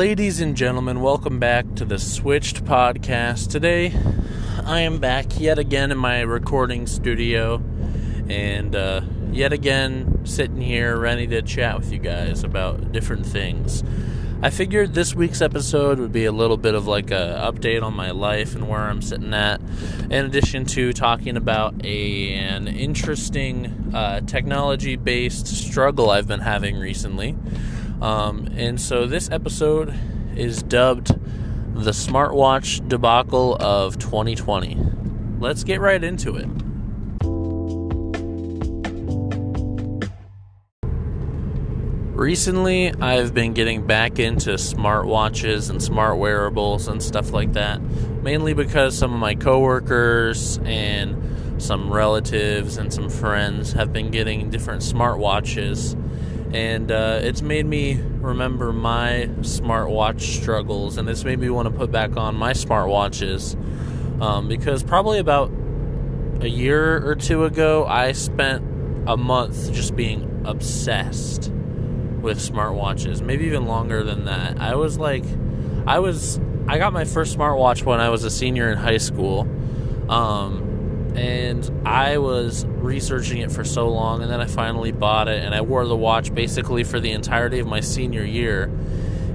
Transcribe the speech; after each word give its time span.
Ladies 0.00 0.40
and 0.40 0.56
gentlemen, 0.56 1.02
welcome 1.02 1.38
back 1.38 1.74
to 1.74 1.84
the 1.84 1.98
Switched 1.98 2.64
Podcast. 2.64 3.50
Today, 3.50 3.92
I 4.64 4.80
am 4.80 4.96
back 4.96 5.38
yet 5.38 5.58
again 5.58 5.92
in 5.92 5.98
my 5.98 6.22
recording 6.22 6.86
studio 6.86 7.62
and 8.26 8.74
uh, 8.74 9.02
yet 9.30 9.52
again 9.52 10.24
sitting 10.24 10.62
here 10.62 10.96
ready 10.96 11.26
to 11.26 11.42
chat 11.42 11.78
with 11.78 11.92
you 11.92 11.98
guys 11.98 12.44
about 12.44 12.92
different 12.92 13.26
things. 13.26 13.84
I 14.42 14.48
figured 14.48 14.94
this 14.94 15.14
week's 15.14 15.42
episode 15.42 15.98
would 15.98 16.12
be 16.12 16.24
a 16.24 16.32
little 16.32 16.56
bit 16.56 16.74
of 16.74 16.86
like 16.86 17.10
a 17.10 17.52
update 17.52 17.82
on 17.82 17.92
my 17.92 18.10
life 18.10 18.54
and 18.54 18.70
where 18.70 18.80
I'm 18.80 19.02
sitting 19.02 19.34
at, 19.34 19.60
in 20.04 20.24
addition 20.24 20.64
to 20.64 20.94
talking 20.94 21.36
about 21.36 21.74
a, 21.84 22.32
an 22.32 22.68
interesting 22.68 23.92
uh, 23.94 24.22
technology 24.22 24.96
based 24.96 25.46
struggle 25.46 26.08
I've 26.08 26.26
been 26.26 26.40
having 26.40 26.78
recently. 26.78 27.36
Um, 28.00 28.48
and 28.56 28.80
so 28.80 29.06
this 29.06 29.30
episode 29.30 29.94
is 30.36 30.62
dubbed 30.62 31.08
the 31.74 31.90
smartwatch 31.92 32.86
debacle 32.88 33.56
of 33.60 33.98
2020. 33.98 34.76
Let's 35.38 35.64
get 35.64 35.80
right 35.80 36.02
into 36.02 36.36
it. 36.36 36.48
Recently, 42.20 42.92
I've 43.00 43.32
been 43.32 43.54
getting 43.54 43.86
back 43.86 44.18
into 44.18 44.50
smartwatches 44.50 45.70
and 45.70 45.82
smart 45.82 46.18
wearables 46.18 46.86
and 46.86 47.02
stuff 47.02 47.32
like 47.32 47.54
that, 47.54 47.80
mainly 48.22 48.52
because 48.52 48.96
some 48.96 49.14
of 49.14 49.18
my 49.18 49.34
coworkers 49.34 50.58
and 50.64 51.62
some 51.62 51.90
relatives 51.90 52.76
and 52.76 52.92
some 52.92 53.08
friends 53.08 53.72
have 53.72 53.94
been 53.94 54.10
getting 54.10 54.50
different 54.50 54.82
smartwatches, 54.82 55.96
and 56.52 56.90
uh, 56.90 57.20
it's 57.22 57.42
made 57.42 57.66
me 57.66 58.00
remember 58.20 58.72
my 58.72 59.30
smartwatch 59.40 60.20
struggles, 60.20 60.98
and 60.98 61.08
it's 61.08 61.24
made 61.24 61.38
me 61.38 61.50
want 61.50 61.66
to 61.66 61.74
put 61.74 61.90
back 61.90 62.16
on 62.16 62.34
my 62.34 62.52
smartwatches 62.52 63.56
um, 64.20 64.48
because 64.48 64.82
probably 64.82 65.18
about 65.18 65.50
a 66.40 66.48
year 66.48 67.06
or 67.06 67.14
two 67.14 67.44
ago, 67.44 67.86
I 67.86 68.12
spent 68.12 68.64
a 69.06 69.16
month 69.16 69.72
just 69.72 69.96
being 69.96 70.42
obsessed 70.44 71.50
with 72.20 72.38
smartwatches, 72.38 73.22
maybe 73.22 73.46
even 73.46 73.66
longer 73.66 74.02
than 74.04 74.26
that. 74.26 74.60
I 74.60 74.74
was 74.74 74.98
like, 74.98 75.24
I 75.86 75.98
was, 75.98 76.38
I 76.68 76.78
got 76.78 76.92
my 76.92 77.04
first 77.04 77.36
smartwatch 77.36 77.84
when 77.84 78.00
I 78.00 78.10
was 78.10 78.24
a 78.24 78.30
senior 78.30 78.70
in 78.70 78.78
high 78.78 78.98
school, 78.98 79.48
um, 80.08 80.69
and 81.14 81.86
I 81.86 82.18
was 82.18 82.64
researching 82.66 83.38
it 83.38 83.50
for 83.50 83.64
so 83.64 83.88
long, 83.88 84.22
and 84.22 84.30
then 84.30 84.40
I 84.40 84.46
finally 84.46 84.92
bought 84.92 85.28
it, 85.28 85.42
and 85.42 85.54
I 85.54 85.60
wore 85.60 85.86
the 85.86 85.96
watch 85.96 86.34
basically 86.34 86.84
for 86.84 87.00
the 87.00 87.12
entirety 87.12 87.58
of 87.58 87.66
my 87.66 87.80
senior 87.80 88.24
year, 88.24 88.64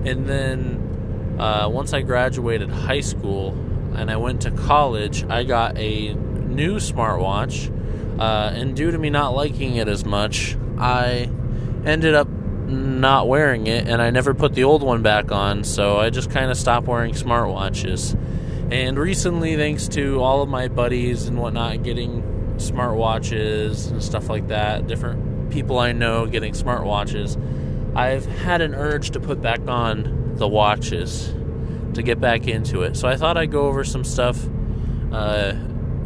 and 0.05 0.25
then 0.27 1.35
uh, 1.39 1.67
once 1.69 1.93
I 1.93 2.01
graduated 2.01 2.69
high 2.69 3.01
school 3.01 3.51
and 3.95 4.09
I 4.11 4.17
went 4.17 4.41
to 4.41 4.51
college, 4.51 5.23
I 5.25 5.43
got 5.43 5.77
a 5.77 6.13
new 6.13 6.75
smartwatch, 6.75 7.71
uh, 8.19 8.51
and 8.53 8.75
due 8.75 8.91
to 8.91 8.97
me 8.97 9.09
not 9.09 9.35
liking 9.35 9.75
it 9.75 9.87
as 9.87 10.05
much, 10.05 10.57
I 10.77 11.29
ended 11.85 12.15
up 12.15 12.27
not 12.27 13.27
wearing 13.27 13.67
it, 13.67 13.87
and 13.87 14.01
I 14.01 14.09
never 14.09 14.33
put 14.33 14.53
the 14.53 14.63
old 14.63 14.81
one 14.81 15.01
back 15.01 15.31
on, 15.31 15.63
so 15.63 15.97
I 15.97 16.09
just 16.09 16.31
kind 16.31 16.49
of 16.49 16.57
stopped 16.57 16.87
wearing 16.87 17.13
smartwatches. 17.13 18.17
And 18.71 18.97
recently, 18.97 19.55
thanks 19.55 19.87
to 19.89 20.21
all 20.21 20.41
of 20.41 20.49
my 20.49 20.67
buddies 20.67 21.27
and 21.27 21.37
whatnot 21.37 21.83
getting 21.83 22.23
smartwatches 22.57 23.91
and 23.91 24.03
stuff 24.03 24.29
like 24.29 24.47
that, 24.47 24.87
different 24.87 25.51
people 25.51 25.77
I 25.77 25.91
know 25.91 26.25
getting 26.25 26.53
smartwatches, 26.53 27.37
I've 27.95 28.25
had 28.25 28.61
an 28.61 28.73
urge 28.73 29.11
to 29.11 29.19
put 29.19 29.41
back 29.41 29.61
on 29.67 30.33
the 30.35 30.47
watches 30.47 31.33
to 31.93 32.01
get 32.01 32.19
back 32.19 32.47
into 32.47 32.81
it. 32.81 32.97
So 32.97 33.07
I 33.07 33.15
thought 33.15 33.37
I'd 33.37 33.51
go 33.51 33.67
over 33.67 33.83
some 33.83 34.03
stuff, 34.03 34.43
uh, 35.11 35.53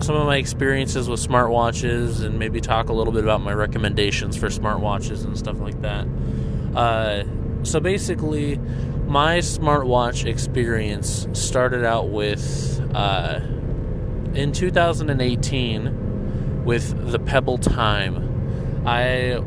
some 0.02 0.16
of 0.16 0.26
my 0.26 0.38
experiences 0.38 1.10
with 1.10 1.26
smartwatches, 1.26 2.24
and 2.24 2.38
maybe 2.38 2.62
talk 2.62 2.90
a 2.90 2.94
little 2.94 3.14
bit 3.14 3.24
about 3.24 3.42
my 3.42 3.54
recommendations 3.54 4.36
for 4.36 4.48
smartwatches 4.48 5.24
and 5.24 5.38
stuff 5.38 5.60
like 5.60 5.82
that. 5.82 6.08
Uh, 6.76 7.24
so 7.64 7.80
basically, 7.80 8.60
my 9.10 9.40
smartwatch 9.40 10.26
experience 10.28 11.28
started 11.34 11.84
out 11.84 12.10
with 12.10 12.80
uh, 12.94 13.40
in 14.36 14.52
2018 14.52 16.64
with 16.64 17.12
the 17.12 17.18
Pebble 17.18 17.58
Time. 17.58 18.86
I 18.86 19.42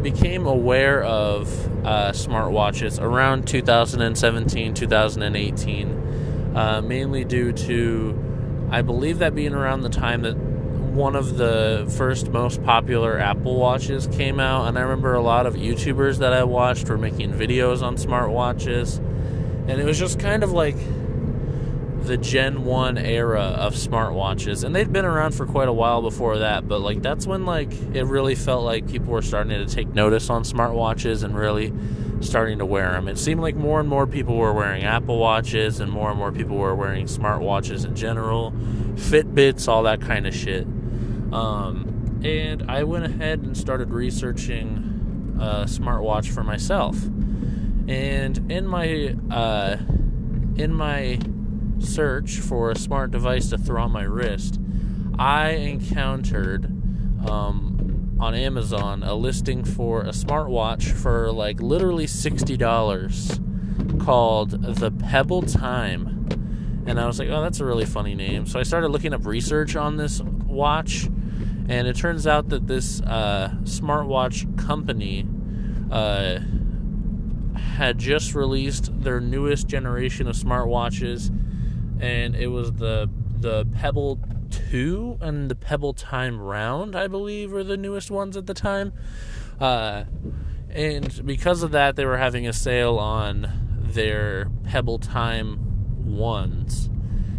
became 0.00 0.46
aware 0.46 1.02
of 1.02 1.66
uh, 1.84 2.12
smartwatches 2.12 2.98
around 2.98 3.46
2017, 3.46 4.72
2018, 4.72 6.56
uh, 6.56 6.80
mainly 6.80 7.24
due 7.24 7.52
to, 7.52 8.18
I 8.70 8.80
believe 8.80 9.18
that 9.18 9.34
being 9.34 9.52
around 9.52 9.82
the 9.82 9.90
time 9.90 10.22
that 10.22 10.45
one 10.96 11.14
of 11.14 11.36
the 11.36 11.86
first 11.98 12.30
most 12.30 12.64
popular 12.64 13.18
Apple 13.18 13.56
Watches 13.56 14.06
came 14.06 14.40
out, 14.40 14.66
and 14.66 14.78
I 14.78 14.80
remember 14.80 15.12
a 15.12 15.20
lot 15.20 15.44
of 15.44 15.54
YouTubers 15.54 16.18
that 16.18 16.32
I 16.32 16.42
watched 16.42 16.88
were 16.88 16.96
making 16.96 17.34
videos 17.34 17.82
on 17.82 17.96
smartwatches, 17.96 18.96
and 19.68 19.78
it 19.78 19.84
was 19.84 19.98
just 19.98 20.18
kind 20.18 20.42
of 20.42 20.52
like 20.52 20.76
the 22.04 22.16
Gen 22.16 22.64
1 22.64 22.96
era 22.96 23.42
of 23.42 23.74
smartwatches, 23.74 24.64
and 24.64 24.74
they'd 24.74 24.90
been 24.90 25.04
around 25.04 25.32
for 25.32 25.44
quite 25.44 25.68
a 25.68 25.72
while 25.72 26.00
before 26.00 26.38
that, 26.38 26.66
but 26.66 26.80
like 26.80 27.02
that's 27.02 27.26
when 27.26 27.44
like 27.44 27.72
it 27.94 28.04
really 28.04 28.34
felt 28.34 28.64
like 28.64 28.88
people 28.88 29.12
were 29.12 29.22
starting 29.22 29.50
to 29.50 29.72
take 29.72 29.88
notice 29.88 30.30
on 30.30 30.44
smartwatches 30.44 31.22
and 31.22 31.36
really 31.36 31.74
starting 32.20 32.58
to 32.58 32.64
wear 32.64 32.92
them. 32.92 33.06
It 33.06 33.18
seemed 33.18 33.42
like 33.42 33.54
more 33.54 33.80
and 33.80 33.88
more 33.88 34.06
people 34.06 34.36
were 34.36 34.54
wearing 34.54 34.84
Apple 34.84 35.18
Watches, 35.18 35.78
and 35.78 35.92
more 35.92 36.08
and 36.08 36.18
more 36.18 36.32
people 36.32 36.56
were 36.56 36.74
wearing 36.74 37.04
smartwatches 37.04 37.84
in 37.84 37.94
general, 37.94 38.52
Fitbits, 38.94 39.68
all 39.68 39.82
that 39.82 40.00
kind 40.00 40.26
of 40.26 40.34
shit. 40.34 40.66
Um, 41.32 42.20
and 42.24 42.70
I 42.70 42.84
went 42.84 43.04
ahead 43.04 43.40
and 43.40 43.56
started 43.56 43.90
researching 43.90 45.36
a 45.40 45.64
smartwatch 45.64 46.30
for 46.30 46.42
myself. 46.42 46.96
And 47.88 48.50
in 48.50 48.66
my 48.66 49.14
uh, 49.30 49.76
in 50.56 50.72
my 50.72 51.18
search 51.78 52.38
for 52.38 52.70
a 52.70 52.76
smart 52.76 53.10
device 53.10 53.50
to 53.50 53.58
throw 53.58 53.82
on 53.82 53.92
my 53.92 54.02
wrist, 54.02 54.58
I 55.18 55.50
encountered 55.50 56.64
um, 57.28 58.16
on 58.18 58.34
Amazon 58.34 59.02
a 59.02 59.14
listing 59.14 59.62
for 59.62 60.02
a 60.02 60.10
smartwatch 60.10 60.90
for 60.90 61.30
like 61.30 61.60
literally 61.60 62.06
sixty 62.06 62.56
dollars 62.56 63.38
called 64.00 64.50
the 64.50 64.90
Pebble 64.90 65.42
Time. 65.42 66.12
And 66.86 67.00
I 67.00 67.06
was 67.06 67.18
like, 67.18 67.28
oh, 67.28 67.42
that's 67.42 67.60
a 67.60 67.64
really 67.64 67.84
funny 67.84 68.14
name. 68.14 68.46
So 68.46 68.58
I 68.58 68.62
started 68.62 68.88
looking 68.88 69.12
up 69.12 69.26
research 69.26 69.76
on 69.76 69.96
this 69.96 70.20
watch 70.22 71.08
and 71.68 71.88
it 71.88 71.96
turns 71.96 72.26
out 72.26 72.48
that 72.50 72.66
this 72.66 73.00
uh, 73.02 73.50
smartwatch 73.62 74.56
company 74.58 75.26
uh, 75.90 76.38
had 77.58 77.98
just 77.98 78.34
released 78.34 78.90
their 79.02 79.20
newest 79.20 79.66
generation 79.66 80.28
of 80.28 80.36
smartwatches, 80.36 81.30
and 82.00 82.36
it 82.36 82.48
was 82.48 82.72
the 82.74 83.10
the 83.38 83.66
Pebble 83.74 84.18
2 84.50 85.18
and 85.20 85.50
the 85.50 85.54
Pebble 85.54 85.92
Time 85.92 86.40
Round, 86.40 86.96
I 86.96 87.06
believe, 87.06 87.52
were 87.52 87.64
the 87.64 87.76
newest 87.76 88.10
ones 88.10 88.36
at 88.36 88.46
the 88.46 88.54
time. 88.54 88.92
Uh, 89.60 90.04
and 90.70 91.24
because 91.24 91.62
of 91.62 91.70
that, 91.72 91.96
they 91.96 92.04
were 92.04 92.16
having 92.16 92.46
a 92.46 92.52
sale 92.52 92.98
on 92.98 93.50
their 93.82 94.50
Pebble 94.64 94.98
Time 94.98 96.06
ones. 96.16 96.88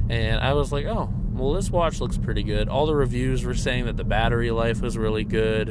And 0.10 0.40
I 0.40 0.54
was 0.54 0.72
like, 0.72 0.86
oh, 0.86 1.14
well, 1.38 1.54
this 1.54 1.70
watch 1.70 2.02
looks 2.02 2.18
pretty 2.18 2.44
good. 2.44 2.70
All 2.70 2.86
the 2.86 2.96
reviews 2.96 3.44
were 3.44 3.56
saying 3.56 3.86
that 3.86 3.98
the 3.98 4.04
battery 4.04 4.52
life 4.52 4.82
was 4.82 4.98
really 4.98 5.24
good 5.24 5.70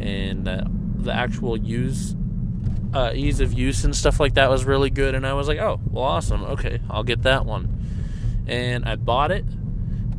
and 0.00 0.48
uh, 0.48 0.64
the 0.96 1.12
actual 1.12 1.56
use 1.56 2.14
uh, 2.94 3.10
ease 3.12 3.40
of 3.40 3.52
use 3.52 3.84
and 3.84 3.94
stuff 3.94 4.20
like 4.20 4.34
that 4.34 4.48
was 4.48 4.64
really 4.64 4.90
good. 4.90 5.14
And 5.14 5.26
I 5.26 5.32
was 5.32 5.48
like, 5.48 5.58
oh, 5.58 5.80
well, 5.90 6.04
awesome. 6.04 6.44
Okay, 6.44 6.80
I'll 6.88 7.02
get 7.02 7.22
that 7.22 7.44
one. 7.44 8.44
And 8.46 8.84
I 8.84 8.96
bought 8.96 9.30
it, 9.30 9.44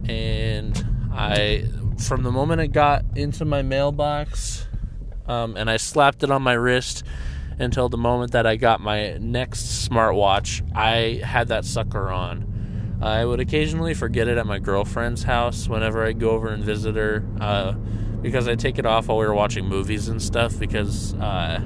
and 0.08 1.10
I, 1.14 1.70
from 2.00 2.24
the 2.24 2.32
moment 2.32 2.62
it 2.62 2.70
got 2.70 3.06
into 3.16 3.46
my 3.46 3.62
mailbox, 3.62 4.68
um, 5.28 5.56
and 5.56 5.70
I 5.70 5.78
slapped 5.78 6.24
it 6.24 6.32
on 6.32 6.42
my 6.42 6.54
wrist 6.54 7.04
until 7.60 7.88
the 7.88 7.98
moment 7.98 8.32
that 8.34 8.46
I 8.46 8.56
got 8.56 8.82
my 8.82 9.18
next 9.18 9.88
smartwatch, 9.88 10.68
I 10.76 11.24
had 11.24 11.48
that 11.50 11.66
sucker 11.66 12.10
on. 12.10 12.55
I 13.02 13.26
would 13.26 13.40
occasionally 13.40 13.94
forget 13.94 14.28
it 14.28 14.38
at 14.38 14.46
my 14.46 14.60
girlfriend's 14.60 15.24
house 15.24 15.68
whenever 15.68 16.06
I 16.06 16.14
go 16.14 16.32
over 16.32 16.48
and 16.48 16.64
visit 16.64 16.96
her 16.96 17.26
uh, 17.40 17.74
because 18.22 18.48
I 18.48 18.56
take 18.56 18.80
it 18.80 18.86
off 18.86 19.08
while 19.08 19.18
we 19.18 19.26
were 19.26 19.34
watching 19.34 19.66
movies 19.66 20.08
and 20.08 20.22
stuff 20.22 20.58
because 20.58 21.14
uh, 21.16 21.62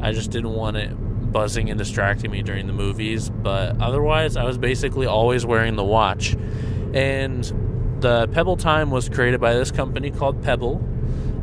I 0.00 0.12
just 0.12 0.30
didn't 0.30 0.54
want 0.54 0.76
it 0.76 0.90
buzzing 1.32 1.70
and 1.70 1.78
distracting 1.78 2.30
me 2.30 2.42
during 2.42 2.66
the 2.66 2.72
movies. 2.72 3.30
But 3.30 3.80
otherwise, 3.80 4.36
I 4.36 4.44
was 4.44 4.58
basically 4.58 5.06
always 5.06 5.46
wearing 5.46 5.76
the 5.76 5.84
watch. 5.84 6.34
And 6.94 7.44
the 8.00 8.28
Pebble 8.28 8.56
Time 8.56 8.90
was 8.90 9.08
created 9.08 9.40
by 9.40 9.52
this 9.54 9.70
company 9.70 10.10
called 10.10 10.42
Pebble, 10.42 10.82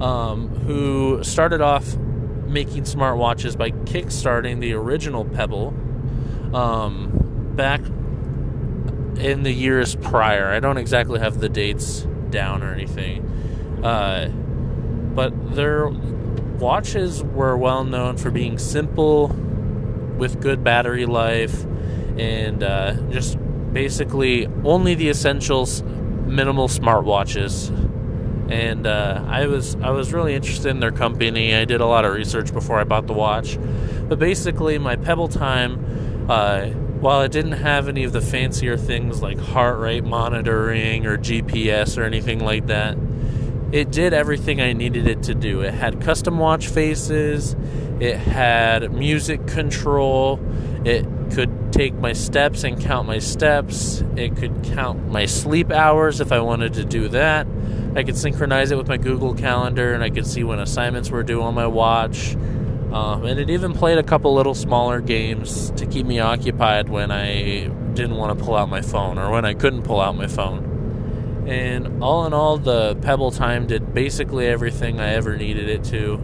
um, 0.01 0.49
who 0.65 1.23
started 1.23 1.61
off 1.61 1.95
making 2.47 2.83
smartwatches 2.83 3.57
by 3.57 3.71
kickstarting 3.71 4.59
the 4.59 4.73
original 4.73 5.25
Pebble 5.25 5.67
um, 6.53 7.11
back 7.55 7.81
in 9.19 9.43
the 9.43 9.51
years 9.51 9.95
prior. 9.95 10.47
I 10.47 10.59
don't 10.59 10.77
exactly 10.77 11.19
have 11.19 11.39
the 11.39 11.49
dates 11.49 12.01
down 12.29 12.63
or 12.63 12.73
anything, 12.73 13.23
uh, 13.83 14.29
but 15.15 15.55
their 15.55 15.89
watches 15.89 17.23
were 17.23 17.57
well 17.57 17.83
known 17.83 18.17
for 18.17 18.31
being 18.31 18.57
simple, 18.57 19.27
with 20.17 20.41
good 20.41 20.63
battery 20.63 21.05
life, 21.05 21.63
and 22.17 22.63
uh, 22.63 22.93
just 23.09 23.37
basically 23.73 24.47
only 24.63 24.95
the 24.95 25.09
essentials, 25.09 25.83
minimal 25.83 26.67
smartwatches. 26.67 27.69
And 28.49 28.87
uh, 28.87 29.23
I 29.27 29.47
was 29.47 29.75
I 29.75 29.91
was 29.91 30.13
really 30.13 30.33
interested 30.33 30.69
in 30.69 30.79
their 30.79 30.91
company. 30.91 31.53
I 31.53 31.65
did 31.65 31.81
a 31.81 31.85
lot 31.85 32.05
of 32.05 32.13
research 32.13 32.53
before 32.53 32.79
I 32.79 32.85
bought 32.85 33.07
the 33.07 33.13
watch, 33.13 33.59
but 34.07 34.19
basically 34.19 34.77
my 34.77 34.95
Pebble 34.95 35.27
time 35.27 36.25
uh, 36.29 36.69
while 36.99 37.21
it 37.21 37.31
didn't 37.31 37.53
have 37.53 37.87
any 37.87 38.03
of 38.03 38.11
the 38.11 38.21
fancier 38.21 38.77
things 38.77 39.21
like 39.21 39.37
heart 39.37 39.79
rate 39.79 40.03
monitoring 40.03 41.05
or 41.05 41.17
GPS 41.17 41.97
or 41.97 42.03
anything 42.03 42.39
like 42.39 42.67
that, 42.67 42.97
it 43.71 43.91
did 43.91 44.13
everything 44.13 44.61
I 44.61 44.73
needed 44.73 45.07
it 45.07 45.23
to 45.23 45.35
do. 45.35 45.61
It 45.61 45.73
had 45.73 46.01
custom 46.01 46.39
watch 46.39 46.67
faces, 46.67 47.55
it 47.99 48.17
had 48.17 48.91
music 48.93 49.45
control, 49.47 50.39
it 50.85 51.05
could 51.31 51.73
take 51.73 51.93
my 51.95 52.13
steps 52.13 52.63
and 52.63 52.81
count 52.81 53.07
my 53.07 53.19
steps, 53.19 54.03
it 54.15 54.35
could 54.37 54.63
count 54.63 55.11
my 55.11 55.25
sleep 55.25 55.71
hours 55.71 56.21
if 56.21 56.31
I 56.31 56.39
wanted 56.39 56.73
to 56.75 56.85
do 56.85 57.09
that. 57.09 57.45
I 57.95 58.03
could 58.03 58.17
synchronize 58.17 58.71
it 58.71 58.77
with 58.77 58.87
my 58.87 58.97
Google 58.97 59.33
Calendar 59.33 59.93
and 59.93 60.03
I 60.03 60.09
could 60.09 60.25
see 60.25 60.43
when 60.43 60.59
assignments 60.59 61.09
were 61.09 61.23
due 61.23 61.41
on 61.41 61.53
my 61.53 61.67
watch. 61.67 62.35
Um, 62.91 63.25
and 63.25 63.39
it 63.39 63.49
even 63.49 63.73
played 63.73 63.97
a 63.97 64.03
couple 64.03 64.33
little 64.33 64.55
smaller 64.55 65.01
games 65.01 65.71
to 65.71 65.85
keep 65.85 66.05
me 66.05 66.19
occupied 66.19 66.87
when 66.87 67.11
I 67.11 67.67
didn't 67.93 68.15
want 68.15 68.37
to 68.37 68.45
pull 68.45 68.55
out 68.55 68.69
my 68.69 68.81
phone 68.81 69.17
or 69.17 69.29
when 69.29 69.43
I 69.43 69.53
couldn't 69.53 69.83
pull 69.83 69.99
out 69.99 70.15
my 70.15 70.27
phone. 70.27 71.45
And 71.47 72.01
all 72.03 72.25
in 72.25 72.33
all, 72.33 72.57
the 72.57 72.95
Pebble 73.01 73.31
Time 73.31 73.67
did 73.67 73.93
basically 73.93 74.47
everything 74.47 74.99
I 74.99 75.13
ever 75.13 75.35
needed 75.37 75.69
it 75.69 75.83
to. 75.85 76.15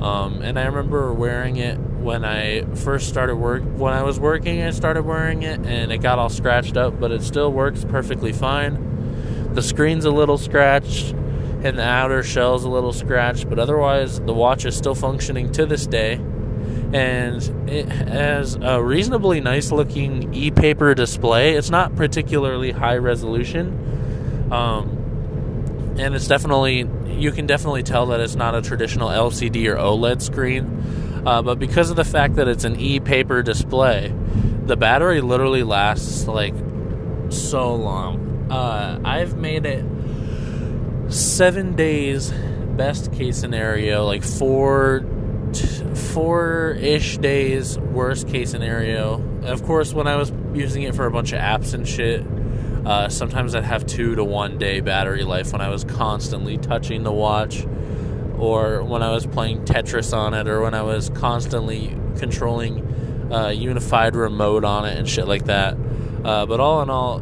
Um, 0.00 0.42
and 0.42 0.58
I 0.58 0.66
remember 0.66 1.12
wearing 1.12 1.56
it 1.56 1.78
when 1.78 2.24
I 2.24 2.64
first 2.74 3.08
started 3.08 3.36
work. 3.36 3.62
When 3.62 3.94
I 3.94 4.02
was 4.02 4.20
working, 4.20 4.62
I 4.62 4.70
started 4.70 5.04
wearing 5.04 5.42
it, 5.42 5.60
and 5.60 5.90
it 5.90 5.98
got 5.98 6.18
all 6.18 6.28
scratched 6.28 6.76
up, 6.76 7.00
but 7.00 7.12
it 7.12 7.22
still 7.22 7.50
works 7.52 7.84
perfectly 7.84 8.32
fine. 8.32 9.52
The 9.54 9.62
screen's 9.62 10.04
a 10.04 10.10
little 10.10 10.36
scratched 10.36 11.14
and 11.64 11.78
the 11.78 11.82
outer 11.82 12.22
shell's 12.22 12.64
a 12.64 12.68
little 12.68 12.92
scratched, 12.92 13.48
but 13.48 13.58
otherwise 13.58 14.20
the 14.20 14.34
watch 14.34 14.66
is 14.66 14.76
still 14.76 14.94
functioning 14.94 15.50
to 15.52 15.64
this 15.64 15.86
day. 15.86 16.20
And 16.92 17.68
it 17.68 17.88
has 17.88 18.56
a 18.60 18.82
reasonably 18.82 19.40
nice 19.40 19.72
looking 19.72 20.32
e 20.34 20.50
paper 20.50 20.94
display. 20.94 21.54
It's 21.54 21.70
not 21.70 21.96
particularly 21.96 22.70
high 22.70 22.98
resolution. 22.98 24.52
Um, 24.52 25.94
and 25.98 26.14
it's 26.14 26.28
definitely, 26.28 26.88
you 27.06 27.32
can 27.32 27.46
definitely 27.46 27.82
tell 27.82 28.06
that 28.06 28.20
it's 28.20 28.36
not 28.36 28.54
a 28.54 28.60
traditional 28.60 29.08
LCD 29.08 29.66
or 29.66 29.76
OLED 29.76 30.20
screen. 30.20 31.22
Uh, 31.26 31.40
but 31.40 31.58
because 31.58 31.88
of 31.88 31.96
the 31.96 32.04
fact 32.04 32.36
that 32.36 32.46
it's 32.46 32.64
an 32.64 32.78
e 32.78 33.00
paper 33.00 33.42
display, 33.42 34.14
the 34.66 34.76
battery 34.76 35.22
literally 35.22 35.62
lasts 35.62 36.26
like 36.26 36.54
so 37.30 37.74
long. 37.74 38.46
Uh, 38.50 39.00
I've 39.02 39.36
made 39.36 39.64
it 39.64 39.84
seven 41.08 41.76
days 41.76 42.32
best 42.76 43.12
case 43.12 43.36
scenario 43.36 44.04
like 44.04 44.22
four 44.22 45.04
four 46.12 46.76
ish 46.80 47.18
days 47.18 47.78
worst 47.78 48.26
case 48.28 48.50
scenario. 48.50 49.22
Of 49.44 49.62
course 49.64 49.92
when 49.92 50.06
i 50.06 50.16
was 50.16 50.32
using 50.54 50.82
it 50.82 50.94
for 50.94 51.06
a 51.06 51.10
bunch 51.10 51.32
of 51.32 51.38
apps 51.38 51.74
and 51.74 51.86
shit 51.86 52.24
uh, 52.86 53.08
sometimes 53.08 53.54
i'd 53.54 53.64
have 53.64 53.86
two 53.86 54.14
to 54.14 54.24
one 54.24 54.58
day 54.58 54.80
battery 54.80 55.22
life 55.24 55.52
when 55.52 55.60
i 55.60 55.68
was 55.68 55.84
constantly 55.84 56.58
touching 56.58 57.02
the 57.02 57.12
watch 57.12 57.64
or 58.38 58.82
when 58.82 59.02
i 59.02 59.10
was 59.10 59.26
playing 59.26 59.64
tetris 59.64 60.16
on 60.16 60.34
it 60.34 60.48
or 60.48 60.60
when 60.60 60.74
i 60.74 60.82
was 60.82 61.10
constantly 61.10 61.96
controlling 62.16 62.84
uh, 63.30 63.48
unified 63.48 64.16
remote 64.16 64.64
on 64.64 64.84
it 64.84 64.96
and 64.96 65.08
shit 65.08 65.26
like 65.26 65.44
that. 65.46 65.76
Uh, 66.24 66.46
but 66.46 66.60
all 66.60 66.82
in 66.82 66.90
all 66.90 67.20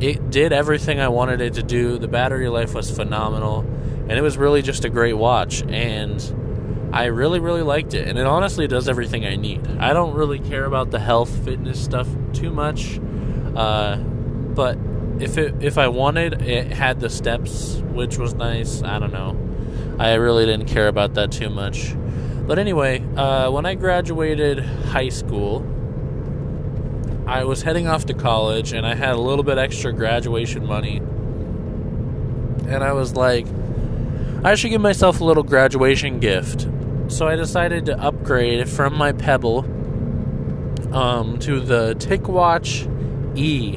it 0.00 0.30
did 0.30 0.52
everything 0.52 1.00
I 1.00 1.08
wanted 1.08 1.40
it 1.40 1.54
to 1.54 1.62
do. 1.62 1.98
The 1.98 2.08
battery 2.08 2.48
life 2.48 2.74
was 2.74 2.90
phenomenal, 2.90 3.60
and 3.60 4.12
it 4.12 4.22
was 4.22 4.38
really 4.38 4.62
just 4.62 4.84
a 4.84 4.88
great 4.88 5.14
watch. 5.14 5.62
And 5.68 6.90
I 6.92 7.06
really, 7.06 7.38
really 7.38 7.62
liked 7.62 7.94
it. 7.94 8.08
And 8.08 8.18
it 8.18 8.26
honestly 8.26 8.66
does 8.66 8.88
everything 8.88 9.24
I 9.24 9.36
need. 9.36 9.66
I 9.78 9.92
don't 9.92 10.14
really 10.14 10.38
care 10.38 10.64
about 10.64 10.90
the 10.90 10.98
health, 10.98 11.30
fitness 11.44 11.82
stuff 11.82 12.08
too 12.32 12.50
much, 12.50 12.98
uh, 13.54 13.96
but 13.96 14.78
if 15.20 15.36
it 15.36 15.62
if 15.62 15.76
I 15.76 15.88
wanted, 15.88 16.42
it 16.42 16.72
had 16.72 17.00
the 17.00 17.10
steps, 17.10 17.76
which 17.92 18.16
was 18.16 18.34
nice. 18.34 18.82
I 18.82 18.98
don't 18.98 19.12
know. 19.12 19.36
I 19.98 20.14
really 20.14 20.46
didn't 20.46 20.66
care 20.66 20.88
about 20.88 21.14
that 21.14 21.30
too 21.30 21.50
much. 21.50 21.94
But 22.46 22.58
anyway, 22.58 23.04
uh, 23.16 23.50
when 23.50 23.66
I 23.66 23.74
graduated 23.74 24.60
high 24.60 25.10
school, 25.10 25.60
I 27.30 27.44
was 27.44 27.62
heading 27.62 27.86
off 27.86 28.06
to 28.06 28.12
college 28.12 28.72
and 28.72 28.84
I 28.84 28.96
had 28.96 29.14
a 29.14 29.20
little 29.20 29.44
bit 29.44 29.56
extra 29.56 29.92
graduation 29.92 30.66
money. 30.66 30.96
And 30.96 32.82
I 32.82 32.92
was 32.92 33.14
like, 33.14 33.46
I 34.42 34.56
should 34.56 34.70
give 34.70 34.80
myself 34.80 35.20
a 35.20 35.24
little 35.24 35.44
graduation 35.44 36.18
gift. 36.18 36.66
So 37.06 37.28
I 37.28 37.36
decided 37.36 37.86
to 37.86 37.96
upgrade 37.96 38.68
from 38.68 38.96
my 38.96 39.12
Pebble 39.12 39.60
um, 40.92 41.38
to 41.38 41.60
the 41.60 41.94
TicWatch 42.00 43.38
E. 43.38 43.76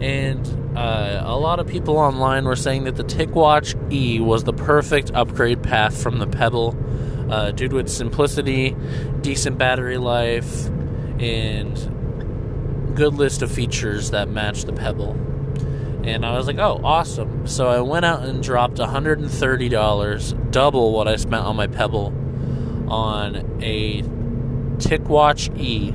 And 0.00 0.78
uh, 0.78 1.24
a 1.26 1.36
lot 1.36 1.60
of 1.60 1.66
people 1.66 1.98
online 1.98 2.46
were 2.46 2.56
saying 2.56 2.84
that 2.84 2.96
the 2.96 3.04
TicWatch 3.04 3.92
E 3.92 4.18
was 4.18 4.44
the 4.44 4.54
perfect 4.54 5.10
upgrade 5.12 5.62
path 5.62 6.02
from 6.02 6.20
the 6.20 6.26
Pebble 6.26 6.74
uh, 7.30 7.50
due 7.50 7.68
to 7.68 7.76
its 7.76 7.92
simplicity, 7.92 8.74
decent 9.20 9.58
battery 9.58 9.98
life, 9.98 10.68
and 11.20 11.92
good 12.96 13.14
list 13.14 13.42
of 13.42 13.52
features 13.52 14.10
that 14.10 14.28
match 14.28 14.64
the 14.64 14.72
Pebble. 14.72 15.12
And 16.02 16.24
I 16.24 16.36
was 16.36 16.46
like, 16.46 16.58
oh, 16.58 16.80
awesome. 16.82 17.46
So 17.46 17.68
I 17.68 17.80
went 17.80 18.04
out 18.04 18.24
and 18.24 18.42
dropped 18.42 18.78
$130, 18.78 20.50
double 20.50 20.92
what 20.92 21.06
I 21.06 21.16
spent 21.16 21.44
on 21.44 21.56
my 21.56 21.66
Pebble, 21.66 22.14
on 22.88 23.60
a 23.60 24.02
TicWatch 24.78 25.56
E. 25.58 25.88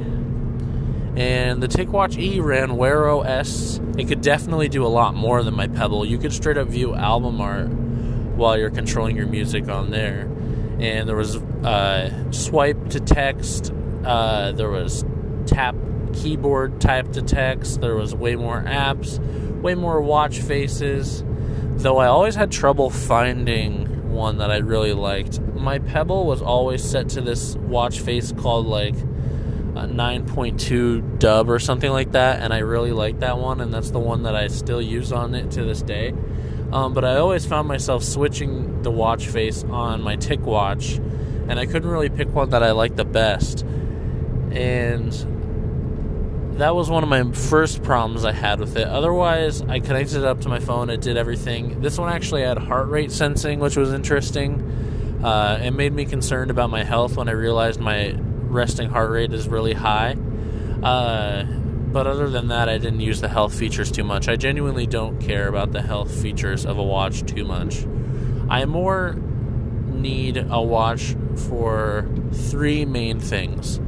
And 1.20 1.62
the 1.62 1.68
TicWatch 1.68 2.18
E 2.18 2.40
ran 2.40 2.78
Wear 2.78 3.10
OS. 3.10 3.80
It 3.98 4.08
could 4.08 4.22
definitely 4.22 4.70
do 4.70 4.86
a 4.86 4.88
lot 4.88 5.16
more 5.16 5.44
than 5.44 5.56
my 5.56 5.68
Pebble. 5.68 6.06
You 6.06 6.18
could 6.18 6.34
straight 6.34 6.58
up 6.58 6.68
view 6.68 6.94
album 6.94 7.42
art 7.42 7.70
while 7.70 8.58
you're 8.58 8.70
controlling 8.70 9.18
your 9.18 9.28
music 9.28 9.70
on 9.70 9.92
there. 9.92 10.30
And 10.80 11.08
there 11.08 11.16
was 11.16 11.38
uh, 11.38 12.32
swipe 12.32 12.90
to 12.90 13.00
text, 13.00 13.74
uh, 14.04 14.52
there 14.52 14.70
was 14.70 15.06
tap 15.46 15.76
keyboard 16.14 16.80
type 16.82 17.12
to 17.14 17.22
text. 17.22 17.82
There 17.82 17.96
was 17.96 18.14
way 18.14 18.36
more 18.36 18.62
apps, 18.62 19.20
way 19.62 19.76
more 19.76 20.02
watch 20.02 20.40
faces. 20.40 21.24
Though 21.76 21.98
I 21.98 22.08
always 22.08 22.36
had 22.36 22.52
trouble 22.52 22.90
finding 22.90 24.12
one 24.12 24.38
that 24.38 24.52
I 24.52 24.58
really 24.58 24.94
liked. 24.94 25.40
My 25.56 25.80
Pebble 25.80 26.26
was 26.26 26.42
always 26.42 26.84
set 26.84 27.10
to 27.10 27.22
this 27.22 27.56
watch 27.56 28.00
face 28.00 28.32
called 28.32 28.68
like 28.68 28.96
a 28.96 29.88
9.2 29.88 31.20
dub 31.20 31.50
or 31.50 31.60
something 31.60 31.92
like 31.92 32.12
that, 32.12 32.42
and 32.42 32.54
I 32.54 32.60
really 32.60 32.92
like 32.92 33.20
that 33.20 33.38
one, 33.38 33.62
and 33.62 33.74
that's 33.74 33.92
the 33.92 34.00
one 34.00 34.24
that 34.24 34.36
I 34.36 34.48
still 34.48 34.82
use 34.82 35.12
on 35.12 35.34
it 35.34 35.52
to 35.52 35.64
this 35.64 35.82
day. 35.82 36.14
Um, 36.72 36.94
but 36.94 37.04
I 37.04 37.18
always 37.18 37.46
found 37.46 37.68
myself 37.68 38.04
switching 38.04 38.82
the 38.82 38.92
watch 38.92 39.28
face 39.28 39.64
on 39.64 40.02
my 40.02 40.18
TicWatch, 40.18 40.98
and 41.50 41.60
I 41.60 41.66
couldn't 41.66 41.90
really 41.90 42.10
pick 42.10 42.34
one 42.34 42.50
that 42.52 42.64
I 42.64 42.72
liked 42.72 42.98
the 42.98 43.06
best. 43.06 43.62
And 44.52 45.14
that 46.58 46.76
was 46.76 46.90
one 46.90 47.04
of 47.04 47.10
my 47.10 47.24
first 47.32 47.82
problems 47.82 48.26
I 48.26 48.32
had 48.32 48.60
with 48.60 48.76
it. 48.78 48.88
Otherwise, 48.88 49.62
I 49.64 49.80
connected 49.80 50.18
it 50.18 50.26
up 50.26 50.42
to 50.42 50.50
my 50.50 50.60
phone. 50.60 50.90
It 50.90 51.02
did 51.02 51.18
everything. 51.18 51.82
This 51.82 51.98
one 51.98 52.12
actually 52.12 52.44
had 52.44 52.58
heart 52.58 52.90
rate 52.90 53.12
sensing, 53.12 53.60
which 53.60 53.78
was 53.78 53.94
interesting. 53.94 55.20
Uh, 55.24 55.60
it 55.62 55.72
made 55.72 55.94
me 55.94 56.06
concerned 56.06 56.52
about 56.52 56.70
my 56.70 56.84
health 56.84 57.18
when 57.18 57.30
I 57.30 57.34
realized 57.34 57.80
my 57.80 58.16
resting 58.18 58.90
heart 58.90 59.12
rate 59.12 59.34
is 59.34 59.48
really 59.48 59.74
high. 59.74 60.16
Uh, 60.84 61.44
but 61.44 62.08
other 62.08 62.30
than 62.30 62.48
that, 62.50 62.70
I 62.70 62.78
didn't 62.78 63.02
use 63.02 63.22
the 63.22 63.28
health 63.28 63.54
features 63.54 63.92
too 63.92 64.04
much. 64.04 64.28
I 64.28 64.36
genuinely 64.36 64.88
don't 64.88 65.20
care 65.20 65.48
about 65.48 65.72
the 65.72 65.82
health 65.82 66.14
features 66.22 66.66
of 66.66 66.78
a 66.78 66.84
watch 66.84 67.24
too 67.26 67.44
much. 67.44 67.86
I 68.50 68.66
more 68.66 69.16
need 69.88 70.38
a 70.38 70.62
watch 70.62 71.16
for 71.36 72.08
three 72.34 72.86
main 72.86 73.20
things 73.20 73.80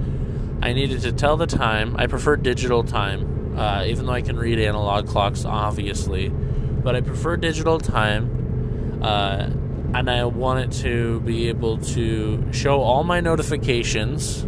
I 0.61 0.73
needed 0.73 1.01
to 1.01 1.11
tell 1.11 1.37
the 1.37 1.47
time. 1.47 1.95
I 1.97 2.07
prefer 2.07 2.35
digital 2.35 2.83
time, 2.83 3.57
uh, 3.57 3.83
even 3.85 4.05
though 4.05 4.13
I 4.13 4.21
can 4.21 4.37
read 4.37 4.59
analog 4.59 5.07
clocks, 5.07 5.45
obviously. 5.45 6.29
But 6.29 6.95
I 6.95 7.01
prefer 7.01 7.37
digital 7.37 7.79
time, 7.79 9.01
uh, 9.01 9.49
and 9.93 10.09
I 10.09 10.25
want 10.25 10.59
it 10.65 10.81
to 10.83 11.19
be 11.21 11.49
able 11.49 11.77
to 11.77 12.51
show 12.51 12.81
all 12.81 13.03
my 13.03 13.19
notifications 13.19 14.45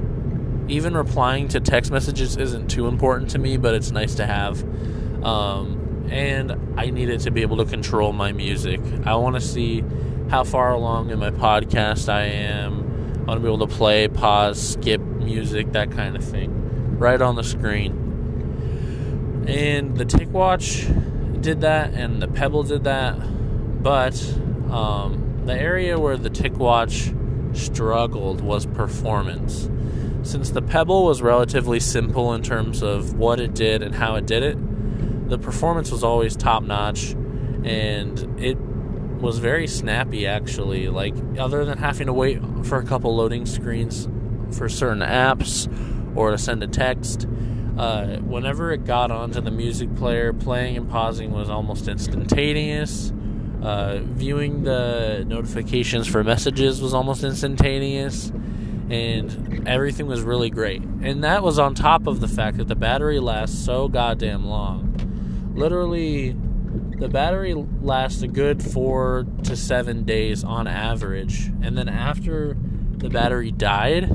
even 0.67 0.95
replying 0.95 1.47
to 1.49 1.59
text 1.59 1.91
messages 1.91 2.37
isn't 2.37 2.69
too 2.69 2.87
important 2.87 3.31
to 3.31 3.39
me, 3.39 3.57
but 3.57 3.75
it's 3.75 3.91
nice 3.91 4.15
to 4.15 4.25
have. 4.25 4.63
Um, 5.23 6.07
and 6.09 6.79
I 6.79 6.89
needed 6.89 7.21
to 7.21 7.31
be 7.31 7.41
able 7.41 7.57
to 7.57 7.65
control 7.65 8.13
my 8.13 8.31
music. 8.31 8.81
I 9.05 9.15
want 9.15 9.35
to 9.35 9.41
see 9.41 9.83
how 10.29 10.43
far 10.43 10.71
along 10.71 11.11
in 11.11 11.19
my 11.19 11.31
podcast 11.31 12.09
I 12.09 12.23
am. 12.23 12.83
I 13.21 13.23
want 13.25 13.37
to 13.37 13.39
be 13.39 13.47
able 13.47 13.67
to 13.67 13.75
play, 13.75 14.07
pause, 14.07 14.73
skip 14.73 15.01
music, 15.25 15.73
that 15.73 15.91
kind 15.91 16.15
of 16.15 16.23
thing, 16.23 16.97
right 16.97 17.21
on 17.21 17.35
the 17.35 17.43
screen. 17.43 18.05
And 19.47 19.97
the 19.97 20.05
TicWatch 20.05 21.41
did 21.41 21.61
that, 21.61 21.93
and 21.93 22.21
the 22.21 22.27
Pebble 22.27 22.63
did 22.63 22.85
that, 22.85 23.15
but 23.83 24.15
um, 24.71 25.43
the 25.45 25.53
area 25.53 25.99
where 25.99 26.17
the 26.17 26.29
TicWatch 26.29 27.55
struggled 27.55 28.41
was 28.41 28.65
performance. 28.65 29.69
Since 30.23 30.49
the 30.49 30.61
Pebble 30.61 31.05
was 31.05 31.21
relatively 31.21 31.79
simple 31.79 32.33
in 32.33 32.41
terms 32.41 32.81
of 32.81 33.13
what 33.13 33.39
it 33.39 33.53
did 33.53 33.83
and 33.83 33.93
how 33.93 34.15
it 34.15 34.25
did 34.25 34.41
it, 34.41 35.29
the 35.29 35.37
performance 35.37 35.91
was 35.91 36.03
always 36.03 36.35
top 36.35 36.63
notch, 36.63 37.11
and 37.63 38.39
it 38.39 38.57
was 38.57 39.37
very 39.37 39.67
snappy 39.67 40.25
actually. 40.25 40.89
Like, 40.89 41.15
other 41.37 41.65
than 41.65 41.77
having 41.77 42.07
to 42.07 42.13
wait 42.13 42.41
for 42.63 42.79
a 42.79 42.85
couple 42.85 43.15
loading 43.15 43.45
screens 43.45 44.07
for 44.51 44.69
certain 44.69 45.01
apps 45.01 45.67
or 46.15 46.31
to 46.31 46.37
send 46.37 46.63
a 46.63 46.67
text, 46.67 47.27
uh, 47.77 48.17
whenever 48.17 48.71
it 48.71 48.85
got 48.85 49.11
onto 49.11 49.41
the 49.41 49.51
music 49.51 49.93
player, 49.95 50.31
playing 50.31 50.77
and 50.77 50.89
pausing 50.89 51.31
was 51.31 51.49
almost 51.49 51.87
instantaneous. 51.87 53.11
Uh, 53.61 53.99
viewing 54.03 54.63
the 54.63 55.25
notifications 55.27 56.07
for 56.07 56.23
messages 56.23 56.81
was 56.81 56.93
almost 56.93 57.23
instantaneous, 57.23 58.29
and 58.89 59.67
everything 59.67 60.05
was 60.05 60.21
really 60.21 60.49
great. 60.49 60.81
And 60.83 61.23
that 61.23 61.41
was 61.41 61.57
on 61.57 61.73
top 61.73 62.05
of 62.05 62.19
the 62.19 62.27
fact 62.27 62.57
that 62.57 62.67
the 62.67 62.75
battery 62.75 63.19
lasts 63.19 63.57
so 63.57 63.87
goddamn 63.87 64.45
long. 64.45 65.51
Literally, 65.55 66.35
the 66.97 67.09
battery 67.09 67.53
lasts 67.53 68.21
a 68.21 68.27
good 68.27 68.61
four 68.61 69.25
to 69.43 69.55
seven 69.55 70.03
days 70.03 70.43
on 70.43 70.67
average, 70.67 71.47
and 71.61 71.77
then 71.77 71.89
after 71.89 72.55
the 72.97 73.09
battery 73.09 73.51
died, 73.51 74.09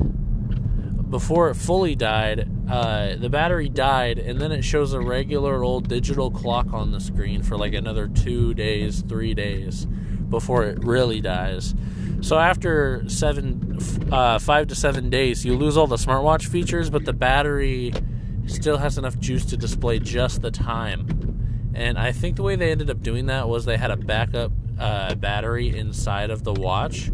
before 1.11 1.49
it 1.49 1.55
fully 1.55 1.93
died, 1.93 2.49
uh, 2.69 3.15
the 3.17 3.29
battery 3.29 3.67
died, 3.67 4.17
and 4.17 4.39
then 4.39 4.51
it 4.53 4.63
shows 4.63 4.93
a 4.93 4.99
regular 4.99 5.61
old 5.61 5.89
digital 5.89 6.31
clock 6.31 6.73
on 6.73 6.91
the 6.91 7.01
screen 7.01 7.43
for 7.43 7.57
like 7.57 7.73
another 7.73 8.07
two 8.07 8.53
days, 8.53 9.01
three 9.01 9.33
days 9.33 9.85
before 10.29 10.63
it 10.63 10.83
really 10.83 11.19
dies. 11.19 11.75
So 12.21 12.39
after 12.39 13.07
seven, 13.09 13.77
uh, 14.11 14.39
five 14.39 14.67
to 14.67 14.75
seven 14.75 15.09
days, 15.09 15.43
you 15.43 15.57
lose 15.57 15.75
all 15.75 15.87
the 15.87 15.97
smartwatch 15.97 16.47
features, 16.47 16.89
but 16.89 17.03
the 17.03 17.13
battery 17.13 17.93
still 18.45 18.77
has 18.77 18.97
enough 18.97 19.19
juice 19.19 19.45
to 19.45 19.57
display 19.57 19.99
just 19.99 20.41
the 20.41 20.51
time. 20.51 21.71
And 21.73 21.97
I 21.97 22.13
think 22.13 22.37
the 22.37 22.43
way 22.43 22.55
they 22.55 22.71
ended 22.71 22.89
up 22.89 23.01
doing 23.01 23.25
that 23.25 23.49
was 23.49 23.65
they 23.65 23.77
had 23.77 23.91
a 23.91 23.97
backup 23.97 24.53
uh, 24.79 25.15
battery 25.15 25.77
inside 25.77 26.29
of 26.29 26.43
the 26.45 26.53
watch 26.53 27.11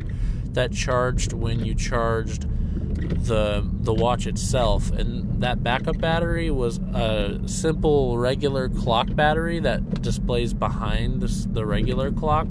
that 0.54 0.72
charged 0.72 1.34
when 1.34 1.66
you 1.66 1.74
charged 1.74 2.48
the 3.08 3.66
the 3.82 3.94
watch 3.94 4.28
itself 4.28 4.92
and 4.92 5.42
that 5.42 5.64
backup 5.64 5.98
battery 6.00 6.52
was 6.52 6.78
a 6.94 7.40
simple 7.46 8.18
regular 8.18 8.70
clock 8.70 9.14
battery 9.16 9.60
that 9.60 10.02
displays 10.02 10.54
behind 10.54 11.22
the, 11.22 11.48
the 11.52 11.66
regular 11.66 12.12
clock 12.12 12.50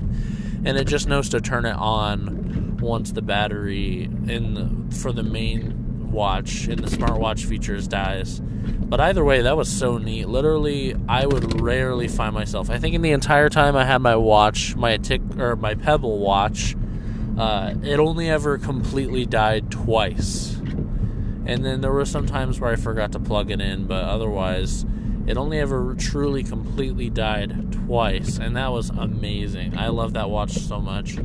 and 0.64 0.76
it 0.76 0.86
just 0.86 1.08
knows 1.08 1.28
to 1.28 1.40
turn 1.40 1.64
it 1.64 1.76
on 1.76 2.76
once 2.78 3.12
the 3.12 3.22
battery 3.22 4.04
in 4.04 4.54
the, 4.54 4.96
for 4.96 5.12
the 5.12 5.22
main 5.22 6.10
watch 6.10 6.68
in 6.68 6.80
the 6.80 6.88
smartwatch 6.88 7.44
features 7.44 7.86
dies. 7.88 8.40
But 8.40 9.00
either 9.00 9.25
way 9.25 9.42
that 9.42 9.56
was 9.56 9.68
so 9.68 9.98
neat. 9.98 10.28
Literally 10.28 10.94
i 11.08 11.26
would 11.26 11.60
rarely 11.60 12.08
find 12.08 12.34
myself 12.34 12.70
i 12.70 12.78
think 12.78 12.94
in 12.94 13.02
the 13.02 13.12
entire 13.12 13.48
time 13.48 13.76
i 13.76 13.84
had 13.84 13.98
my 13.98 14.16
watch 14.16 14.75
my 14.76 14.96
tick 14.96 15.20
or 15.38 15.56
my 15.56 15.75
pebble 15.75 16.18
watch 16.18 16.75
uh, 17.36 17.74
it 17.82 17.98
only 17.98 18.28
ever 18.28 18.58
completely 18.58 19.26
died 19.26 19.70
twice. 19.70 20.54
And 21.46 21.64
then 21.64 21.80
there 21.80 21.92
were 21.92 22.04
some 22.04 22.26
times 22.26 22.58
where 22.58 22.72
I 22.72 22.76
forgot 22.76 23.12
to 23.12 23.20
plug 23.20 23.50
it 23.50 23.60
in, 23.60 23.86
but 23.86 24.04
otherwise, 24.04 24.84
it 25.26 25.36
only 25.36 25.58
ever 25.58 25.94
truly 25.94 26.42
completely 26.42 27.10
died 27.10 27.72
twice, 27.72 28.38
and 28.38 28.56
that 28.56 28.72
was 28.72 28.90
amazing. 28.90 29.76
I 29.76 29.88
love 29.88 30.14
that 30.14 30.30
watch 30.30 30.52
so 30.52 30.80
much. 30.80 31.18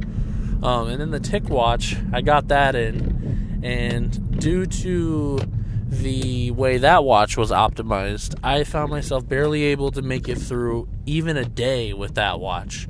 Um, 0.63 0.89
and 0.89 0.99
then 0.99 1.11
the 1.11 1.19
TicWatch, 1.19 2.13
I 2.13 2.21
got 2.21 2.47
that 2.49 2.75
in, 2.75 3.61
and 3.63 4.39
due 4.39 4.65
to 4.65 5.39
the 5.87 6.51
way 6.51 6.77
that 6.77 7.03
watch 7.03 7.35
was 7.35 7.51
optimized, 7.51 8.35
I 8.43 8.63
found 8.63 8.91
myself 8.91 9.27
barely 9.27 9.63
able 9.63 9.91
to 9.91 10.01
make 10.01 10.29
it 10.29 10.37
through 10.37 10.87
even 11.05 11.35
a 11.35 11.45
day 11.45 11.93
with 11.93 12.15
that 12.15 12.39
watch. 12.39 12.87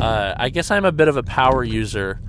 Uh, 0.00 0.34
I 0.36 0.48
guess 0.48 0.70
I'm 0.70 0.84
a 0.84 0.92
bit 0.92 1.08
of 1.08 1.16
a 1.16 1.22
power 1.22 1.62
user 1.62 2.20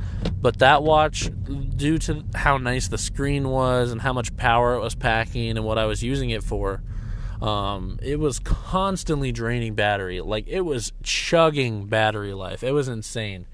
but 0.42 0.60
that 0.60 0.84
watch, 0.84 1.30
due 1.76 1.98
to 2.00 2.24
how 2.36 2.58
nice 2.58 2.88
the 2.88 2.98
screen 2.98 3.50
was 3.50 3.92
and 3.92 4.02
how 4.02 4.14
much 4.14 4.36
power 4.38 4.76
it 4.76 4.80
was 4.80 4.96
packing 4.96 5.52
and 5.52 5.66
what 5.66 5.78
I 5.78 5.86
was 5.86 6.04
using 6.04 6.30
it 6.30 6.44
for, 6.44 6.82
um, 7.42 8.00
it 8.02 8.20
was 8.20 8.40
constantly 8.40 9.32
draining 9.32 9.76
battery. 9.76 10.22
Like 10.22 10.48
it 10.48 10.62
was 10.62 10.94
chugging 11.04 11.88
battery 11.88 12.34
life. 12.34 12.64
It 12.64 12.72
was 12.72 12.88
insane. 12.88 13.48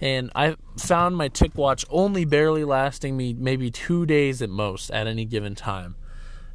And 0.00 0.32
I 0.34 0.56
found 0.76 1.16
my 1.16 1.28
TicWatch 1.28 1.84
only 1.88 2.24
barely 2.24 2.64
lasting 2.64 3.16
me 3.16 3.34
maybe 3.34 3.70
two 3.70 4.04
days 4.04 4.42
at 4.42 4.50
most 4.50 4.90
at 4.90 5.06
any 5.06 5.24
given 5.24 5.54
time. 5.54 5.94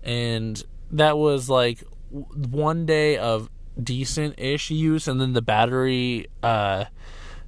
And 0.03 0.61
that 0.91 1.17
was 1.17 1.49
like 1.49 1.83
one 2.09 2.85
day 2.85 3.17
of 3.17 3.49
decent 3.81 4.35
ish 4.37 4.69
use, 4.69 5.07
and 5.07 5.19
then 5.21 5.33
the 5.33 5.41
battery, 5.41 6.27
uh, 6.43 6.85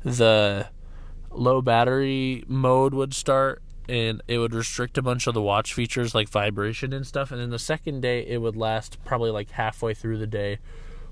the 0.03 0.67
low 1.31 1.61
battery 1.61 2.43
mode 2.47 2.93
would 2.93 3.13
start 3.13 3.61
and 3.87 4.21
it 4.27 4.37
would 4.37 4.53
restrict 4.53 4.97
a 4.97 5.01
bunch 5.01 5.25
of 5.25 5.33
the 5.33 5.41
watch 5.41 5.73
features 5.73 6.13
like 6.13 6.29
vibration 6.29 6.93
and 6.93 7.05
stuff. 7.07 7.31
And 7.31 7.41
then 7.41 7.49
the 7.49 7.59
second 7.59 8.01
day 8.01 8.25
it 8.25 8.37
would 8.39 8.55
last 8.55 9.03
probably 9.03 9.31
like 9.31 9.51
halfway 9.51 9.93
through 9.93 10.19
the 10.19 10.27
day 10.27 10.59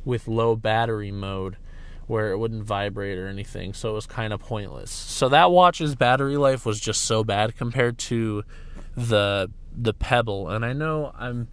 with 0.06 0.28
low 0.28 0.56
battery 0.56 1.12
mode 1.12 1.58
where 2.06 2.32
it 2.32 2.38
wouldn't 2.38 2.64
vibrate 2.64 3.18
or 3.18 3.28
anything. 3.28 3.74
So 3.74 3.90
it 3.90 3.94
was 3.94 4.06
kind 4.06 4.32
of 4.32 4.40
pointless. 4.40 4.92
So 4.92 5.28
that 5.30 5.52
watch's 5.52 5.96
battery 5.96 6.38
life 6.38 6.66
was 6.66 6.80
just 6.80 7.04
so 7.04 7.24
bad 7.24 7.58
compared 7.58 7.98
to 8.00 8.44
the 8.96 9.50
the 9.76 9.94
pebble. 9.94 10.50
And 10.50 10.66
i 10.66 10.74
know 10.74 11.14
i'm 11.18 11.48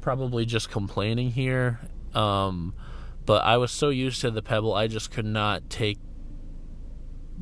probably 0.00 0.44
just 0.44 0.70
complaining 0.70 1.30
here 1.30 1.78
um, 2.14 2.74
but 3.26 3.44
i 3.44 3.56
was 3.56 3.70
so 3.70 3.90
used 3.90 4.20
to 4.22 4.30
the 4.30 4.42
pebble 4.42 4.74
i 4.74 4.86
just 4.86 5.10
could 5.10 5.26
not 5.26 5.68
take 5.70 5.98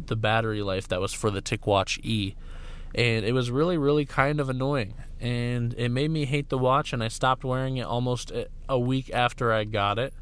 the 0.07 0.17
battery 0.17 0.63
life 0.63 0.89
that 0.89 1.01
was 1.01 1.13
for 1.13 1.31
the 1.31 1.43
TicWatch 1.43 1.99
E. 2.05 2.35
And 2.95 3.25
it 3.25 3.33
was 3.33 3.51
really, 3.51 3.77
really 3.77 4.07
kind 4.07 4.41
of 4.41 4.49
annoying. 4.49 4.95
And 5.21 5.75
it 5.75 5.91
made 5.91 6.11
me 6.11 6.25
hate 6.25 6.49
the 6.49 6.59
watch, 6.59 6.93
and 6.93 7.03
I 7.03 7.09
stopped 7.09 7.45
wearing 7.45 7.77
it 7.77 7.87
almost 7.87 8.33
a 8.69 8.79
week 8.79 9.11
after 9.13 9.53
I 9.53 9.65
got 9.65 9.99
it. 9.99 10.15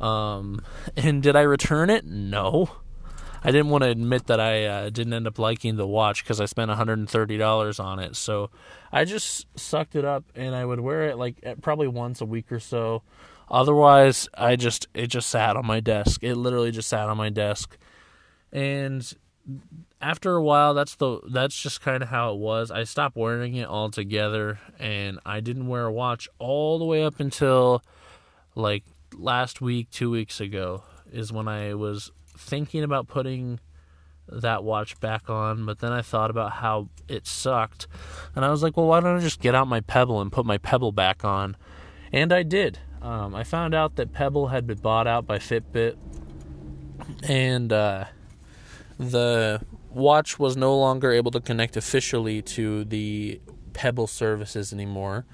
Um, 0.00 0.62
and 0.96 1.22
did 1.22 1.36
I 1.36 1.42
return 1.42 1.90
it? 1.90 2.04
No. 2.04 2.70
I 3.44 3.52
didn't 3.52 3.68
want 3.68 3.84
to 3.84 3.90
admit 3.90 4.26
that 4.26 4.40
I 4.40 4.64
uh, 4.64 4.90
didn't 4.90 5.12
end 5.12 5.28
up 5.28 5.38
liking 5.38 5.76
the 5.76 5.86
watch 5.86 6.24
because 6.24 6.40
I 6.40 6.46
spent 6.46 6.68
$130 6.68 7.84
on 7.84 7.98
it. 8.00 8.16
So 8.16 8.50
I 8.90 9.04
just 9.04 9.46
sucked 9.56 9.94
it 9.94 10.04
up 10.04 10.24
and 10.34 10.54
I 10.56 10.64
would 10.64 10.80
wear 10.80 11.04
it 11.04 11.16
like 11.16 11.36
probably 11.62 11.86
once 11.86 12.20
a 12.20 12.24
week 12.24 12.50
or 12.50 12.58
so. 12.58 13.02
Otherwise, 13.48 14.28
I 14.36 14.56
just 14.56 14.88
it 14.94 15.06
just 15.06 15.28
sat 15.28 15.56
on 15.56 15.64
my 15.64 15.78
desk. 15.78 16.24
It 16.24 16.34
literally 16.34 16.72
just 16.72 16.88
sat 16.88 17.08
on 17.08 17.16
my 17.16 17.28
desk 17.28 17.78
and 18.56 19.14
after 20.00 20.34
a 20.34 20.42
while 20.42 20.72
that's 20.72 20.96
the 20.96 21.20
that's 21.30 21.60
just 21.60 21.82
kind 21.82 22.02
of 22.02 22.08
how 22.08 22.32
it 22.32 22.38
was. 22.38 22.70
I 22.70 22.84
stopped 22.84 23.16
wearing 23.16 23.54
it 23.54 23.68
altogether 23.68 24.58
and 24.78 25.20
i 25.26 25.40
didn't 25.40 25.68
wear 25.68 25.84
a 25.86 25.92
watch 25.92 26.28
all 26.38 26.78
the 26.78 26.84
way 26.84 27.04
up 27.04 27.20
until 27.20 27.82
like 28.54 28.82
last 29.14 29.60
week 29.60 29.90
two 29.90 30.10
weeks 30.10 30.40
ago 30.40 30.82
is 31.12 31.32
when 31.32 31.48
i 31.48 31.74
was 31.74 32.10
thinking 32.36 32.82
about 32.82 33.06
putting 33.06 33.60
that 34.28 34.64
watch 34.64 34.98
back 35.00 35.30
on 35.30 35.64
but 35.64 35.78
then 35.78 35.92
i 35.92 36.02
thought 36.02 36.30
about 36.30 36.52
how 36.52 36.88
it 37.08 37.26
sucked 37.26 37.86
and 38.34 38.44
i 38.44 38.50
was 38.50 38.62
like 38.62 38.76
well 38.76 38.86
why 38.86 39.00
don't 39.00 39.16
i 39.16 39.20
just 39.20 39.40
get 39.40 39.54
out 39.54 39.68
my 39.68 39.80
pebble 39.80 40.20
and 40.20 40.32
put 40.32 40.44
my 40.44 40.58
pebble 40.58 40.92
back 40.92 41.24
on? 41.24 41.56
And 42.12 42.32
i 42.32 42.42
did. 42.42 42.78
Um, 43.02 43.34
i 43.34 43.44
found 43.44 43.74
out 43.74 43.96
that 43.96 44.12
pebble 44.12 44.48
had 44.48 44.66
been 44.66 44.78
bought 44.78 45.06
out 45.06 45.26
by 45.26 45.38
fitbit 45.38 45.96
and 47.28 47.72
uh, 47.72 48.06
the 48.98 49.60
watch 49.90 50.38
was 50.38 50.56
no 50.56 50.76
longer 50.78 51.12
able 51.12 51.30
to 51.30 51.40
connect 51.40 51.76
officially 51.76 52.42
to 52.42 52.84
the 52.84 53.40
Pebble 53.72 54.06
services 54.06 54.72
anymore. 54.72 55.26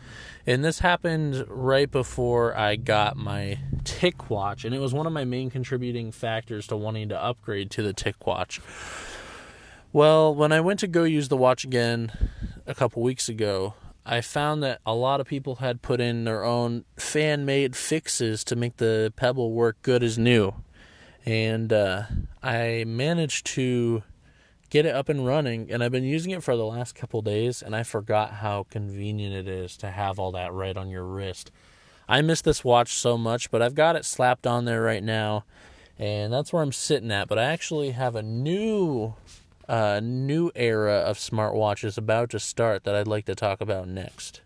And 0.47 0.65
this 0.65 0.81
happened 0.81 1.45
right 1.49 1.89
before 1.89 2.57
I 2.57 2.75
got 2.75 3.17
my 3.17 3.59
TicWatch, 3.85 4.65
and 4.65 4.75
it 4.75 4.81
was 4.81 4.93
one 4.93 5.07
of 5.07 5.13
my 5.13 5.25
main 5.25 5.51
contributing 5.51 6.11
factors 6.11 6.67
to 6.67 6.77
wanting 6.77 7.09
to 7.11 7.23
upgrade 7.23 7.71
to 7.73 7.83
the 7.83 7.95
TicWatch. 7.95 8.59
Well, 9.93 10.35
when 10.35 10.51
I 10.51 10.61
went 10.61 10.81
to 10.81 10.89
go 10.89 11.05
use 11.05 11.29
the 11.29 11.37
watch 11.37 11.65
again 11.65 12.11
a 12.67 12.75
couple 12.75 13.03
weeks 13.03 13.29
ago, 13.29 13.75
I 14.05 14.21
found 14.21 14.63
that 14.65 14.81
a 14.85 14.95
lot 14.95 15.21
of 15.21 15.29
people 15.29 15.57
had 15.57 15.81
put 15.81 16.01
in 16.01 16.25
their 16.25 16.43
own 16.43 16.85
fan 16.97 17.45
made 17.45 17.77
fixes 17.77 18.43
to 18.45 18.57
make 18.57 18.79
the 18.79 19.13
Pebble 19.15 19.53
work 19.53 19.77
good 19.83 20.03
as 20.03 20.19
new. 20.19 20.55
And 21.25 21.73
uh, 21.73 22.05
I 22.43 22.85
managed 22.87 23.47
to 23.47 24.03
get 24.71 24.87
it 24.87 24.95
up 24.95 25.09
and 25.09 25.27
running, 25.27 25.71
and 25.71 25.85
I've 25.85 25.93
been 25.93 26.03
using 26.03 26.33
it 26.33 26.43
for 26.43 26.57
the 26.57 26.65
last 26.65 26.95
couple 26.95 27.21
days, 27.23 27.63
and 27.63 27.77
I 27.77 27.83
forgot 27.83 28.33
how 28.35 28.67
convenient 28.71 29.35
it 29.35 29.47
is 29.47 29.77
to 29.79 29.91
have 29.91 30.19
all 30.19 30.33
that 30.33 30.53
right 30.53 30.77
on 30.77 30.89
your 30.89 31.05
wrist. 31.05 31.53
I 32.09 32.23
miss 32.23 32.41
this 32.41 32.65
watch 32.65 32.95
so 32.95 33.17
much, 33.19 33.51
but 33.51 33.63
I've 33.63 33.75
got 33.75 33.97
it 33.97 34.05
slapped 34.05 34.47
on 34.47 34.65
there 34.65 34.83
right 34.83 35.03
now, 35.03 35.45
and 35.99 36.33
that's 36.33 36.53
where 36.53 36.63
I'm 36.63 36.73
sitting 36.73 37.13
at. 37.13 37.29
But 37.29 37.39
I 37.39 37.45
actually 37.45 37.91
have 37.91 38.17
a 38.17 38.23
new 38.23 39.15
uh, 39.69 40.01
new 40.03 40.51
era 40.55 40.97
of 40.97 41.19
smartwatches 41.19 41.97
about 41.97 42.31
to 42.31 42.41
start 42.41 42.85
that 42.85 42.95
I'd 42.95 43.07
like 43.07 43.27
to 43.27 43.35
talk 43.35 43.61
about 43.61 43.89
next. 43.89 44.41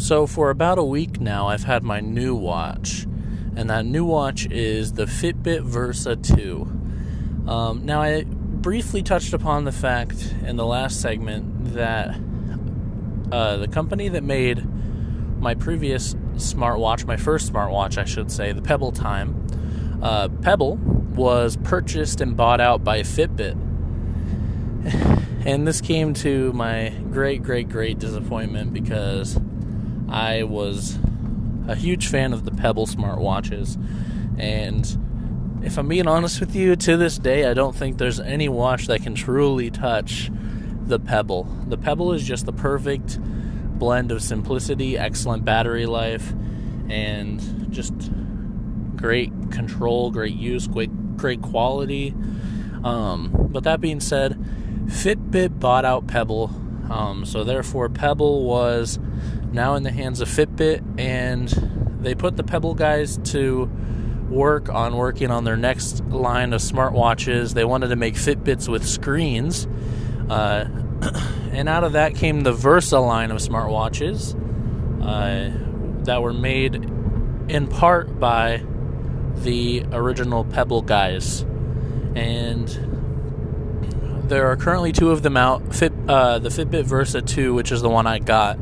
So, 0.00 0.26
for 0.26 0.48
about 0.48 0.78
a 0.78 0.82
week 0.82 1.20
now, 1.20 1.48
I've 1.48 1.64
had 1.64 1.84
my 1.84 2.00
new 2.00 2.34
watch, 2.34 3.06
and 3.54 3.68
that 3.68 3.84
new 3.84 4.06
watch 4.06 4.46
is 4.50 4.94
the 4.94 5.04
Fitbit 5.04 5.60
Versa 5.60 6.16
2. 6.16 7.46
Um, 7.46 7.84
now, 7.84 8.00
I 8.00 8.24
briefly 8.24 9.02
touched 9.02 9.34
upon 9.34 9.64
the 9.64 9.72
fact 9.72 10.34
in 10.42 10.56
the 10.56 10.64
last 10.64 11.02
segment 11.02 11.74
that 11.74 12.18
uh, 13.30 13.58
the 13.58 13.68
company 13.68 14.08
that 14.08 14.24
made 14.24 14.66
my 15.38 15.54
previous 15.54 16.14
smartwatch, 16.34 17.06
my 17.06 17.18
first 17.18 17.52
smartwatch, 17.52 17.98
I 17.98 18.04
should 18.04 18.32
say, 18.32 18.52
the 18.52 18.62
Pebble 18.62 18.92
Time, 18.92 19.46
uh, 20.02 20.28
Pebble 20.28 20.76
was 20.76 21.58
purchased 21.58 22.22
and 22.22 22.34
bought 22.38 22.60
out 22.60 22.82
by 22.82 23.00
Fitbit. 23.02 23.66
And 25.42 25.66
this 25.66 25.80
came 25.80 26.12
to 26.14 26.52
my 26.52 26.90
great, 27.10 27.42
great, 27.42 27.70
great 27.70 27.98
disappointment 27.98 28.74
because 28.74 29.40
I 30.10 30.42
was 30.42 30.98
a 31.68 31.74
huge 31.76 32.08
fan 32.08 32.32
of 32.32 32.44
the 32.44 32.50
Pebble 32.50 32.86
smartwatches. 32.86 33.78
And 34.38 35.60
if 35.62 35.78
I'm 35.78 35.88
being 35.88 36.08
honest 36.08 36.40
with 36.40 36.54
you, 36.54 36.74
to 36.74 36.96
this 36.96 37.18
day, 37.18 37.46
I 37.46 37.54
don't 37.54 37.76
think 37.76 37.98
there's 37.98 38.18
any 38.18 38.48
watch 38.48 38.86
that 38.88 39.02
can 39.02 39.14
truly 39.14 39.70
touch 39.70 40.30
the 40.86 40.98
Pebble. 40.98 41.44
The 41.68 41.78
Pebble 41.78 42.12
is 42.12 42.24
just 42.24 42.46
the 42.46 42.52
perfect 42.52 43.18
blend 43.78 44.10
of 44.10 44.22
simplicity, 44.22 44.98
excellent 44.98 45.44
battery 45.44 45.86
life, 45.86 46.32
and 46.88 47.70
just 47.70 47.94
great 48.96 49.32
control, 49.50 50.10
great 50.10 50.34
use, 50.34 50.66
great 50.66 50.90
great 51.16 51.42
quality. 51.42 52.14
Um, 52.82 53.48
but 53.50 53.64
that 53.64 53.80
being 53.80 54.00
said, 54.00 54.38
Fitbit 54.86 55.60
bought 55.60 55.84
out 55.84 56.06
Pebble, 56.06 56.50
um, 56.90 57.24
so 57.24 57.44
therefore 57.44 57.88
Pebble 57.88 58.44
was 58.44 58.98
now 59.52 59.74
in 59.74 59.82
the 59.82 59.90
hands 59.90 60.20
of 60.20 60.28
Fitbit, 60.28 60.98
and 60.98 61.48
they 62.00 62.14
put 62.14 62.36
the 62.36 62.42
Pebble 62.42 62.74
guys 62.74 63.18
to 63.24 63.70
work 64.28 64.68
on 64.68 64.96
working 64.96 65.30
on 65.30 65.44
their 65.44 65.56
next 65.56 66.04
line 66.04 66.52
of 66.52 66.60
smartwatches. 66.60 67.54
They 67.54 67.64
wanted 67.64 67.88
to 67.88 67.96
make 67.96 68.14
Fitbits 68.14 68.68
with 68.68 68.86
screens, 68.86 69.66
uh, 70.28 70.66
and 71.52 71.68
out 71.68 71.84
of 71.84 71.92
that 71.92 72.14
came 72.14 72.42
the 72.42 72.52
Versa 72.52 73.00
line 73.00 73.30
of 73.30 73.38
smartwatches 73.38 74.34
uh, 75.02 76.04
that 76.04 76.22
were 76.22 76.32
made 76.32 76.74
in 77.48 77.66
part 77.66 78.20
by 78.20 78.62
the 79.36 79.84
original 79.92 80.44
Pebble 80.44 80.82
guys, 80.82 81.42
and 82.14 82.68
there 84.30 84.46
are 84.46 84.56
currently 84.56 84.92
two 84.92 85.10
of 85.10 85.22
them 85.22 85.36
out. 85.36 85.74
Fit, 85.74 85.92
uh, 86.08 86.38
the 86.38 86.50
Fitbit 86.50 86.84
Versa 86.84 87.20
2, 87.20 87.52
which 87.52 87.72
is 87.72 87.82
the 87.82 87.88
one 87.88 88.06
I 88.06 88.20
got, 88.20 88.58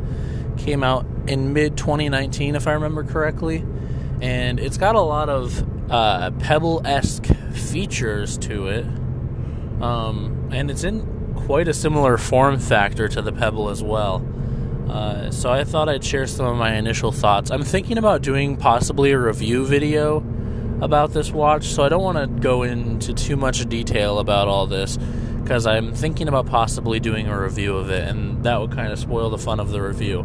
came 0.58 0.82
out 0.82 1.06
in 1.26 1.52
mid 1.52 1.76
2019, 1.76 2.54
if 2.54 2.66
I 2.66 2.72
remember 2.72 3.04
correctly, 3.04 3.64
and 4.20 4.58
it's 4.58 4.78
got 4.78 4.94
a 4.94 5.00
lot 5.00 5.28
of 5.28 5.90
uh, 5.90 6.30
Pebble 6.32 6.82
esque 6.84 7.26
features 7.52 8.36
to 8.38 8.68
it, 8.68 8.84
um, 9.82 10.50
and 10.52 10.70
it's 10.70 10.84
in 10.84 11.34
quite 11.34 11.68
a 11.68 11.74
similar 11.74 12.18
form 12.18 12.58
factor 12.58 13.08
to 13.08 13.22
the 13.22 13.32
Pebble 13.32 13.68
as 13.68 13.82
well. 13.82 14.26
Uh, 14.88 15.30
so 15.30 15.50
I 15.50 15.64
thought 15.64 15.88
I'd 15.88 16.02
share 16.02 16.26
some 16.26 16.46
of 16.46 16.56
my 16.56 16.74
initial 16.74 17.12
thoughts. 17.12 17.50
I'm 17.50 17.62
thinking 17.62 17.98
about 17.98 18.22
doing 18.22 18.56
possibly 18.56 19.12
a 19.12 19.18
review 19.18 19.66
video 19.66 20.18
about 20.80 21.12
this 21.12 21.30
watch, 21.30 21.66
so 21.66 21.82
I 21.82 21.88
don't 21.88 22.02
want 22.02 22.18
to 22.18 22.26
go 22.40 22.62
into 22.62 23.12
too 23.12 23.36
much 23.36 23.68
detail 23.68 24.18
about 24.18 24.48
all 24.48 24.66
this 24.66 24.98
because 25.48 25.66
I'm 25.66 25.94
thinking 25.94 26.28
about 26.28 26.44
possibly 26.44 27.00
doing 27.00 27.26
a 27.26 27.40
review 27.40 27.74
of 27.74 27.88
it, 27.88 28.06
and 28.06 28.44
that 28.44 28.61
would 28.61 28.70
kind 28.72 28.92
of 28.92 28.98
spoil 28.98 29.30
the 29.30 29.38
fun 29.38 29.61
of 29.61 29.70
the 29.70 29.80
review. 29.80 30.20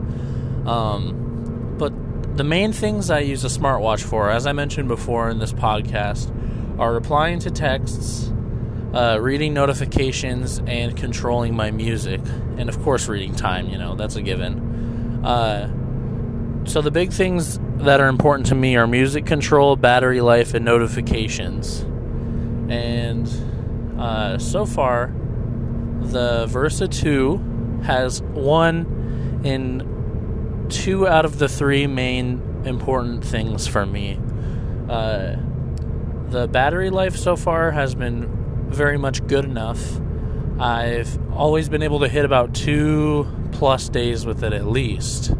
Um, 0.66 1.76
but 1.78 2.36
the 2.36 2.44
main 2.44 2.74
things 2.74 3.10
I 3.10 3.20
use 3.20 3.46
a 3.46 3.48
smartwatch 3.48 4.04
for, 4.04 4.30
as 4.30 4.46
I 4.46 4.52
mentioned 4.52 4.90
before 4.90 5.30
in 5.30 5.40
this 5.40 5.54
podcast, 5.54 6.30
are 6.78 6.92
replying 6.92 7.40
to 7.40 7.52
texts, 7.52 8.34
uh, 8.94 9.18
reading 9.22 9.54
notifications, 9.54 10.62
and 10.68 10.98
controlling 10.98 11.56
my 11.56 11.72
music. 11.72 12.20
And 12.58 12.68
of 12.68 12.78
course, 12.84 13.08
reading 13.08 13.34
time, 13.34 13.70
you 13.70 13.78
know, 13.78 13.96
that's 13.96 14.18
a 14.18 14.22
given. 14.22 15.24
Uh, 15.24 16.66
so 16.66 16.82
the 16.82 16.92
big 16.92 17.14
things 17.14 17.62
that 17.78 18.02
are 18.02 18.10
important 18.10 18.48
to 18.48 18.56
me 18.56 18.76
are 18.76 18.88
music 18.88 19.26
control, 19.26 19.78
battery 19.78 20.20
life, 20.20 20.54
and 20.54 20.66
notifications. 20.66 21.80
And 22.68 23.53
uh, 23.98 24.38
so 24.38 24.66
far, 24.66 25.14
the 26.02 26.46
Versa 26.48 26.88
2 26.88 27.82
has 27.84 28.22
one 28.22 29.42
in 29.44 30.68
two 30.70 31.08
out 31.08 31.26
of 31.26 31.40
the 31.40 31.48
three 31.48 31.88
main 31.88 32.42
important 32.66 33.24
things 33.24 33.68
for 33.68 33.86
me. 33.86 34.20
Uh, 34.90 35.36
the 36.30 36.48
battery 36.48 36.90
life 36.90 37.16
so 37.16 37.36
far 37.36 37.72
has 37.72 37.96
been 37.96 38.68
very 38.70 38.98
much 38.98 39.26
good 39.28 39.46
enough. 39.46 40.00
I've 40.60 41.18
always 41.34 41.70
been 41.70 41.84
able 41.84 42.00
to 42.02 42.08
hit 42.08 42.26
about 42.26 42.54
two 42.54 43.28
plus 43.52 43.90
days 43.90 44.26
with 44.26 44.44
it 44.44 44.54
at 44.54 44.66
least. 44.66 45.32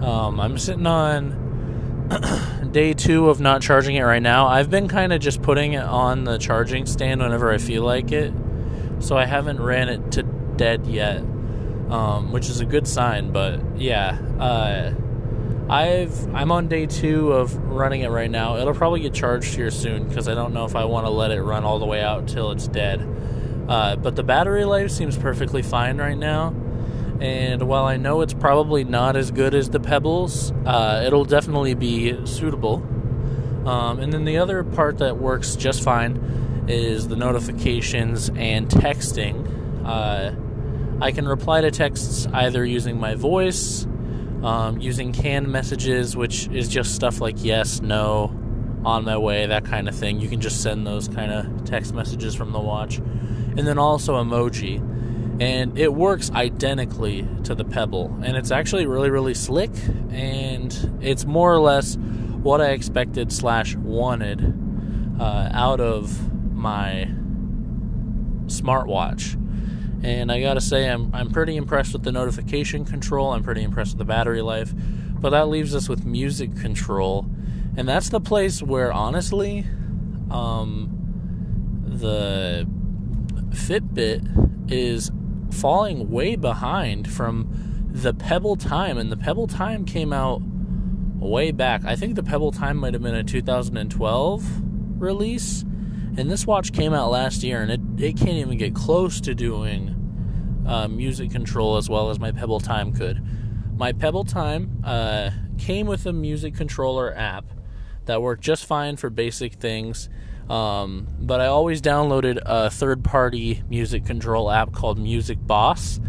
Um, 0.00 0.40
I'm 0.40 0.58
sitting 0.58 0.86
on 0.86 2.08
day 2.72 2.94
two 2.94 3.28
of 3.28 3.40
not 3.40 3.62
charging 3.62 3.96
it 3.96 4.02
right 4.02 4.22
now. 4.22 4.46
I've 4.46 4.70
been 4.70 4.88
kind 4.88 5.12
of 5.12 5.20
just 5.20 5.42
putting 5.42 5.72
it 5.72 5.84
on 5.84 6.24
the 6.24 6.38
charging 6.38 6.86
stand 6.86 7.20
whenever 7.20 7.50
I 7.50 7.58
feel 7.58 7.82
like 7.82 8.12
it. 8.12 8.32
So 9.00 9.16
I 9.16 9.24
haven't 9.24 9.60
ran 9.60 9.88
it 9.88 10.12
to 10.12 10.22
dead 10.22 10.86
yet, 10.86 11.18
um, 11.18 12.32
which 12.32 12.48
is 12.48 12.60
a 12.60 12.64
good 12.66 12.86
sign. 12.86 13.32
But 13.32 13.60
yeah, 13.78 14.18
uh, 14.38 14.92
I've 15.70 16.34
I'm 16.34 16.50
on 16.50 16.68
day 16.68 16.86
two 16.86 17.32
of 17.32 17.54
running 17.56 18.00
it 18.00 18.10
right 18.10 18.30
now. 18.30 18.56
It'll 18.56 18.74
probably 18.74 19.00
get 19.00 19.14
charged 19.14 19.54
here 19.54 19.70
soon 19.70 20.08
because 20.08 20.28
I 20.28 20.34
don't 20.34 20.52
know 20.52 20.64
if 20.64 20.74
I 20.74 20.84
want 20.84 21.06
to 21.06 21.10
let 21.10 21.30
it 21.30 21.42
run 21.42 21.64
all 21.64 21.78
the 21.78 21.86
way 21.86 22.02
out 22.02 22.20
until 22.20 22.50
it's 22.50 22.66
dead. 22.68 23.06
Uh, 23.68 23.96
but 23.96 24.16
the 24.16 24.22
battery 24.22 24.64
life 24.64 24.90
seems 24.90 25.16
perfectly 25.16 25.62
fine 25.62 25.98
right 25.98 26.16
now. 26.16 26.54
And 27.20 27.64
while 27.64 27.84
I 27.84 27.96
know 27.96 28.20
it's 28.20 28.34
probably 28.34 28.84
not 28.84 29.16
as 29.16 29.30
good 29.30 29.54
as 29.54 29.70
the 29.70 29.80
Pebbles, 29.80 30.52
uh, 30.64 31.02
it'll 31.04 31.24
definitely 31.24 31.74
be 31.74 32.24
suitable. 32.26 32.86
Um, 33.66 33.98
and 33.98 34.12
then 34.12 34.24
the 34.24 34.38
other 34.38 34.62
part 34.62 34.98
that 34.98 35.18
works 35.18 35.56
just 35.56 35.82
fine 35.82 36.66
is 36.68 37.08
the 37.08 37.16
notifications 37.16 38.28
and 38.30 38.68
texting. 38.68 39.84
Uh, 39.84 40.32
I 41.04 41.12
can 41.12 41.26
reply 41.26 41.60
to 41.60 41.70
texts 41.70 42.26
either 42.32 42.64
using 42.64 43.00
my 43.00 43.14
voice, 43.14 43.86
um, 44.42 44.80
using 44.80 45.12
canned 45.12 45.48
messages, 45.48 46.16
which 46.16 46.48
is 46.48 46.68
just 46.68 46.94
stuff 46.94 47.20
like 47.20 47.36
yes, 47.38 47.80
no, 47.80 48.32
on 48.84 49.04
my 49.04 49.16
way, 49.16 49.46
that 49.46 49.64
kind 49.64 49.88
of 49.88 49.94
thing. 49.94 50.20
You 50.20 50.28
can 50.28 50.40
just 50.40 50.62
send 50.62 50.86
those 50.86 51.08
kind 51.08 51.32
of 51.32 51.64
text 51.64 51.94
messages 51.94 52.34
from 52.34 52.52
the 52.52 52.60
watch. 52.60 52.98
And 52.98 53.66
then 53.66 53.78
also 53.78 54.22
emoji 54.22 54.84
and 55.40 55.78
it 55.78 55.94
works 55.94 56.30
identically 56.32 57.26
to 57.44 57.54
the 57.54 57.64
Pebble, 57.64 58.18
and 58.24 58.36
it's 58.36 58.50
actually 58.50 58.86
really, 58.86 59.10
really 59.10 59.34
slick, 59.34 59.70
and 60.10 60.98
it's 61.00 61.24
more 61.24 61.52
or 61.52 61.60
less 61.60 61.96
what 61.96 62.60
I 62.60 62.70
expected 62.70 63.32
slash 63.32 63.76
wanted 63.76 64.54
uh, 65.20 65.50
out 65.52 65.80
of 65.80 66.32
my 66.54 67.08
smartwatch. 68.46 69.34
And 70.02 70.30
I 70.30 70.40
gotta 70.40 70.60
say, 70.60 70.88
I'm 70.88 71.14
I'm 71.14 71.30
pretty 71.30 71.56
impressed 71.56 71.92
with 71.92 72.02
the 72.04 72.12
notification 72.12 72.84
control. 72.84 73.32
I'm 73.32 73.42
pretty 73.42 73.62
impressed 73.62 73.92
with 73.92 73.98
the 73.98 74.04
battery 74.04 74.42
life, 74.42 74.72
but 75.20 75.30
that 75.30 75.48
leaves 75.48 75.74
us 75.74 75.88
with 75.88 76.04
music 76.04 76.56
control, 76.56 77.26
and 77.76 77.88
that's 77.88 78.08
the 78.08 78.20
place 78.20 78.62
where 78.62 78.92
honestly, 78.92 79.66
um, 80.30 81.84
the 81.84 82.68
Fitbit 83.50 84.70
is 84.70 85.10
falling 85.50 86.10
way 86.10 86.36
behind 86.36 87.10
from 87.10 87.88
the 87.90 88.14
Pebble 88.14 88.56
Time, 88.56 88.98
and 88.98 89.10
the 89.10 89.16
Pebble 89.16 89.46
Time 89.46 89.84
came 89.84 90.12
out 90.12 90.40
way 91.18 91.50
back. 91.50 91.84
I 91.84 91.96
think 91.96 92.14
the 92.14 92.22
Pebble 92.22 92.52
Time 92.52 92.76
might 92.76 92.94
have 92.94 93.02
been 93.02 93.14
a 93.14 93.24
2012 93.24 94.62
release, 95.00 95.62
and 95.62 96.30
this 96.30 96.46
watch 96.46 96.72
came 96.72 96.92
out 96.92 97.10
last 97.10 97.42
year, 97.42 97.62
and 97.62 97.70
it 97.70 97.80
it 98.02 98.16
can't 98.16 98.30
even 98.38 98.58
get 98.58 98.74
close 98.74 99.20
to 99.22 99.34
doing 99.34 99.94
uh, 100.66 100.86
music 100.88 101.30
control 101.30 101.76
as 101.76 101.88
well 101.88 102.10
as 102.10 102.18
my 102.18 102.30
Pebble 102.30 102.60
Time 102.60 102.92
could. 102.92 103.22
My 103.76 103.92
Pebble 103.92 104.24
Time 104.24 104.82
uh, 104.84 105.30
came 105.56 105.86
with 105.86 106.04
a 106.06 106.12
music 106.12 106.54
controller 106.54 107.14
app 107.14 107.44
that 108.06 108.20
worked 108.20 108.42
just 108.42 108.66
fine 108.66 108.96
for 108.96 109.10
basic 109.10 109.54
things. 109.54 110.08
Um, 110.48 111.06
but 111.20 111.40
I 111.40 111.46
always 111.46 111.82
downloaded 111.82 112.38
a 112.44 112.70
third 112.70 113.04
party 113.04 113.62
music 113.68 114.06
control 114.06 114.50
app 114.50 114.72
called 114.72 114.98
Music 114.98 115.38
Boss. 115.40 116.00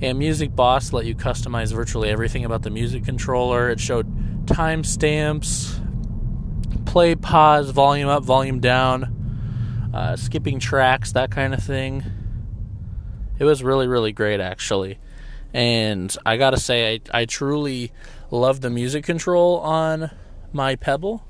And 0.00 0.18
Music 0.18 0.54
Boss 0.54 0.92
let 0.92 1.06
you 1.06 1.16
customize 1.16 1.72
virtually 1.72 2.08
everything 2.08 2.44
about 2.44 2.62
the 2.62 2.70
music 2.70 3.04
controller. 3.04 3.68
It 3.70 3.80
showed 3.80 4.06
timestamps, 4.46 5.84
play, 6.86 7.16
pause, 7.16 7.70
volume 7.70 8.08
up, 8.08 8.22
volume 8.22 8.60
down, 8.60 9.90
uh, 9.92 10.14
skipping 10.14 10.60
tracks, 10.60 11.12
that 11.12 11.32
kind 11.32 11.52
of 11.52 11.62
thing. 11.62 12.04
It 13.40 13.44
was 13.44 13.62
really, 13.62 13.88
really 13.88 14.12
great, 14.12 14.40
actually. 14.40 14.98
And 15.52 16.14
I 16.24 16.36
gotta 16.36 16.58
say, 16.58 16.94
I, 17.12 17.22
I 17.22 17.24
truly 17.24 17.92
love 18.30 18.60
the 18.60 18.70
music 18.70 19.04
control 19.04 19.58
on 19.58 20.10
my 20.52 20.76
Pebble. 20.76 21.26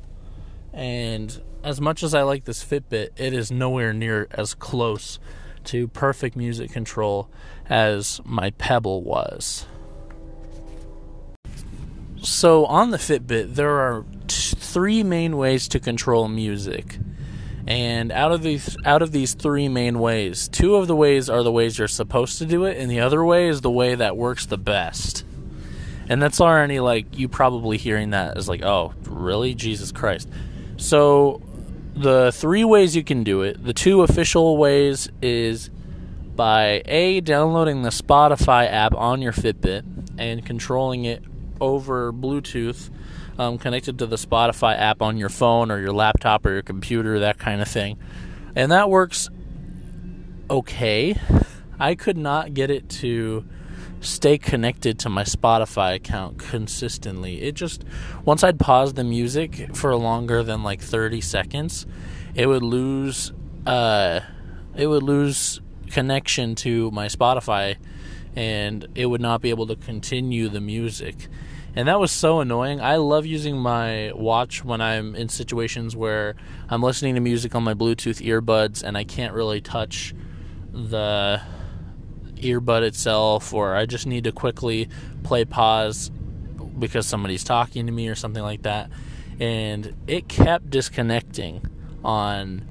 And 0.74 1.40
as 1.62 1.80
much 1.80 2.02
as 2.02 2.14
I 2.14 2.22
like 2.22 2.44
this 2.44 2.64
Fitbit, 2.64 3.10
it 3.16 3.32
is 3.32 3.50
nowhere 3.50 3.92
near 3.92 4.28
as 4.30 4.54
close 4.54 5.18
to 5.64 5.88
perfect 5.88 6.36
music 6.36 6.70
control 6.70 7.28
as 7.68 8.20
my 8.24 8.50
Pebble 8.50 9.02
was. 9.02 9.66
So 12.22 12.64
on 12.66 12.90
the 12.90 12.96
Fitbit, 12.96 13.54
there 13.54 13.78
are 13.78 14.04
t- 14.26 14.56
three 14.56 15.02
main 15.02 15.36
ways 15.36 15.68
to 15.68 15.80
control 15.80 16.28
music. 16.28 16.98
And 17.66 18.10
out 18.10 18.32
of 18.32 18.42
these 18.42 18.76
out 18.86 19.02
of 19.02 19.12
these 19.12 19.34
three 19.34 19.68
main 19.68 19.98
ways, 19.98 20.48
two 20.48 20.76
of 20.76 20.86
the 20.86 20.96
ways 20.96 21.28
are 21.28 21.42
the 21.42 21.52
ways 21.52 21.78
you're 21.78 21.86
supposed 21.86 22.38
to 22.38 22.46
do 22.46 22.64
it, 22.64 22.78
and 22.78 22.90
the 22.90 23.00
other 23.00 23.22
way 23.22 23.48
is 23.48 23.60
the 23.60 23.70
way 23.70 23.94
that 23.94 24.16
works 24.16 24.46
the 24.46 24.56
best. 24.56 25.24
And 26.08 26.22
that's 26.22 26.40
already 26.40 26.80
like 26.80 27.18
you 27.18 27.28
probably 27.28 27.76
hearing 27.76 28.10
that 28.10 28.38
as 28.38 28.48
like, 28.48 28.62
oh, 28.62 28.94
really? 29.02 29.54
Jesus 29.54 29.92
Christ. 29.92 30.30
So 30.78 31.42
the 31.98 32.32
three 32.32 32.64
ways 32.64 32.94
you 32.94 33.02
can 33.02 33.24
do 33.24 33.42
it, 33.42 33.62
the 33.62 33.72
two 33.72 34.02
official 34.02 34.56
ways 34.56 35.08
is 35.20 35.70
by 36.36 36.82
A, 36.86 37.20
downloading 37.20 37.82
the 37.82 37.90
Spotify 37.90 38.70
app 38.70 38.94
on 38.94 39.20
your 39.20 39.32
Fitbit 39.32 39.84
and 40.18 40.44
controlling 40.44 41.04
it 41.04 41.24
over 41.60 42.12
Bluetooth, 42.12 42.90
um, 43.38 43.58
connected 43.58 43.98
to 43.98 44.06
the 44.06 44.16
Spotify 44.16 44.78
app 44.78 45.02
on 45.02 45.16
your 45.16 45.28
phone 45.28 45.70
or 45.70 45.80
your 45.80 45.92
laptop 45.92 46.46
or 46.46 46.52
your 46.52 46.62
computer, 46.62 47.18
that 47.20 47.38
kind 47.38 47.60
of 47.60 47.68
thing. 47.68 47.98
And 48.54 48.70
that 48.70 48.88
works 48.88 49.28
okay. 50.48 51.16
I 51.80 51.94
could 51.94 52.16
not 52.16 52.54
get 52.54 52.70
it 52.70 52.88
to 52.90 53.44
stay 54.00 54.38
connected 54.38 54.98
to 55.00 55.08
my 55.08 55.24
Spotify 55.24 55.94
account 55.94 56.38
consistently. 56.38 57.42
It 57.42 57.54
just 57.54 57.84
once 58.24 58.44
I'd 58.44 58.58
pause 58.58 58.94
the 58.94 59.04
music 59.04 59.74
for 59.74 59.94
longer 59.96 60.42
than 60.42 60.62
like 60.62 60.80
30 60.80 61.20
seconds, 61.20 61.86
it 62.34 62.46
would 62.46 62.62
lose 62.62 63.32
uh 63.66 64.20
it 64.76 64.86
would 64.86 65.02
lose 65.02 65.60
connection 65.90 66.54
to 66.54 66.90
my 66.90 67.06
Spotify 67.06 67.76
and 68.36 68.86
it 68.94 69.06
would 69.06 69.20
not 69.20 69.40
be 69.40 69.50
able 69.50 69.66
to 69.66 69.76
continue 69.76 70.48
the 70.48 70.60
music. 70.60 71.28
And 71.74 71.88
that 71.88 72.00
was 72.00 72.10
so 72.10 72.40
annoying. 72.40 72.80
I 72.80 72.96
love 72.96 73.26
using 73.26 73.56
my 73.58 74.12
watch 74.14 74.64
when 74.64 74.80
I'm 74.80 75.14
in 75.14 75.28
situations 75.28 75.94
where 75.94 76.34
I'm 76.68 76.82
listening 76.82 77.14
to 77.14 77.20
music 77.20 77.54
on 77.54 77.62
my 77.62 77.74
Bluetooth 77.74 78.24
earbuds 78.24 78.82
and 78.82 78.96
I 78.96 79.04
can't 79.04 79.34
really 79.34 79.60
touch 79.60 80.14
the 80.72 81.40
earbud 82.38 82.82
itself, 82.82 83.52
or 83.52 83.74
I 83.74 83.86
just 83.86 84.06
need 84.06 84.24
to 84.24 84.32
quickly 84.32 84.88
play 85.22 85.44
pause 85.44 86.10
because 86.78 87.06
somebody's 87.06 87.44
talking 87.44 87.86
to 87.86 87.92
me 87.92 88.08
or 88.08 88.14
something 88.14 88.42
like 88.42 88.62
that. 88.62 88.90
And 89.40 89.94
it 90.06 90.28
kept 90.28 90.70
disconnecting 90.70 91.66
on 92.04 92.66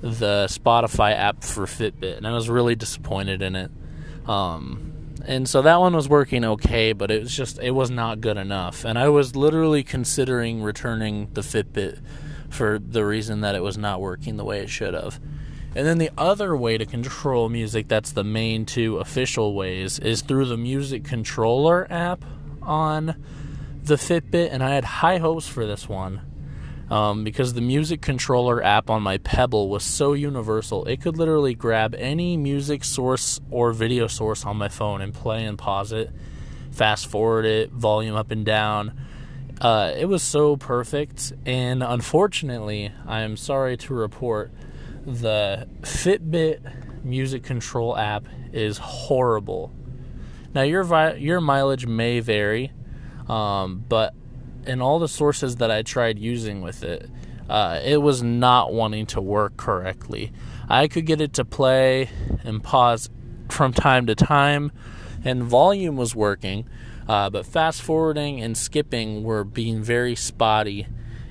the 0.00 0.46
Spotify 0.48 1.12
app 1.12 1.42
for 1.42 1.66
Fitbit, 1.66 2.16
and 2.16 2.26
I 2.26 2.32
was 2.32 2.48
really 2.48 2.74
disappointed 2.74 3.42
in 3.42 3.56
it. 3.56 3.70
Um, 4.26 4.92
and 5.26 5.48
so 5.48 5.62
that 5.62 5.80
one 5.80 5.94
was 5.94 6.08
working 6.08 6.44
okay, 6.44 6.92
but 6.92 7.10
it 7.10 7.22
was 7.22 7.36
just 7.36 7.58
it 7.58 7.72
was 7.72 7.90
not 7.90 8.20
good 8.20 8.36
enough. 8.36 8.84
And 8.84 8.98
I 8.98 9.08
was 9.08 9.34
literally 9.34 9.82
considering 9.82 10.62
returning 10.62 11.28
the 11.32 11.40
Fitbit 11.40 12.00
for 12.48 12.78
the 12.78 13.04
reason 13.04 13.40
that 13.40 13.54
it 13.54 13.62
was 13.62 13.76
not 13.76 14.00
working 14.00 14.36
the 14.36 14.44
way 14.44 14.60
it 14.60 14.70
should 14.70 14.94
have. 14.94 15.20
And 15.76 15.86
then 15.86 15.98
the 15.98 16.10
other 16.16 16.56
way 16.56 16.78
to 16.78 16.86
control 16.86 17.50
music, 17.50 17.86
that's 17.86 18.12
the 18.12 18.24
main 18.24 18.64
two 18.64 18.96
official 18.96 19.54
ways, 19.54 19.98
is 19.98 20.22
through 20.22 20.46
the 20.46 20.56
music 20.56 21.04
controller 21.04 21.86
app 21.90 22.24
on 22.62 23.14
the 23.84 23.96
Fitbit. 23.96 24.48
And 24.50 24.62
I 24.64 24.74
had 24.74 24.84
high 24.84 25.18
hopes 25.18 25.46
for 25.46 25.66
this 25.66 25.86
one 25.86 26.22
um, 26.88 27.24
because 27.24 27.52
the 27.52 27.60
music 27.60 28.00
controller 28.00 28.62
app 28.62 28.88
on 28.88 29.02
my 29.02 29.18
Pebble 29.18 29.68
was 29.68 29.84
so 29.84 30.14
universal. 30.14 30.86
It 30.86 31.02
could 31.02 31.18
literally 31.18 31.54
grab 31.54 31.94
any 31.94 32.38
music 32.38 32.82
source 32.82 33.38
or 33.50 33.74
video 33.74 34.06
source 34.06 34.46
on 34.46 34.56
my 34.56 34.68
phone 34.68 35.02
and 35.02 35.12
play 35.12 35.44
and 35.44 35.58
pause 35.58 35.92
it, 35.92 36.10
fast 36.70 37.06
forward 37.06 37.44
it, 37.44 37.70
volume 37.70 38.16
up 38.16 38.30
and 38.30 38.46
down. 38.46 38.98
Uh, 39.60 39.92
it 39.94 40.06
was 40.06 40.22
so 40.22 40.56
perfect. 40.56 41.34
And 41.44 41.82
unfortunately, 41.82 42.92
I 43.06 43.20
am 43.20 43.36
sorry 43.36 43.76
to 43.76 43.92
report 43.92 44.52
the 45.06 45.68
Fitbit 45.82 47.04
music 47.04 47.44
control 47.44 47.96
app 47.96 48.26
is 48.52 48.78
horrible. 48.78 49.72
Now 50.52 50.62
your 50.62 50.82
vi- 50.82 51.14
your 51.14 51.40
mileage 51.40 51.86
may 51.86 52.20
vary, 52.20 52.72
um, 53.28 53.84
but 53.88 54.14
in 54.66 54.82
all 54.82 54.98
the 54.98 55.08
sources 55.08 55.56
that 55.56 55.70
I 55.70 55.82
tried 55.82 56.18
using 56.18 56.60
with 56.60 56.82
it, 56.82 57.08
uh, 57.48 57.80
it 57.84 57.98
was 57.98 58.22
not 58.22 58.72
wanting 58.72 59.06
to 59.06 59.20
work 59.20 59.56
correctly. 59.56 60.32
I 60.68 60.88
could 60.88 61.06
get 61.06 61.20
it 61.20 61.32
to 61.34 61.44
play 61.44 62.10
and 62.42 62.62
pause 62.62 63.08
from 63.48 63.72
time 63.72 64.06
to 64.06 64.16
time, 64.16 64.72
and 65.24 65.44
volume 65.44 65.96
was 65.96 66.16
working, 66.16 66.68
uh, 67.08 67.30
but 67.30 67.46
fast 67.46 67.80
forwarding 67.80 68.40
and 68.40 68.56
skipping 68.56 69.22
were 69.22 69.44
being 69.44 69.84
very 69.84 70.16
spotty 70.16 70.88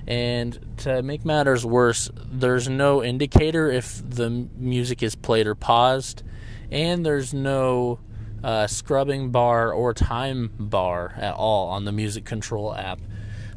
and 0.07 0.77
to 0.77 1.01
make 1.01 1.25
matters 1.25 1.65
worse, 1.65 2.09
there's 2.31 2.69
no 2.69 3.03
indicator 3.03 3.71
if 3.71 4.07
the 4.07 4.29
music 4.29 5.01
is 5.01 5.15
played 5.15 5.47
or 5.47 5.55
paused, 5.55 6.23
and 6.71 7.05
there's 7.05 7.33
no 7.33 7.99
uh, 8.43 8.67
scrubbing 8.67 9.31
bar 9.31 9.71
or 9.71 9.93
time 9.93 10.51
bar 10.59 11.15
at 11.17 11.33
all 11.33 11.69
on 11.69 11.85
the 11.85 11.91
music 11.91 12.25
control 12.25 12.75
app. 12.75 12.99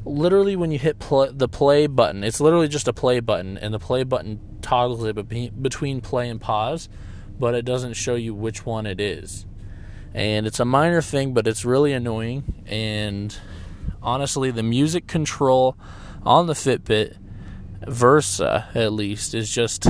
Literally, 0.04 0.56
when 0.56 0.70
you 0.70 0.78
hit 0.78 0.98
pl- 0.98 1.32
the 1.32 1.48
play 1.48 1.86
button, 1.86 2.24
it's 2.24 2.40
literally 2.40 2.68
just 2.68 2.88
a 2.88 2.94
play 2.94 3.20
button, 3.20 3.58
and 3.58 3.74
the 3.74 3.78
play 3.78 4.02
button 4.02 4.40
toggles 4.62 5.04
it 5.04 5.62
between 5.62 6.00
play 6.00 6.30
and 6.30 6.40
pause, 6.40 6.88
but 7.38 7.54
it 7.54 7.66
doesn't 7.66 7.94
show 7.94 8.14
you 8.14 8.34
which 8.34 8.64
one 8.64 8.86
it 8.86 9.00
is. 9.00 9.44
And 10.14 10.46
it's 10.46 10.60
a 10.60 10.64
minor 10.64 11.02
thing, 11.02 11.34
but 11.34 11.46
it's 11.46 11.66
really 11.66 11.92
annoying. 11.92 12.64
And 12.66 13.36
honestly, 14.02 14.50
the 14.50 14.62
music 14.62 15.06
control 15.06 15.76
on 16.24 16.46
the 16.46 16.54
Fitbit 16.54 17.16
Versa, 17.86 18.68
at 18.74 18.92
least, 18.92 19.34
is 19.34 19.50
just 19.52 19.86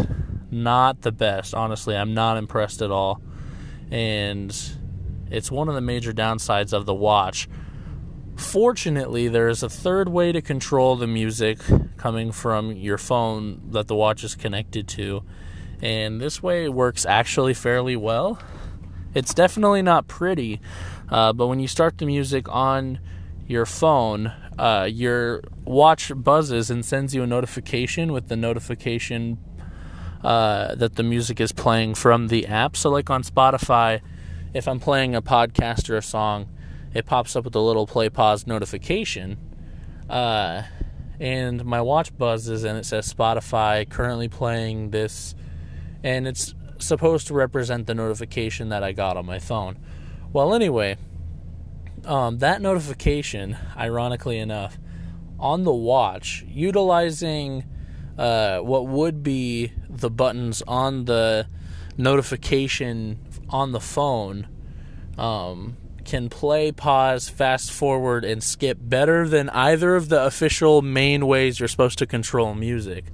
not 0.50 1.02
the 1.02 1.12
best. 1.12 1.54
Honestly, 1.54 1.96
I'm 1.96 2.14
not 2.14 2.36
impressed 2.36 2.82
at 2.82 2.90
all. 2.90 3.20
And 3.90 4.56
it's 5.30 5.50
one 5.50 5.68
of 5.68 5.74
the 5.74 5.80
major 5.80 6.12
downsides 6.12 6.72
of 6.72 6.86
the 6.86 6.94
watch. 6.94 7.48
Fortunately, 8.36 9.28
there 9.28 9.48
is 9.48 9.62
a 9.62 9.68
third 9.68 10.08
way 10.08 10.32
to 10.32 10.40
control 10.40 10.96
the 10.96 11.06
music 11.06 11.58
coming 11.96 12.30
from 12.30 12.72
your 12.72 12.98
phone 12.98 13.70
that 13.72 13.88
the 13.88 13.94
watch 13.94 14.22
is 14.22 14.34
connected 14.34 14.86
to. 14.88 15.24
And 15.82 16.20
this 16.20 16.42
way 16.42 16.68
works 16.68 17.04
actually 17.04 17.54
fairly 17.54 17.96
well. 17.96 18.40
It's 19.14 19.34
definitely 19.34 19.82
not 19.82 20.06
pretty, 20.06 20.60
uh, 21.08 21.32
but 21.32 21.46
when 21.48 21.60
you 21.60 21.68
start 21.68 21.98
the 21.98 22.06
music 22.06 22.48
on 22.48 23.00
your 23.48 23.66
phone, 23.66 24.32
uh, 24.58 24.86
your 24.90 25.42
watch 25.64 26.12
buzzes 26.14 26.70
and 26.70 26.84
sends 26.84 27.14
you 27.14 27.22
a 27.22 27.26
notification 27.26 28.12
with 28.12 28.28
the 28.28 28.36
notification 28.36 29.38
uh, 30.22 30.74
that 30.74 30.96
the 30.96 31.02
music 31.02 31.40
is 31.40 31.50
playing 31.52 31.94
from 31.94 32.28
the 32.28 32.46
app. 32.46 32.76
So, 32.76 32.90
like 32.90 33.08
on 33.08 33.22
Spotify, 33.22 34.00
if 34.52 34.68
I'm 34.68 34.78
playing 34.78 35.14
a 35.14 35.22
podcast 35.22 35.88
or 35.88 35.96
a 35.96 36.02
song, 36.02 36.48
it 36.94 37.06
pops 37.06 37.34
up 37.36 37.44
with 37.44 37.54
a 37.54 37.60
little 37.60 37.86
play 37.86 38.10
pause 38.10 38.46
notification. 38.46 39.38
Uh, 40.08 40.62
and 41.20 41.64
my 41.64 41.80
watch 41.80 42.16
buzzes 42.16 42.64
and 42.64 42.78
it 42.78 42.86
says 42.86 43.12
Spotify 43.12 43.88
currently 43.88 44.28
playing 44.28 44.90
this, 44.90 45.34
and 46.04 46.28
it's 46.28 46.54
supposed 46.78 47.26
to 47.26 47.34
represent 47.34 47.86
the 47.86 47.94
notification 47.94 48.68
that 48.68 48.82
I 48.82 48.92
got 48.92 49.16
on 49.16 49.26
my 49.26 49.38
phone. 49.38 49.78
Well, 50.32 50.54
anyway, 50.54 50.96
um, 52.08 52.38
that 52.38 52.62
notification, 52.62 53.56
ironically 53.76 54.38
enough, 54.38 54.78
on 55.38 55.64
the 55.64 55.72
watch, 55.72 56.42
utilizing 56.48 57.64
uh, 58.16 58.58
what 58.60 58.86
would 58.86 59.22
be 59.22 59.72
the 59.88 60.10
buttons 60.10 60.62
on 60.66 61.04
the 61.04 61.46
notification 61.98 63.18
on 63.50 63.72
the 63.72 63.80
phone 63.80 64.48
um, 65.18 65.76
can 66.06 66.30
play, 66.30 66.72
pause, 66.72 67.28
fast 67.28 67.70
forward, 67.70 68.24
and 68.24 68.42
skip 68.42 68.78
better 68.80 69.28
than 69.28 69.50
either 69.50 69.94
of 69.94 70.08
the 70.08 70.24
official 70.24 70.80
main 70.80 71.26
ways 71.26 71.60
you're 71.60 71.68
supposed 71.68 71.98
to 71.98 72.06
control 72.06 72.54
music. 72.54 73.04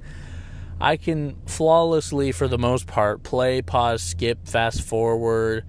I 0.79 0.95
can 0.95 1.35
flawlessly, 1.45 2.31
for 2.31 2.47
the 2.47 2.57
most 2.57 2.87
part, 2.87 3.23
play, 3.23 3.61
pause, 3.61 4.01
skip, 4.01 4.47
fast 4.47 4.81
forward 4.81 5.65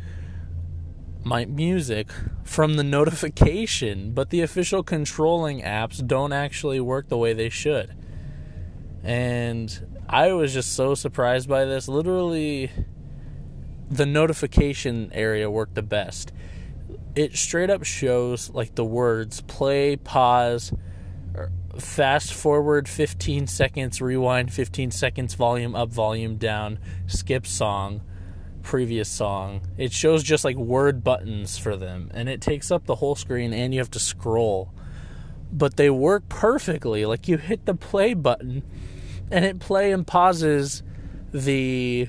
my 1.26 1.44
music 1.44 2.08
from 2.44 2.74
the 2.74 2.84
notification, 2.98 4.12
but 4.12 4.30
the 4.30 4.40
official 4.40 4.82
controlling 4.82 5.60
apps 5.60 6.06
don't 6.06 6.32
actually 6.32 6.80
work 6.80 7.08
the 7.08 7.18
way 7.18 7.32
they 7.32 7.48
should. 7.48 7.94
And 9.02 10.00
I 10.08 10.32
was 10.32 10.54
just 10.54 10.74
so 10.74 10.94
surprised 10.94 11.48
by 11.48 11.64
this. 11.64 11.88
Literally, 11.88 12.70
the 13.90 14.06
notification 14.06 15.10
area 15.12 15.50
worked 15.50 15.74
the 15.74 15.82
best. 15.82 16.32
It 17.16 17.36
straight 17.36 17.70
up 17.70 17.84
shows 17.84 18.50
like 18.50 18.74
the 18.74 18.84
words 18.84 19.40
play, 19.42 19.96
pause, 19.96 20.72
er, 21.34 21.50
fast 21.78 22.32
forward 22.34 22.88
15 22.88 23.46
seconds, 23.48 24.00
rewind 24.00 24.52
15 24.52 24.90
seconds, 24.92 25.34
volume 25.34 25.74
up, 25.74 25.88
volume 25.88 26.36
down, 26.36 26.78
skip 27.06 27.46
song, 27.46 28.02
previous 28.66 29.08
song. 29.08 29.62
It 29.78 29.92
shows 29.92 30.22
just 30.22 30.44
like 30.44 30.56
word 30.56 31.02
buttons 31.02 31.56
for 31.56 31.76
them, 31.76 32.10
and 32.12 32.28
it 32.28 32.40
takes 32.40 32.70
up 32.70 32.84
the 32.84 32.96
whole 32.96 33.14
screen, 33.14 33.54
and 33.54 33.72
you 33.72 33.80
have 33.80 33.92
to 33.92 34.00
scroll. 34.00 34.74
But 35.50 35.76
they 35.76 35.88
work 35.88 36.28
perfectly. 36.28 37.06
Like 37.06 37.28
you 37.28 37.38
hit 37.38 37.64
the 37.64 37.74
play 37.74 38.12
button, 38.12 38.64
and 39.30 39.44
it 39.44 39.60
play 39.60 39.92
and 39.92 40.06
pauses 40.06 40.82
the 41.32 42.08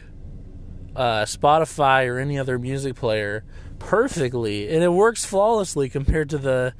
uh, 0.96 1.24
Spotify 1.26 2.08
or 2.08 2.18
any 2.18 2.40
other 2.40 2.58
music 2.58 2.96
player 2.96 3.46
perfectly, 3.78 4.68
and 4.70 4.84
it 4.84 4.92
works 4.92 5.24
flawlessly 5.24 5.90
compared 5.90 6.30
to 6.32 6.38
the 6.38 6.74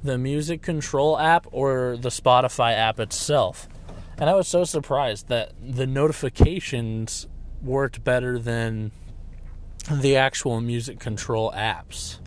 the 0.00 0.16
music 0.16 0.62
control 0.62 1.18
app 1.18 1.44
or 1.50 1.96
the 1.96 2.08
Spotify 2.08 2.72
app 2.72 3.00
itself. 3.00 3.68
And 4.16 4.30
I 4.30 4.34
was 4.34 4.46
so 4.46 4.62
surprised 4.62 5.26
that 5.28 5.52
the 5.60 5.88
notifications 5.88 7.26
worked 7.60 8.04
better 8.04 8.38
than 8.38 8.92
the 9.90 10.16
actual 10.16 10.60
music 10.60 10.98
control 10.98 11.52
apps. 11.52 12.18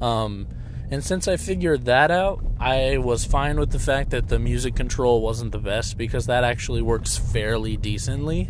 Um, 0.00 0.46
and 0.90 1.04
since 1.04 1.28
I 1.28 1.36
figured 1.36 1.84
that 1.84 2.10
out, 2.10 2.42
I 2.58 2.98
was 2.98 3.24
fine 3.24 3.58
with 3.58 3.70
the 3.70 3.78
fact 3.78 4.10
that 4.10 4.28
the 4.28 4.38
music 4.38 4.74
control 4.74 5.20
wasn't 5.20 5.52
the 5.52 5.58
best 5.58 5.98
because 5.98 6.26
that 6.26 6.44
actually 6.44 6.82
works 6.82 7.16
fairly 7.18 7.76
decently. 7.76 8.48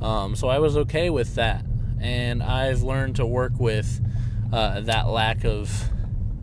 Um, 0.00 0.36
so 0.36 0.48
I 0.48 0.58
was 0.58 0.76
okay 0.76 1.10
with 1.10 1.34
that. 1.34 1.64
And 2.00 2.42
I've 2.42 2.82
learned 2.82 3.16
to 3.16 3.26
work 3.26 3.52
with 3.58 4.00
uh, 4.52 4.80
that 4.80 5.08
lack 5.08 5.44
of 5.44 5.90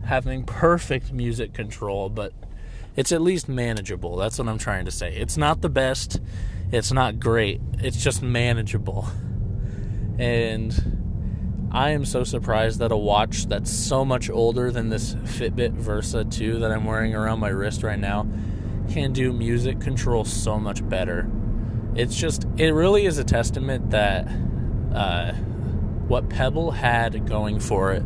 having 0.04 0.44
perfect 0.44 1.12
music 1.12 1.52
control, 1.52 2.08
but 2.08 2.32
it's 2.96 3.12
at 3.12 3.22
least 3.22 3.48
manageable. 3.48 4.16
That's 4.16 4.38
what 4.38 4.48
I'm 4.48 4.58
trying 4.58 4.84
to 4.84 4.90
say. 4.90 5.14
It's 5.14 5.36
not 5.36 5.62
the 5.62 5.68
best, 5.68 6.20
it's 6.70 6.92
not 6.92 7.18
great, 7.18 7.60
it's 7.78 8.02
just 8.02 8.22
manageable. 8.22 9.08
And 10.18 11.68
I 11.72 11.90
am 11.90 12.04
so 12.04 12.22
surprised 12.22 12.80
that 12.80 12.92
a 12.92 12.96
watch 12.96 13.46
that's 13.46 13.70
so 13.70 14.04
much 14.04 14.28
older 14.28 14.70
than 14.70 14.90
this 14.90 15.14
Fitbit 15.14 15.72
Versa 15.72 16.24
2 16.24 16.58
that 16.58 16.70
I'm 16.70 16.84
wearing 16.84 17.14
around 17.14 17.40
my 17.40 17.48
wrist 17.48 17.82
right 17.82 17.98
now 17.98 18.26
can 18.90 19.12
do 19.12 19.32
music 19.32 19.80
control 19.80 20.24
so 20.24 20.58
much 20.58 20.86
better. 20.88 21.30
It's 21.94 22.14
just, 22.14 22.46
it 22.58 22.72
really 22.72 23.06
is 23.06 23.18
a 23.18 23.24
testament 23.24 23.90
that 23.90 24.28
uh, 24.94 25.32
what 26.08 26.28
Pebble 26.28 26.72
had 26.72 27.26
going 27.26 27.58
for 27.58 27.92
it 27.92 28.02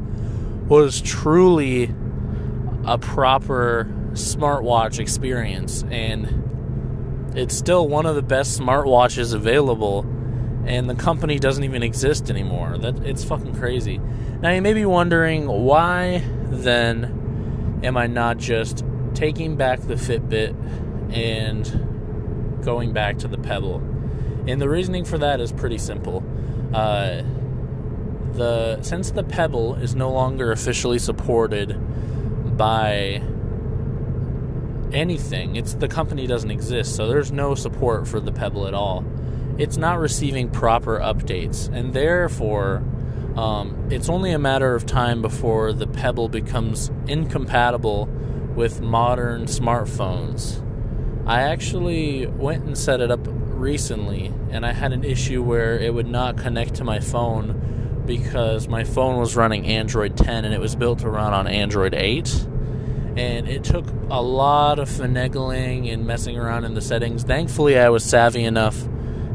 was 0.69 1.01
truly 1.01 1.93
a 2.85 2.99
proper 2.99 3.89
smartwatch 4.13 5.01
experience 5.01 5.85
and 5.91 7.33
it's 7.37 7.55
still 7.57 7.89
one 7.89 8.07
of 8.07 8.15
the 8.15 8.23
best 8.23 8.59
smartwatches 8.59 9.35
available 9.35 10.07
and 10.67 10.91
the 10.91 10.95
company 10.95 11.39
doesn't 11.39 11.65
even 11.65 11.83
exist 11.83 12.31
anymore. 12.31 12.79
That 12.79 12.99
it's 13.07 13.25
fucking 13.25 13.57
crazy. 13.57 13.99
Now 14.41 14.51
you 14.51 14.63
may 14.63 14.75
be 14.75 14.85
wondering 14.85 15.47
why 15.47 16.23
then 16.49 17.81
am 17.83 17.97
i 17.97 18.07
not 18.07 18.39
just 18.39 18.85
taking 19.15 19.57
back 19.57 19.81
the 19.81 19.95
fitbit 19.95 20.55
and 21.13 22.65
going 22.65 22.93
back 22.93 23.19
to 23.19 23.29
the 23.29 23.39
pebble 23.39 23.83
and 24.47 24.61
the 24.61 24.69
reasoning 24.69 25.05
for 25.05 25.19
that 25.19 25.41
is 25.41 25.53
pretty 25.53 25.79
simple. 25.79 26.23
Uh, 26.73 27.23
the 28.35 28.81
since 28.83 29.11
the 29.11 29.25
Pebble 29.25 29.75
is 29.77 29.95
no 29.95 30.11
longer 30.11 30.53
officially 30.53 30.99
supported 30.99 31.77
by 32.57 33.23
anything, 34.93 35.57
it's 35.57 35.75
the 35.75 35.89
company 35.89 36.27
doesn't 36.27 36.51
exist, 36.51 36.95
so 36.95 37.09
there's 37.09 37.33
no 37.33 37.55
support 37.55 38.07
for 38.07 38.21
the 38.21 38.31
Pebble 38.31 38.69
at 38.69 38.75
all. 38.75 39.05
It's 39.59 39.77
not 39.77 39.99
receiving 39.99 40.51
proper 40.51 40.99
updates, 40.99 41.73
and 41.73 41.95
therefore, 41.95 42.85
um, 43.37 43.89
it's 43.91 44.09
only 44.09 44.33
a 44.33 44.39
matter 44.39 44.75
of 44.75 44.87
time 44.87 45.23
before 45.23 45.73
the 45.73 45.87
Pebble 45.87 46.29
becomes 46.29 46.91
incompatible 47.07 48.07
with 48.55 48.81
modern 48.81 49.45
smartphones. 49.45 50.63
I 51.27 51.43
actually 51.43 52.27
went 52.27 52.65
and 52.65 52.77
set 52.77 53.01
it 53.01 53.11
up 53.11 53.21
recently, 53.27 54.33
and 54.51 54.65
I 54.65 54.73
had 54.73 54.93
an 54.93 55.05
issue 55.05 55.43
where 55.43 55.79
it 55.79 55.93
would 55.93 56.07
not 56.07 56.37
connect 56.37 56.75
to 56.77 56.85
my 56.85 57.01
phone 57.01 58.03
because 58.07 58.69
my 58.69 58.85
phone 58.85 59.19
was 59.19 59.37
running 59.37 59.67
Android 59.67 60.17
10 60.17 60.45
and 60.45 60.55
it 60.55 60.61
was 60.61 60.77
built 60.77 61.01
to 61.01 61.11
run 61.11 61.33
on 61.33 61.47
Android 61.47 61.95
8. 61.95 62.47
And 63.17 63.49
it 63.49 63.65
took 63.65 63.87
a 64.11 64.23
lot 64.23 64.79
of 64.79 64.89
finagling 64.89 65.93
and 65.93 66.07
messing 66.07 66.39
around 66.39 66.65
in 66.65 66.75
the 66.75 66.83
settings. 66.83 67.25
Thankfully, 67.25 67.79
I 67.79 67.89
was 67.89 68.05
savvy 68.05 68.45
enough 68.45 68.87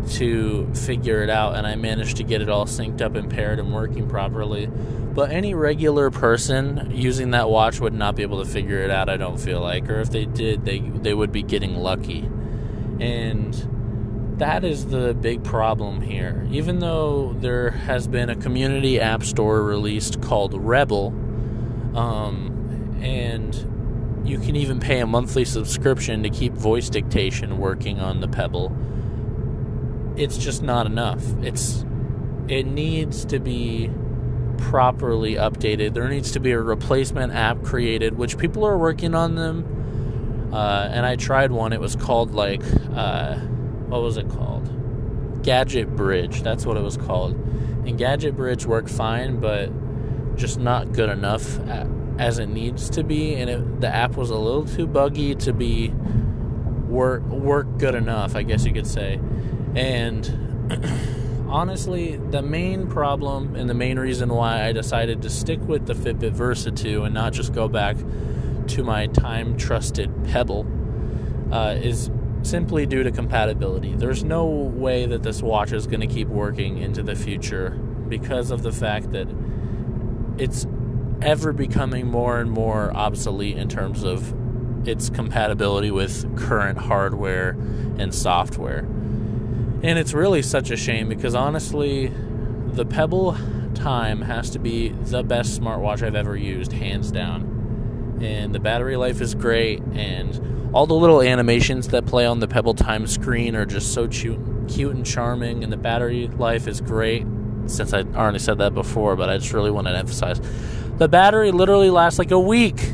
to 0.09 0.71
figure 0.73 1.23
it 1.23 1.29
out 1.29 1.55
and 1.55 1.65
I 1.65 1.75
managed 1.75 2.17
to 2.17 2.23
get 2.23 2.41
it 2.41 2.49
all 2.49 2.65
synced 2.65 3.01
up 3.01 3.15
and 3.15 3.29
paired 3.29 3.59
and 3.59 3.73
working 3.73 4.07
properly. 4.07 4.67
But 4.67 5.31
any 5.31 5.53
regular 5.53 6.09
person 6.09 6.91
using 6.93 7.31
that 7.31 7.49
watch 7.49 7.79
would 7.79 7.93
not 7.93 8.15
be 8.15 8.23
able 8.23 8.43
to 8.43 8.49
figure 8.49 8.79
it 8.79 8.89
out, 8.89 9.09
I 9.09 9.17
don't 9.17 9.37
feel 9.37 9.59
like. 9.59 9.89
Or 9.89 9.99
if 9.99 10.09
they 10.09 10.25
did, 10.25 10.63
they, 10.63 10.79
they 10.79 11.13
would 11.13 11.31
be 11.31 11.43
getting 11.43 11.75
lucky. 11.75 12.29
And 12.99 14.37
that 14.39 14.63
is 14.63 14.87
the 14.87 15.13
big 15.13 15.43
problem 15.43 16.01
here. 16.01 16.47
Even 16.49 16.79
though 16.79 17.33
there 17.33 17.71
has 17.71 18.07
been 18.07 18.29
a 18.29 18.35
community 18.35 18.99
app 18.99 19.23
store 19.23 19.61
released 19.63 20.21
called 20.21 20.53
Rebble, 20.53 21.07
um, 21.93 22.97
and 23.01 23.53
you 24.25 24.39
can 24.39 24.55
even 24.55 24.79
pay 24.79 24.99
a 24.99 25.05
monthly 25.05 25.45
subscription 25.45 26.23
to 26.23 26.29
keep 26.29 26.53
voice 26.53 26.89
dictation 26.89 27.57
working 27.57 27.99
on 27.99 28.21
the 28.21 28.27
Pebble. 28.27 28.75
It's 30.15 30.37
just 30.37 30.61
not 30.61 30.85
enough. 30.85 31.23
It's 31.41 31.85
it 32.47 32.65
needs 32.65 33.25
to 33.25 33.39
be 33.39 33.89
properly 34.57 35.35
updated. 35.35 35.93
There 35.93 36.07
needs 36.07 36.31
to 36.31 36.39
be 36.39 36.51
a 36.51 36.59
replacement 36.59 37.33
app 37.33 37.63
created, 37.63 38.17
which 38.17 38.37
people 38.37 38.65
are 38.65 38.77
working 38.77 39.15
on 39.15 39.35
them. 39.35 40.49
Uh, 40.53 40.89
and 40.91 41.05
I 41.05 41.15
tried 41.15 41.51
one. 41.51 41.73
It 41.73 41.79
was 41.79 41.95
called 41.95 42.33
like. 42.33 42.61
Uh, 42.93 43.39
what 43.91 44.01
was 44.01 44.15
it 44.15 44.29
called? 44.29 44.69
Gadgetbridge. 45.43 46.43
That's 46.43 46.65
what 46.65 46.77
it 46.77 46.83
was 46.83 46.95
called. 46.95 47.33
And 47.33 47.99
Gadgetbridge 47.99 48.65
worked 48.65 48.89
fine, 48.89 49.39
but 49.41 49.69
just 50.37 50.59
not 50.59 50.93
good 50.93 51.09
enough 51.09 51.59
as 52.17 52.39
it 52.39 52.47
needs 52.47 52.89
to 52.91 53.03
be. 53.03 53.35
And 53.35 53.49
it, 53.49 53.81
the 53.81 53.93
app 53.93 54.15
was 54.15 54.29
a 54.29 54.37
little 54.37 54.65
too 54.65 54.87
buggy 54.87 55.35
to 55.35 55.51
be 55.51 55.89
work 56.87 57.23
work 57.23 57.77
good 57.79 57.95
enough, 57.95 58.35
I 58.35 58.43
guess 58.43 58.65
you 58.65 58.73
could 58.73 58.87
say. 58.87 59.19
And 59.75 60.89
honestly, 61.49 62.17
the 62.17 62.41
main 62.41 62.87
problem 62.87 63.55
and 63.55 63.69
the 63.69 63.73
main 63.73 63.99
reason 63.99 64.29
why 64.29 64.65
I 64.65 64.71
decided 64.71 65.21
to 65.23 65.29
stick 65.29 65.59
with 65.61 65.85
the 65.85 65.93
Fitbit 65.93 66.31
Versa 66.31 66.71
2 66.71 67.03
and 67.03 67.13
not 67.13 67.33
just 67.33 67.53
go 67.53 67.67
back 67.67 67.97
to 68.67 68.83
my 68.83 69.07
time 69.07 69.57
trusted 69.57 70.11
Pebble 70.25 70.65
uh, 71.51 71.75
is 71.81 72.09
simply 72.43 72.85
due 72.85 73.03
to 73.03 73.11
compatibility. 73.11 73.93
There's 73.93 74.23
no 74.23 74.45
way 74.45 75.05
that 75.05 75.23
this 75.23 75.41
watch 75.41 75.71
is 75.71 75.87
going 75.87 76.01
to 76.01 76.07
keep 76.07 76.27
working 76.27 76.77
into 76.77 77.03
the 77.03 77.15
future 77.15 77.71
because 78.07 78.51
of 78.51 78.63
the 78.63 78.71
fact 78.71 79.11
that 79.11 79.27
it's 80.37 80.65
ever 81.21 81.53
becoming 81.53 82.07
more 82.07 82.39
and 82.39 82.49
more 82.49 82.91
obsolete 82.95 83.57
in 83.57 83.69
terms 83.69 84.03
of 84.03 84.33
its 84.87 85.09
compatibility 85.09 85.91
with 85.91 86.35
current 86.37 86.77
hardware 86.77 87.51
and 87.99 88.13
software. 88.13 88.87
And 89.83 89.97
it's 89.97 90.13
really 90.13 90.41
such 90.41 90.69
a 90.69 90.77
shame 90.77 91.09
because 91.09 91.33
honestly, 91.33 92.11
the 92.73 92.85
Pebble 92.85 93.35
Time 93.73 94.21
has 94.21 94.51
to 94.51 94.59
be 94.59 94.89
the 94.89 95.23
best 95.23 95.59
smartwatch 95.59 96.05
I've 96.05 96.15
ever 96.15 96.35
used, 96.35 96.71
hands 96.71 97.11
down. 97.11 98.19
And 98.21 98.53
the 98.53 98.59
battery 98.59 98.95
life 98.95 99.21
is 99.21 99.33
great, 99.33 99.81
and 99.93 100.69
all 100.73 100.85
the 100.85 100.93
little 100.93 101.21
animations 101.21 101.87
that 101.87 102.05
play 102.05 102.25
on 102.25 102.39
the 102.39 102.47
Pebble 102.47 102.75
Time 102.75 103.07
screen 103.07 103.55
are 103.55 103.65
just 103.65 103.93
so 103.93 104.07
cute, 104.07 104.39
cute 104.67 104.95
and 104.95 105.05
charming, 105.05 105.63
and 105.63 105.73
the 105.73 105.77
battery 105.77 106.27
life 106.27 106.67
is 106.67 106.79
great. 106.79 107.25
Since 107.65 107.93
I 107.93 108.01
already 108.01 108.39
said 108.39 108.59
that 108.59 108.73
before, 108.73 109.15
but 109.15 109.29
I 109.29 109.37
just 109.37 109.53
really 109.53 109.71
want 109.71 109.87
to 109.87 109.95
emphasize 109.95 110.39
the 110.97 111.07
battery 111.07 111.51
literally 111.51 111.89
lasts 111.89 112.19
like 112.19 112.29
a 112.29 112.39
week. 112.39 112.91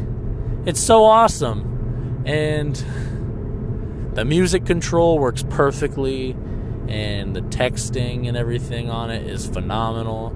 It's 0.66 0.80
so 0.80 1.04
awesome. 1.04 2.24
And 2.26 2.76
the 4.14 4.24
music 4.24 4.66
control 4.66 5.20
works 5.20 5.44
perfectly, 5.50 6.36
and 6.90 7.36
the 7.36 7.42
texting 7.42 8.28
and 8.28 8.38
everything 8.38 8.90
on 8.90 9.10
it 9.10 9.28
is 9.28 9.48
phenomenal. 9.48 10.28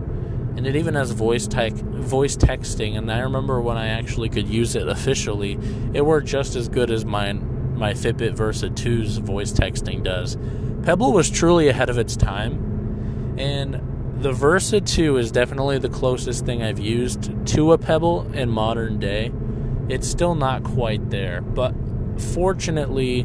And 0.55 0.67
it 0.67 0.75
even 0.75 0.95
has 0.95 1.11
voice 1.11 1.47
type, 1.47 1.73
voice 1.73 2.35
texting. 2.35 2.97
And 2.97 3.11
I 3.11 3.19
remember 3.19 3.61
when 3.61 3.77
I 3.77 3.87
actually 3.87 4.29
could 4.29 4.47
use 4.47 4.75
it 4.75 4.87
officially, 4.87 5.57
it 5.93 6.05
worked 6.05 6.27
just 6.27 6.55
as 6.55 6.67
good 6.67 6.91
as 6.91 7.05
my 7.05 7.33
my 7.33 7.93
Fitbit 7.93 8.35
Versa 8.35 8.69
2's 8.69 9.17
voice 9.17 9.51
texting 9.51 10.03
does. 10.03 10.37
Pebble 10.83 11.13
was 11.13 11.31
truly 11.31 11.67
ahead 11.67 11.89
of 11.89 11.97
its 11.97 12.15
time, 12.15 13.35
and 13.39 13.81
the 14.21 14.31
Versa 14.31 14.79
2 14.79 15.17
is 15.17 15.31
definitely 15.31 15.79
the 15.79 15.89
closest 15.89 16.45
thing 16.45 16.61
I've 16.61 16.77
used 16.77 17.31
to 17.47 17.71
a 17.71 17.79
Pebble 17.79 18.31
in 18.33 18.49
modern 18.49 18.99
day. 18.99 19.31
It's 19.89 20.07
still 20.07 20.35
not 20.35 20.63
quite 20.63 21.09
there, 21.09 21.41
but 21.41 21.73
fortunately 22.19 23.23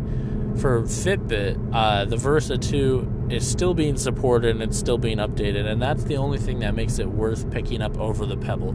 for 0.57 0.83
Fitbit, 0.83 1.71
uh, 1.75 2.07
the 2.07 2.17
Versa 2.17 2.57
2 2.57 3.16
is 3.31 3.49
still 3.49 3.75
being 3.75 3.97
supported 3.97 4.51
and 4.51 4.63
it's 4.63 4.79
still 4.79 4.99
being 4.99 5.19
updated, 5.19 5.67
and 5.67 5.81
that's 5.81 6.05
the 6.05 6.17
only 6.17 6.39
thing 6.39 6.61
that 6.61 6.75
makes 6.75 6.99
it 6.99 7.09
worth 7.09 7.51
picking 7.51 7.83
up 7.83 7.99
over 7.99 8.27
the 8.27 8.37
Pebble. 8.37 8.75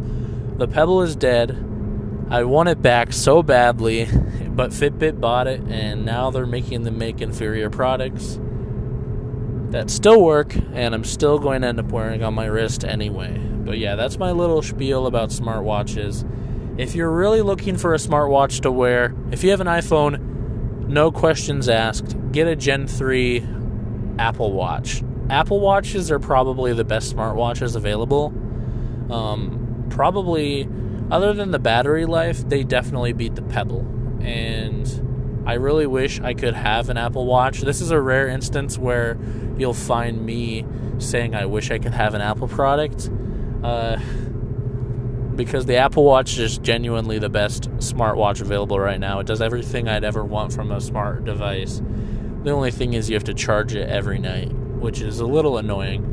The 0.58 0.68
Pebble 0.68 1.02
is 1.02 1.16
dead. 1.16 1.52
I 2.30 2.44
want 2.44 2.70
it 2.70 2.82
back 2.82 3.14
so 3.14 3.44
badly, 3.44 4.06
but 4.50 4.72
Fitbit 4.72 5.20
bought 5.20 5.48
it, 5.48 5.62
and 5.62 6.06
now 6.06 6.32
they're 6.32 6.46
making 6.46 6.84
them 6.84 6.98
make 6.98 7.22
inferior 7.22 7.70
products 7.70 8.40
that 9.72 9.90
still 9.90 10.22
work, 10.22 10.56
and 10.74 10.94
I'm 10.94 11.04
still 11.04 11.40
going 11.40 11.62
to 11.62 11.68
end 11.70 11.80
up 11.80 11.92
wearing 11.92 12.24
on 12.24 12.34
my 12.34 12.46
wrist 12.46 12.84
anyway. 12.84 13.38
But 13.38 13.78
yeah, 13.78 13.96
that's 13.96 14.18
my 14.18 14.32
little 14.32 14.62
spiel 14.62 15.08
about 15.08 15.30
smartwatches. 15.30 16.28
If 16.78 16.96
you're 16.96 17.12
really 17.12 17.42
looking 17.42 17.78
for 17.78 17.94
a 17.94 17.98
smartwatch 17.98 18.62
to 18.62 18.72
wear, 18.72 19.14
if 19.32 19.44
you 19.44 19.52
have 19.52 19.62
an 19.62 19.68
iPhone, 19.68 20.88
no 20.88 21.12
questions 21.12 21.70
asked, 21.70 22.16
get 22.32 22.48
a 22.48 22.56
Gen 22.56 22.88
3 22.88 23.40
Apple 24.22 24.52
Watch. 24.54 25.04
Apple 25.32 25.60
Watches 25.60 26.12
are 26.12 26.20
probably 26.20 26.74
the 26.74 26.84
best 26.84 27.16
smartwatches 27.16 27.76
available. 27.76 28.32
Um, 29.10 29.88
probably, 29.90 30.70
other 31.10 31.34
than 31.34 31.50
the 31.50 31.58
battery 31.58 32.06
life, 32.06 32.48
they 32.48 32.64
definitely 32.64 33.14
beat 33.14 33.34
the 33.34 33.42
Pebble. 33.42 33.82
And 34.22 35.44
I 35.48 35.54
really 35.56 35.88
wish 35.88 36.20
I 36.20 36.36
could 36.36 36.54
have 36.54 36.90
an 36.90 36.98
Apple 36.98 37.26
Watch. 37.26 37.62
This 37.62 37.82
is 37.82 37.90
a 37.90 38.00
rare 38.00 38.28
instance 38.28 38.78
where 38.78 39.18
you'll 39.58 39.74
find 39.74 40.24
me 40.24 40.68
saying 41.00 41.34
I 41.34 41.46
wish 41.48 41.72
I 41.72 41.80
could 41.80 41.94
have 41.94 42.14
an 42.14 42.22
Apple 42.22 42.48
product. 42.48 43.10
Uh, 43.64 43.98
because 45.36 45.66
the 45.66 45.78
Apple 45.78 46.04
Watch 46.04 46.38
is 46.38 46.60
genuinely 46.60 47.18
the 47.18 47.30
best 47.30 47.72
smartwatch 47.78 48.40
available 48.40 48.80
right 48.80 49.00
now. 49.00 49.18
It 49.18 49.26
does 49.26 49.42
everything 49.42 49.88
I'd 49.88 50.04
ever 50.04 50.24
want 50.24 50.54
from 50.54 50.72
a 50.72 50.80
smart 50.80 51.26
device. 51.26 51.82
The 52.44 52.52
only 52.52 52.72
thing 52.72 52.94
is 52.94 53.10
you 53.10 53.16
have 53.16 53.24
to 53.26 53.34
charge 53.34 53.76
it 53.76 53.88
every 53.88 54.18
night, 54.18 54.52
which 54.52 55.02
is 55.02 55.20
a 55.20 55.26
little 55.26 55.58
annoying. 55.58 56.08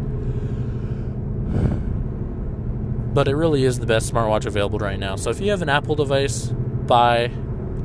But 3.15 3.29
it 3.29 3.35
really 3.35 3.65
is 3.65 3.79
the 3.79 3.87
best 3.87 4.13
smartwatch 4.13 4.45
available 4.45 4.79
right 4.79 4.99
now. 4.99 5.17
So 5.17 5.31
if 5.31 5.41
you 5.41 5.51
have 5.51 5.63
an 5.63 5.71
Apple 5.71 5.95
device, 5.95 6.47
buy 6.47 7.31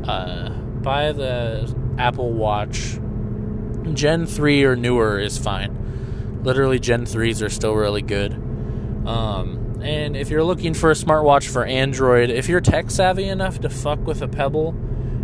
uh, 0.03 0.49
buy 0.49 1.13
the 1.13 1.73
Apple 1.97 2.33
Watch. 2.33 2.99
Gen 3.93 4.25
3 4.25 4.63
or 4.63 4.75
newer 4.75 5.19
is 5.19 5.37
fine. 5.37 6.41
Literally, 6.43 6.79
Gen 6.79 7.05
3s 7.05 7.45
are 7.45 7.49
still 7.49 7.73
really 7.73 8.01
good. 8.01 8.33
Um, 9.05 9.79
and 9.81 10.15
if 10.15 10.29
you're 10.29 10.43
looking 10.43 10.73
for 10.73 10.91
a 10.91 10.93
smartwatch 10.93 11.47
for 11.47 11.65
Android, 11.65 12.29
if 12.29 12.47
you're 12.49 12.61
tech 12.61 12.91
savvy 12.91 13.27
enough 13.27 13.59
to 13.61 13.69
fuck 13.69 14.05
with 14.05 14.21
a 14.21 14.27
Pebble 14.27 14.73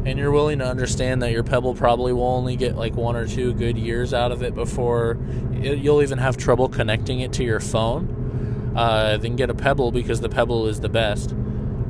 and 0.05 0.17
you're 0.17 0.31
willing 0.31 0.59
to 0.59 0.65
understand 0.65 1.21
that 1.21 1.31
your 1.31 1.43
Pebble 1.43 1.75
probably 1.75 2.13
will 2.13 2.23
only 2.27 2.55
get 2.55 2.75
like 2.75 2.95
one 2.95 3.15
or 3.15 3.27
two 3.27 3.53
good 3.53 3.77
years 3.77 4.13
out 4.13 4.31
of 4.31 4.41
it 4.43 4.55
before 4.55 5.17
it, 5.53 5.79
you'll 5.79 6.01
even 6.01 6.17
have 6.17 6.37
trouble 6.37 6.69
connecting 6.69 7.19
it 7.19 7.33
to 7.33 7.43
your 7.43 7.59
phone, 7.59 8.73
uh, 8.75 9.17
then 9.17 9.35
get 9.35 9.49
a 9.49 9.53
Pebble 9.53 9.91
because 9.91 10.21
the 10.21 10.29
Pebble 10.29 10.67
is 10.67 10.79
the 10.79 10.89
best. 10.89 11.35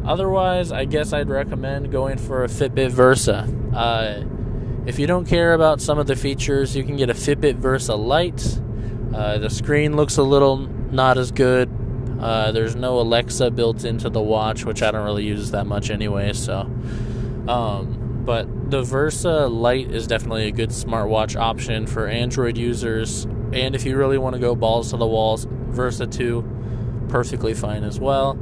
Otherwise, 0.05 0.71
I 0.71 0.85
guess 0.85 1.13
I'd 1.13 1.29
recommend 1.29 1.91
going 1.91 2.17
for 2.17 2.43
a 2.43 2.47
Fitbit 2.47 2.91
Versa. 2.91 3.47
Uh, 3.73 4.23
if 4.85 4.97
you 4.97 5.05
don't 5.05 5.25
care 5.25 5.53
about 5.53 5.81
some 5.81 5.99
of 5.99 6.07
the 6.07 6.15
features, 6.15 6.75
you 6.75 6.83
can 6.83 6.95
get 6.95 7.09
a 7.09 7.13
Fitbit 7.13 7.55
Versa 7.55 7.95
Lite. 7.95 8.59
Uh, 9.13 9.37
the 9.37 9.49
screen 9.49 9.95
looks 9.95 10.17
a 10.17 10.23
little 10.23 10.57
not 10.57 11.17
as 11.17 11.31
good. 11.31 11.69
Uh, 12.19 12.51
there's 12.51 12.75
no 12.75 12.99
Alexa 12.99 13.51
built 13.51 13.85
into 13.85 14.09
the 14.09 14.21
watch, 14.21 14.65
which 14.65 14.81
I 14.81 14.91
don't 14.91 15.05
really 15.05 15.25
use 15.25 15.51
that 15.51 15.67
much 15.67 15.89
anyway. 15.89 16.33
So, 16.33 16.61
um, 17.47 17.98
but 18.25 18.71
the 18.71 18.81
Versa 18.81 19.47
Lite 19.47 19.91
is 19.91 20.07
definitely 20.07 20.47
a 20.47 20.51
good 20.51 20.69
smartwatch 20.69 21.35
option 21.35 21.87
for 21.87 22.07
Android 22.07 22.57
users. 22.57 23.25
And 23.53 23.75
if 23.75 23.85
you 23.85 23.97
really 23.97 24.17
want 24.17 24.35
to 24.35 24.39
go 24.39 24.55
balls 24.55 24.91
to 24.91 24.97
the 24.97 25.07
walls, 25.07 25.47
Versa 25.49 26.05
2, 26.05 27.07
perfectly 27.09 27.53
fine 27.53 27.83
as 27.83 27.99
well. 27.99 28.37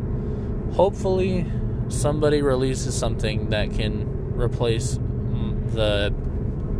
Hopefully, 0.74 1.46
somebody 1.88 2.42
releases 2.42 2.98
something 2.98 3.50
that 3.50 3.72
can 3.72 4.34
replace 4.38 5.00
the 5.74 6.14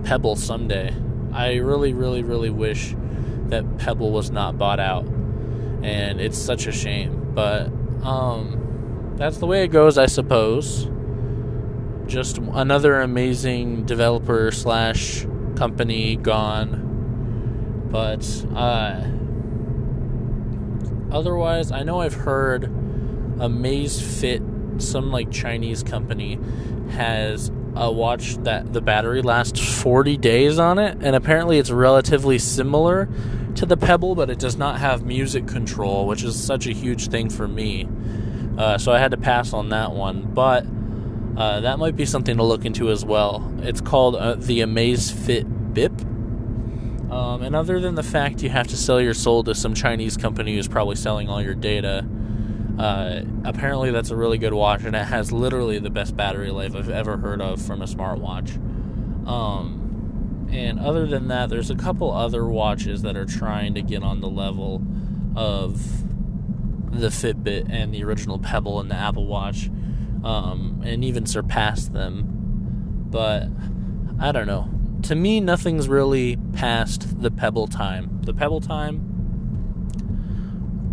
Pebble 0.04 0.36
someday. 0.36 0.94
I 1.34 1.56
really, 1.56 1.94
really, 1.94 2.24
really 2.24 2.50
wish 2.50 2.96
that 3.48 3.78
Pebble 3.78 4.12
was 4.12 4.32
not 4.32 4.58
bought 4.58 4.80
out, 4.80 5.06
and 5.84 6.20
it's 6.20 6.38
such 6.38 6.68
a 6.68 6.72
shame. 6.72 7.32
But 7.34 7.68
um, 8.04 9.14
that's 9.16 9.38
the 9.38 9.46
way 9.46 9.64
it 9.64 9.70
goes, 9.70 9.98
I 9.98 10.06
suppose. 10.06 10.90
Just 12.08 12.38
another 12.38 13.02
amazing 13.02 13.86
developer 13.86 14.50
slash 14.52 15.26
company 15.56 16.16
gone. 16.16 17.90
But 17.92 18.46
uh, 18.56 19.04
otherwise, 21.12 21.72
I 21.72 21.84
know 21.84 22.00
I've 22.02 22.14
heard 22.14 22.64
Amazfit, 23.40 24.82
some 24.82 25.12
like 25.12 25.32
Chinese 25.32 25.84
company, 25.84 26.40
has 26.92 27.52
a 27.76 27.92
watch 27.92 28.38
that 28.38 28.72
the 28.74 28.82
battery 28.82 29.22
lasts 29.22 29.82
40 29.82 30.18
days 30.18 30.60
on 30.60 30.80
it, 30.80 30.98
and 31.02 31.16
apparently 31.16 31.60
it's 31.60 31.72
relatively 31.72 32.40
similar 32.40 33.10
to 33.56 33.66
the 33.66 33.78
Pebble, 33.78 34.16
but 34.16 34.30
it 34.30 34.40
does 34.40 34.56
not 34.56 34.80
have 34.80 35.06
music 35.06 35.46
control, 35.46 36.08
which 36.08 36.24
is 36.24 36.42
such 36.42 36.68
a 36.68 36.72
huge 36.72 37.10
thing 37.10 37.30
for 37.30 37.48
me. 37.48 37.88
Uh, 38.58 38.78
so 38.78 38.92
I 38.92 39.00
had 39.00 39.12
to 39.12 39.18
pass 39.18 39.54
on 39.54 39.70
that 39.70 39.92
one, 39.92 40.24
but 40.34 40.66
uh, 41.38 41.62
that 41.62 41.78
might 41.80 41.96
be 41.96 42.06
something 42.06 42.36
to 42.38 42.44
look 42.44 42.66
into 42.66 42.90
as 42.90 43.06
well. 43.06 43.50
It's 43.60 43.80
called 43.80 44.16
uh, 44.16 44.36
the 44.36 44.62
Amazfit 44.62 45.74
Bip. 45.74 46.02
Um, 47.12 47.42
and 47.42 47.56
other 47.56 47.80
than 47.80 47.96
the 47.96 48.04
fact 48.04 48.44
you 48.44 48.50
have 48.50 48.68
to 48.68 48.76
sell 48.76 49.00
your 49.00 49.14
soul 49.14 49.44
to 49.44 49.56
some 49.56 49.74
Chinese 49.74 50.18
company 50.18 50.56
who's 50.56 50.68
probably 50.68 50.96
selling 50.96 51.30
all 51.30 51.42
your 51.42 51.56
data, 51.56 52.06
uh, 52.78 53.22
apparently, 53.44 53.92
that's 53.92 54.12
a 54.12 54.16
really 54.16 54.38
good 54.38 54.54
watch, 54.54 54.84
and 54.84 54.96
it 54.96 55.06
has 55.06 55.32
literally 55.32 55.80
the 55.80 55.90
best 55.90 56.16
battery 56.16 56.52
life 56.52 56.76
I've 56.76 56.90
ever 56.90 57.18
heard 57.18 57.42
of 57.42 57.62
from 57.62 57.82
a 57.82 57.86
smartwatch. 57.86 58.56
Um, 59.28 60.48
and 60.52 60.80
other 60.80 61.08
than 61.08 61.28
that, 61.30 61.50
there's 61.50 61.72
a 61.72 61.76
couple 61.76 62.12
other 62.12 62.46
watches 62.46 63.02
that 63.02 63.18
are 63.18 63.26
trying 63.26 63.74
to 63.76 63.82
get 63.82 64.04
on 64.04 64.22
the 64.22 64.30
level 64.30 64.84
of 65.36 66.04
the 66.92 67.08
Fitbit 67.08 67.68
and 67.70 67.94
the 67.94 68.04
original 68.04 68.38
Pebble 68.38 68.80
and 68.80 68.92
the 68.92 68.96
Apple 68.96 69.26
Watch, 69.26 69.70
um, 70.24 70.82
and 70.86 71.04
even 71.04 71.26
surpass 71.26 71.88
them. 71.88 73.06
But 73.10 73.48
I 74.20 74.32
don't 74.32 74.48
know. 74.48 74.70
To 75.04 75.16
me, 75.16 75.40
nothing's 75.40 75.88
really 75.88 76.38
past 76.54 77.22
the 77.22 77.32
Pebble 77.32 77.68
time. 77.68 78.22
The 78.24 78.34
Pebble 78.34 78.62
time, 78.62 79.02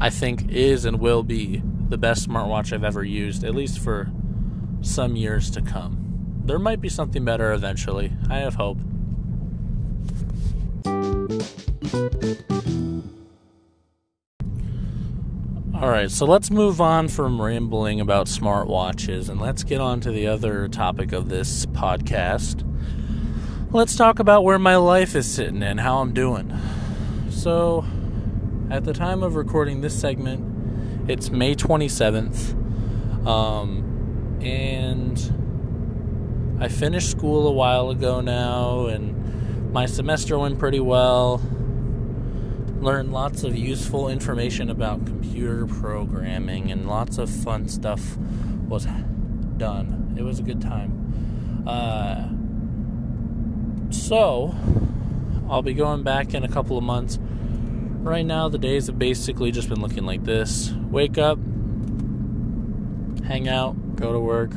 I 0.00 0.10
think, 0.10 0.48
is 0.50 0.84
and 0.84 1.00
will 1.00 1.22
be 1.22 1.62
the 1.88 1.98
best 1.98 2.28
smartwatch 2.28 2.72
I've 2.72 2.84
ever 2.84 3.02
used, 3.02 3.44
at 3.44 3.54
least 3.54 3.78
for 3.78 4.10
some 4.82 5.16
years 5.16 5.50
to 5.52 5.62
come. 5.62 6.42
There 6.44 6.58
might 6.58 6.80
be 6.80 6.88
something 6.88 7.24
better 7.24 7.52
eventually. 7.52 8.12
I 8.28 8.38
have 8.38 8.56
hope. 8.56 8.78
Alright, 15.84 16.10
so 16.10 16.24
let's 16.24 16.50
move 16.50 16.80
on 16.80 17.08
from 17.08 17.42
rambling 17.42 18.00
about 18.00 18.26
smartwatches 18.26 19.28
and 19.28 19.38
let's 19.38 19.64
get 19.64 19.82
on 19.82 20.00
to 20.00 20.10
the 20.10 20.26
other 20.26 20.66
topic 20.66 21.12
of 21.12 21.28
this 21.28 21.66
podcast. 21.66 22.64
Let's 23.70 23.94
talk 23.94 24.18
about 24.18 24.44
where 24.44 24.58
my 24.58 24.76
life 24.76 25.14
is 25.14 25.30
sitting 25.30 25.62
and 25.62 25.78
how 25.78 25.98
I'm 25.98 26.14
doing. 26.14 26.58
So, 27.28 27.84
at 28.70 28.84
the 28.84 28.94
time 28.94 29.22
of 29.22 29.34
recording 29.34 29.82
this 29.82 29.94
segment, 29.94 31.10
it's 31.10 31.28
May 31.28 31.54
27th. 31.54 33.26
Um, 33.26 34.38
and 34.40 36.56
I 36.62 36.68
finished 36.68 37.10
school 37.10 37.46
a 37.46 37.52
while 37.52 37.90
ago 37.90 38.22
now, 38.22 38.86
and 38.86 39.70
my 39.70 39.84
semester 39.84 40.38
went 40.38 40.58
pretty 40.58 40.80
well. 40.80 41.42
Learned 42.84 43.12
lots 43.12 43.42
of 43.44 43.56
useful 43.56 44.10
information 44.10 44.68
about 44.68 45.06
computer 45.06 45.66
programming, 45.66 46.70
and 46.70 46.86
lots 46.86 47.16
of 47.16 47.30
fun 47.30 47.66
stuff 47.66 48.18
was 48.68 48.86
done. 49.56 50.14
It 50.18 50.22
was 50.22 50.38
a 50.38 50.42
good 50.42 50.60
time. 50.60 51.64
Uh, 51.66 52.28
so, 53.90 54.54
I'll 55.48 55.62
be 55.62 55.72
going 55.72 56.02
back 56.02 56.34
in 56.34 56.44
a 56.44 56.48
couple 56.48 56.76
of 56.76 56.84
months. 56.84 57.18
Right 57.20 58.26
now, 58.26 58.50
the 58.50 58.58
days 58.58 58.88
have 58.88 58.98
basically 58.98 59.50
just 59.50 59.70
been 59.70 59.80
looking 59.80 60.04
like 60.04 60.24
this 60.24 60.74
wake 60.90 61.16
up, 61.16 61.38
hang 63.24 63.48
out, 63.48 63.96
go 63.96 64.12
to 64.12 64.20
work, 64.20 64.50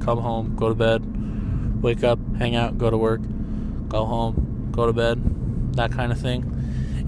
come 0.00 0.18
home, 0.18 0.56
go 0.56 0.68
to 0.68 0.74
bed, 0.74 1.80
wake 1.80 2.02
up, 2.02 2.18
hang 2.38 2.56
out, 2.56 2.76
go 2.76 2.90
to 2.90 2.98
work, 2.98 3.20
go 3.88 4.04
home, 4.04 4.68
go 4.72 4.86
to 4.86 4.92
bed, 4.92 5.76
that 5.76 5.92
kind 5.92 6.10
of 6.10 6.20
thing. 6.20 6.57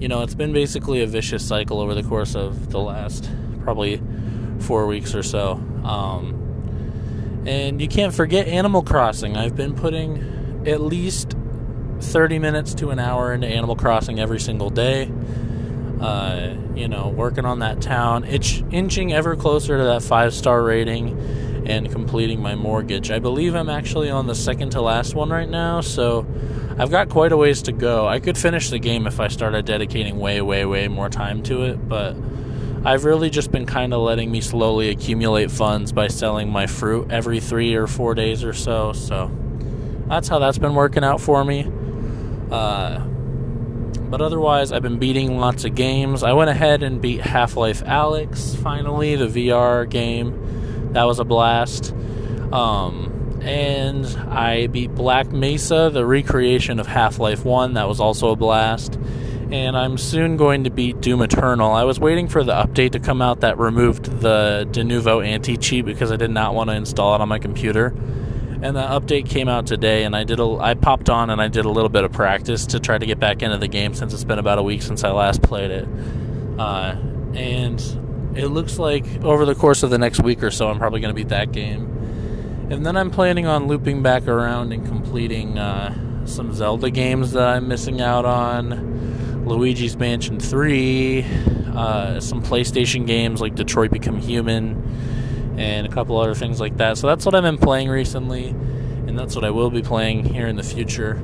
You 0.01 0.07
know, 0.07 0.23
it's 0.23 0.33
been 0.33 0.51
basically 0.51 1.03
a 1.03 1.05
vicious 1.05 1.47
cycle 1.47 1.79
over 1.79 1.93
the 1.93 2.01
course 2.01 2.35
of 2.35 2.71
the 2.71 2.79
last 2.79 3.29
probably 3.63 4.01
four 4.57 4.87
weeks 4.87 5.13
or 5.13 5.21
so. 5.21 5.51
Um, 5.83 7.43
and 7.45 7.79
you 7.79 7.87
can't 7.87 8.11
forget 8.11 8.47
Animal 8.47 8.81
Crossing. 8.81 9.37
I've 9.37 9.55
been 9.55 9.75
putting 9.75 10.63
at 10.65 10.81
least 10.81 11.35
30 11.99 12.39
minutes 12.39 12.73
to 12.75 12.89
an 12.89 12.97
hour 12.97 13.31
into 13.31 13.45
Animal 13.45 13.75
Crossing 13.75 14.19
every 14.19 14.39
single 14.39 14.71
day. 14.71 15.11
Uh, 16.01 16.55
you 16.75 16.87
know, 16.87 17.09
working 17.09 17.45
on 17.45 17.59
that 17.59 17.79
town, 17.79 18.23
it's 18.23 18.63
inching 18.71 19.13
ever 19.13 19.35
closer 19.35 19.77
to 19.77 19.83
that 19.83 20.01
five 20.01 20.33
star 20.33 20.63
rating 20.63 21.15
and 21.67 21.91
completing 21.91 22.41
my 22.41 22.55
mortgage. 22.55 23.11
I 23.11 23.19
believe 23.19 23.53
I'm 23.53 23.69
actually 23.69 24.09
on 24.09 24.25
the 24.25 24.33
second 24.33 24.71
to 24.71 24.81
last 24.81 25.13
one 25.13 25.29
right 25.29 25.47
now, 25.47 25.81
so 25.81 26.25
I've 26.77 26.89
got 26.89 27.09
quite 27.09 27.31
a 27.31 27.37
ways 27.37 27.61
to 27.63 27.71
go. 27.71 28.07
I 28.07 28.19
could 28.19 28.37
finish 28.37 28.69
the 28.69 28.79
game 28.79 29.07
if 29.07 29.19
I 29.19 29.27
started 29.27 29.65
dedicating 29.65 30.17
way, 30.19 30.41
way, 30.41 30.65
way 30.65 30.87
more 30.87 31.09
time 31.09 31.43
to 31.43 31.63
it, 31.63 31.87
but 31.87 32.15
I've 32.83 33.05
really 33.05 33.29
just 33.29 33.51
been 33.51 33.65
kind 33.65 33.93
of 33.93 34.01
letting 34.01 34.31
me 34.31 34.41
slowly 34.41 34.89
accumulate 34.89 35.51
funds 35.51 35.91
by 35.91 36.07
selling 36.07 36.49
my 36.49 36.65
fruit 36.65 37.11
every 37.11 37.39
three 37.39 37.75
or 37.75 37.85
four 37.85 38.15
days 38.15 38.43
or 38.43 38.53
so. 38.53 38.93
So 38.93 39.29
that's 40.07 40.27
how 40.27 40.39
that's 40.39 40.57
been 40.57 40.73
working 40.73 41.03
out 41.03 41.21
for 41.21 41.45
me. 41.45 41.71
Uh, 42.49 42.99
but 42.99 44.19
otherwise, 44.19 44.71
I've 44.71 44.81
been 44.81 44.97
beating 44.97 45.39
lots 45.39 45.63
of 45.63 45.75
games. 45.75 46.23
I 46.23 46.33
went 46.33 46.49
ahead 46.49 46.83
and 46.83 46.99
beat 47.01 47.21
Half 47.21 47.55
Life 47.55 47.83
Alyx 47.83 48.55
finally, 48.57 49.15
the 49.15 49.27
VR 49.27 49.87
game. 49.87 50.91
That 50.93 51.03
was 51.03 51.19
a 51.19 51.23
blast. 51.23 51.93
Um, 52.51 53.10
and 53.41 54.05
I 54.29 54.67
beat 54.67 54.93
Black 54.95 55.31
Mesa, 55.31 55.89
the 55.91 56.05
recreation 56.05 56.79
of 56.79 56.87
Half 56.87 57.19
Life 57.19 57.43
1. 57.43 57.73
That 57.73 57.87
was 57.87 57.99
also 57.99 58.29
a 58.29 58.35
blast 58.35 58.97
and 59.51 59.75
I'm 59.75 59.97
soon 59.97 60.37
going 60.37 60.63
to 60.63 60.69
beat 60.69 61.01
Doom 61.01 61.21
Eternal. 61.21 61.73
I 61.73 61.83
was 61.83 61.99
waiting 61.99 62.29
for 62.29 62.43
the 62.43 62.53
update 62.53 62.93
to 62.93 62.99
come 62.99 63.21
out 63.21 63.41
that 63.41 63.57
removed 63.57 64.05
the 64.21 64.67
Denuvo 64.71 65.25
anti 65.25 65.57
cheat 65.57 65.85
because 65.85 66.11
I 66.11 66.15
did 66.15 66.31
not 66.31 66.55
want 66.55 66.69
to 66.69 66.75
install 66.75 67.15
it 67.15 67.21
on 67.21 67.27
my 67.27 67.37
computer. 67.37 67.87
And 67.87 68.75
the 68.75 68.81
update 68.81 69.27
came 69.27 69.49
out 69.49 69.65
today, 69.65 70.03
and 70.03 70.15
I 70.15 70.23
did 70.23 70.39
a, 70.39 70.45
I 70.45 70.75
popped 70.75 71.09
on 71.09 71.29
and 71.31 71.41
I 71.41 71.47
did 71.47 71.65
a 71.65 71.69
little 71.69 71.89
bit 71.89 72.03
of 72.03 72.13
practice 72.13 72.67
to 72.67 72.79
try 72.79 72.97
to 72.97 73.05
get 73.05 73.19
back 73.19 73.41
into 73.41 73.57
the 73.57 73.67
game 73.67 73.93
since 73.93 74.13
it's 74.13 74.23
been 74.23 74.39
about 74.39 74.57
a 74.57 74.63
week 74.63 74.83
since 74.83 75.03
I 75.03 75.11
last 75.11 75.41
played 75.41 75.71
it. 75.71 75.87
Uh, 76.57 76.95
and 77.33 77.81
it 78.35 78.47
looks 78.47 78.79
like 78.79 79.05
over 79.23 79.45
the 79.45 79.55
course 79.55 79.83
of 79.83 79.89
the 79.89 79.97
next 79.97 80.21
week 80.21 80.43
or 80.43 80.51
so, 80.51 80.69
I'm 80.69 80.77
probably 80.77 81.01
going 81.01 81.13
to 81.13 81.15
beat 81.15 81.29
that 81.29 81.51
game. 81.51 82.00
And 82.71 82.85
then 82.85 82.95
I'm 82.95 83.11
planning 83.11 83.47
on 83.47 83.67
looping 83.67 84.01
back 84.01 84.29
around 84.29 84.71
and 84.71 84.85
completing 84.85 85.57
uh, 85.57 86.25
some 86.25 86.53
Zelda 86.53 86.89
games 86.89 87.33
that 87.33 87.45
I'm 87.45 87.67
missing 87.67 87.99
out 87.99 88.23
on 88.23 89.45
Luigi's 89.45 89.97
Mansion 89.97 90.39
3, 90.39 91.25
uh, 91.75 92.21
some 92.21 92.41
PlayStation 92.41 93.05
games 93.05 93.41
like 93.41 93.55
Detroit 93.55 93.91
Become 93.91 94.21
Human, 94.21 94.81
and 95.57 95.85
a 95.85 95.89
couple 95.89 96.17
other 96.17 96.33
things 96.33 96.61
like 96.61 96.77
that. 96.77 96.97
So 96.97 97.07
that's 97.07 97.25
what 97.25 97.35
I've 97.35 97.43
been 97.43 97.57
playing 97.57 97.89
recently, 97.89 98.47
and 98.47 99.19
that's 99.19 99.35
what 99.35 99.43
I 99.43 99.49
will 99.49 99.69
be 99.69 99.81
playing 99.81 100.23
here 100.23 100.47
in 100.47 100.55
the 100.55 100.63
future. 100.63 101.15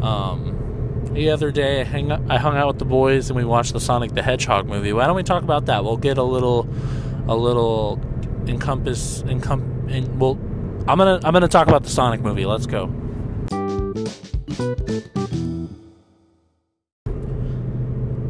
Um, 0.00 1.10
the 1.12 1.32
other 1.32 1.50
day, 1.50 1.82
I, 1.82 1.84
hang 1.84 2.12
I 2.12 2.38
hung 2.38 2.56
out 2.56 2.68
with 2.68 2.78
the 2.78 2.86
boys 2.86 3.28
and 3.28 3.36
we 3.36 3.44
watched 3.44 3.74
the 3.74 3.80
Sonic 3.80 4.14
the 4.14 4.22
Hedgehog 4.22 4.66
movie. 4.66 4.94
Why 4.94 5.06
don't 5.06 5.16
we 5.16 5.22
talk 5.22 5.42
about 5.42 5.66
that? 5.66 5.84
We'll 5.84 5.98
get 5.98 6.16
a 6.16 6.22
little, 6.22 6.66
a 7.28 7.36
little 7.36 8.00
encompass, 8.46 9.22
encom- 9.24 9.79
and 9.90 10.20
we'll. 10.20 10.38
I'm 10.88 10.98
gonna 10.98 11.20
I'm 11.22 11.32
gonna 11.32 11.48
talk 11.48 11.68
about 11.68 11.82
the 11.82 11.90
Sonic 11.90 12.20
movie. 12.20 12.46
Let's 12.46 12.66
go. 12.66 12.86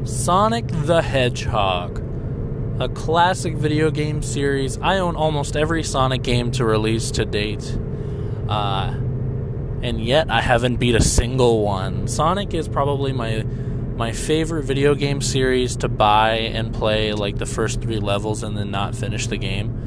Sonic 0.05 0.67
the 0.69 1.03
Hedgehog, 1.03 2.03
a 2.81 2.89
classic 2.89 3.55
video 3.57 3.91
game 3.91 4.23
series. 4.23 4.79
I 4.79 4.99
own 4.99 5.17
almost 5.17 5.57
every 5.57 5.83
Sonic 5.83 6.23
game 6.23 6.51
to 6.53 6.65
release 6.65 7.11
to 7.13 7.25
date. 7.25 7.79
Uh, 8.49 8.95
and 9.83 10.05
yet 10.05 10.31
I 10.31 10.41
haven't 10.41 10.77
beat 10.77 10.95
a 10.95 11.01
single 11.01 11.63
one. 11.63 12.09
Sonic 12.09 12.55
is 12.55 12.69
probably 12.69 13.13
my 13.13 13.45
my 13.97 14.13
favorite 14.13 14.65
video 14.65 14.95
game 14.95 15.21
series 15.21 15.77
to 15.77 15.89
buy 15.89 16.33
and 16.33 16.73
play 16.73 17.13
like 17.13 17.37
the 17.37 17.45
first 17.45 17.83
3 17.83 17.99
levels 17.99 18.43
and 18.43 18.57
then 18.57 18.71
not 18.71 18.95
finish 18.95 19.27
the 19.27 19.37
game. 19.37 19.80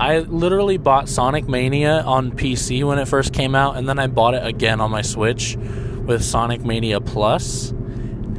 I 0.00 0.20
literally 0.20 0.78
bought 0.78 1.08
Sonic 1.08 1.46
Mania 1.46 2.00
on 2.00 2.32
PC 2.32 2.82
when 2.84 2.98
it 2.98 3.06
first 3.06 3.32
came 3.32 3.54
out 3.54 3.76
and 3.76 3.88
then 3.88 3.98
I 3.98 4.06
bought 4.06 4.34
it 4.34 4.44
again 4.44 4.80
on 4.80 4.90
my 4.90 5.02
Switch 5.02 5.56
with 5.56 6.24
Sonic 6.24 6.64
Mania 6.64 7.00
Plus 7.00 7.72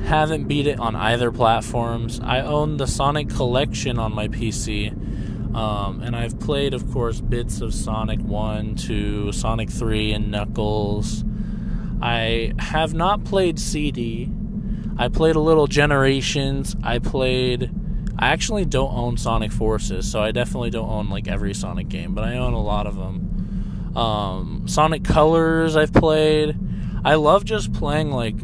haven't 0.05 0.45
beat 0.47 0.67
it 0.67 0.79
on 0.79 0.95
either 0.95 1.31
platforms. 1.31 2.19
I 2.21 2.41
own 2.41 2.77
the 2.77 2.87
Sonic 2.87 3.29
Collection 3.29 3.99
on 3.99 4.13
my 4.13 4.27
PC. 4.27 4.91
Um, 5.55 6.01
and 6.01 6.15
I've 6.15 6.39
played, 6.39 6.73
of 6.73 6.89
course, 6.91 7.19
bits 7.19 7.61
of 7.61 7.73
Sonic 7.73 8.19
1, 8.21 8.75
2, 8.75 9.31
Sonic 9.31 9.69
3, 9.69 10.13
and 10.13 10.31
Knuckles. 10.31 11.23
I 12.01 12.53
have 12.57 12.93
not 12.93 13.23
played 13.25 13.59
CD. 13.59 14.31
I 14.97 15.09
played 15.09 15.35
a 15.35 15.39
little 15.39 15.67
Generations. 15.67 16.75
I 16.83 16.99
played. 16.99 17.71
I 18.19 18.27
actually 18.29 18.65
don't 18.65 18.93
own 18.93 19.17
Sonic 19.17 19.51
Forces, 19.51 20.09
so 20.09 20.21
I 20.21 20.31
definitely 20.31 20.69
don't 20.69 20.89
own 20.89 21.09
like 21.09 21.27
every 21.27 21.53
Sonic 21.53 21.89
game, 21.89 22.13
but 22.13 22.23
I 22.23 22.37
own 22.37 22.53
a 22.53 22.61
lot 22.61 22.87
of 22.87 22.95
them. 22.95 23.93
Um, 23.95 24.67
Sonic 24.67 25.03
Colors, 25.03 25.75
I've 25.75 25.93
played. 25.93 26.57
I 27.03 27.15
love 27.15 27.45
just 27.45 27.73
playing 27.73 28.11
like 28.11 28.35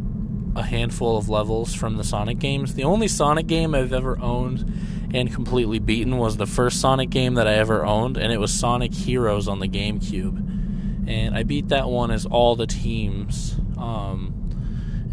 a 0.56 0.64
handful 0.64 1.18
of 1.18 1.30
levels 1.30 1.74
from 1.74 1.98
the 1.98 2.04
Sonic 2.04 2.40
games. 2.40 2.74
The 2.74 2.84
only 2.84 3.08
Sonic 3.08 3.48
game 3.48 3.76
I've 3.76 3.94
ever 3.94 4.20
owned 4.20 5.12
and 5.14 5.32
completely 5.34 5.80
beaten 5.80 6.18
was 6.18 6.38
the 6.38 6.48
first 6.48 6.82
Sonic 6.82 7.10
game 7.10 7.36
that 7.36 7.48
I 7.48 7.54
ever 7.54 7.86
owned, 7.86 8.18
and 8.18 8.34
it 8.34 8.40
was 8.40 8.52
Sonic 8.52 8.94
Heroes 8.94 9.48
on 9.48 9.60
the 9.60 9.68
GameCube. 9.68 11.08
And 11.08 11.38
I 11.38 11.44
beat 11.44 11.70
that 11.70 11.88
one 11.88 12.12
as 12.12 12.26
all 12.26 12.56
the 12.56 12.68
teams. 12.68 13.56
Um, 13.78 14.37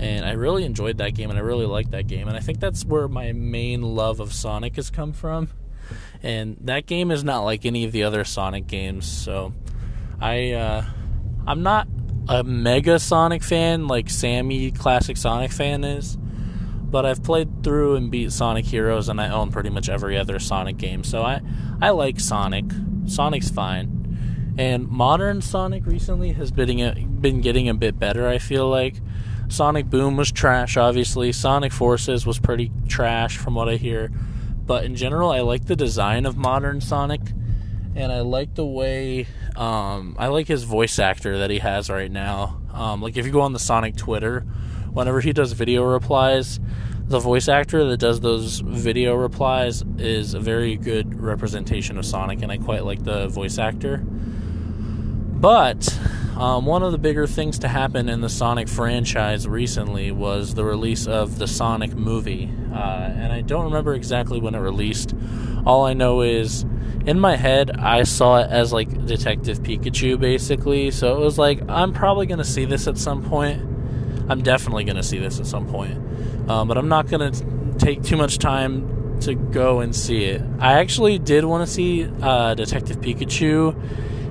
and 0.05 0.27
I 0.27 0.33
really 0.33 0.65
enjoyed 0.65 0.99
that 0.99 1.15
game, 1.15 1.31
and 1.31 1.39
I 1.39 1.43
really 1.43 1.65
liked 1.65 1.93
that 1.93 2.07
game. 2.07 2.29
And 2.29 2.37
I 2.37 2.41
think 2.41 2.61
that's 2.61 2.85
where 2.85 3.09
my 3.09 3.33
main 3.33 3.81
love 3.81 4.21
of 4.21 4.35
Sonic 4.35 4.77
has 4.77 4.91
come 4.91 5.15
from. 5.15 5.49
And 6.23 6.59
that 6.61 6.85
game 6.85 7.11
is 7.11 7.25
not 7.25 7.41
like 7.41 7.65
any 7.65 7.85
of 7.85 7.93
the 7.93 8.03
other 8.03 8.23
Sonic 8.23 8.67
games, 8.67 9.07
so 9.07 9.55
I 10.21 10.53
uh, 10.53 10.85
I'm 11.47 11.63
not 11.63 11.89
a 12.29 12.45
mega 12.45 12.99
Sonic 12.99 13.43
fan 13.43 13.87
like 13.87 14.11
Sammy 14.11 14.71
classic 14.71 15.17
Sonic 15.17 15.53
fan 15.53 15.85
is, 15.85 16.19
but 16.19 17.07
I've 17.07 17.23
played 17.23 17.65
through 17.65 17.97
and 17.97 18.11
beat 18.11 18.31
Sonic 18.31 18.67
Heroes 18.67 19.09
and 19.09 19.19
I 19.19 19.31
own 19.31 19.51
pretty 19.53 19.71
much 19.71 19.89
every 19.89 20.19
other 20.19 20.39
Sonic 20.39 20.77
game. 20.77 21.03
So 21.03 21.23
I 21.23 21.41
I 21.81 21.91
like 21.91 22.21
Sonic. 22.21 22.67
Sonic's 23.07 23.51
fine. 23.51 24.55
And 24.59 24.87
modern 24.87 25.41
Sonic 25.41 25.87
recently 25.87 26.33
has 26.33 26.51
been 26.51 27.21
been 27.21 27.41
getting 27.41 27.71
a 27.71 27.75
bit 27.75 27.99
better, 27.99 28.29
I 28.29 28.37
feel 28.37 28.69
like. 28.69 28.97
Sonic 29.55 29.89
Boom 29.89 30.17
was 30.17 30.33
trash 30.33 30.77
obviously. 30.77 31.33
Sonic 31.33 31.73
Forces 31.73 32.27
was 32.27 32.39
pretty 32.39 32.73
trash 32.89 33.39
from 33.39 33.55
what 33.55 33.69
I 33.69 33.77
hear. 33.77 34.11
But 34.67 34.85
in 34.85 34.97
general, 34.97 35.31
I 35.31 35.41
like 35.41 35.67
the 35.67 35.77
design 35.77 36.27
of 36.27 36.37
modern 36.37 36.81
Sonic 36.81 37.21
and 37.95 38.11
I 38.11 38.21
like 38.21 38.55
the 38.55 38.67
way 38.67 39.27
um, 39.57 40.17
I 40.19 40.27
like 40.27 40.49
his 40.49 40.65
voice 40.65 40.99
actor 40.99 41.39
that 41.39 41.51
he 41.51 41.59
has 41.59 41.89
right 41.89 42.11
now. 42.11 42.61
Um, 42.73 43.01
like 43.01 43.17
if 43.17 43.25
you 43.25 43.33
go 43.33 43.43
on 43.43 43.53
the 43.53 43.59
Sonic 43.61 43.97
Twitter, 43.97 44.41
whenever 44.93 45.21
he 45.21 45.33
does 45.33 45.53
video 45.53 45.85
replies, 45.85 46.59
the 47.07 47.21
voice 47.21 47.49
actor 47.49 47.85
that 47.85 47.99
does 47.99 48.21
those 48.21 48.61
video 48.61 49.15
replies 49.15 49.85
is 49.99 50.35
a 50.35 50.41
very 50.41 50.77
good 50.77 51.21
representation 51.21 51.99
of 51.99 52.07
Sonic, 52.07 52.43
and 52.43 52.51
I 52.51 52.57
quite 52.57 52.85
like 52.85 53.05
the 53.05 53.29
voice 53.29 53.59
actor. 53.59 53.99
But 53.99 55.97
um, 56.37 56.67
one 56.67 56.83
of 56.83 56.93
the 56.93 56.99
bigger 56.99 57.27
things 57.27 57.61
to 57.61 57.69
happen 57.69 58.09
in 58.09 58.21
the 58.21 58.29
Sonic 58.29 58.69
franchise 58.69 59.47
recently 59.47 60.11
was 60.11 60.55
the 60.55 60.65
release 60.65 61.07
of 61.07 61.39
the 61.39 61.47
Sonic 61.47 61.95
movie, 61.95 62.51
uh, 62.73 62.77
and 62.77 63.33
I 63.33 63.41
don't 63.41 63.65
remember 63.65 63.95
exactly 63.95 64.41
when 64.41 64.55
it 64.55 64.59
released. 64.59 65.15
All 65.65 65.85
I 65.85 65.93
know 65.95 66.23
is 66.23 66.65
in 67.07 67.21
my 67.21 67.37
head, 67.37 67.71
I 67.71 68.03
saw 68.05 68.39
it 68.39 68.51
as 68.51 68.73
like 68.73 69.07
Detective 69.07 69.63
Pikachu, 69.63 70.19
basically. 70.19 70.91
So 70.91 71.17
it 71.17 71.21
was 71.21 71.39
like, 71.39 71.61
I'm 71.69 71.93
probably 71.93 72.27
going 72.27 72.39
to 72.39 72.45
see 72.45 72.65
this 72.65 72.87
at 72.87 72.99
some 72.99 73.23
point. 73.23 73.61
I'm 74.29 74.43
definitely 74.43 74.85
going 74.85 74.97
to 74.97 75.03
see 75.03 75.19
this 75.19 75.39
at 75.39 75.47
some 75.47 75.67
point. 75.67 75.99
Um, 76.49 76.67
but 76.67 76.79
I'm 76.79 76.89
not 76.89 77.09
going 77.09 77.33
to 77.33 77.79
take 77.79 78.03
too 78.03 78.17
much 78.17 78.39
time 78.39 79.21
to 79.21 79.35
go 79.35 79.81
and 79.81 79.95
see 79.95 80.25
it. 80.25 80.43
I 80.59 80.81
actually 80.81 81.19
did 81.19 81.45
want 81.45 81.67
to 81.67 81.73
see 81.73 82.09
uh, 82.23 82.55
Detective 82.55 82.99
Pikachu 82.99 83.75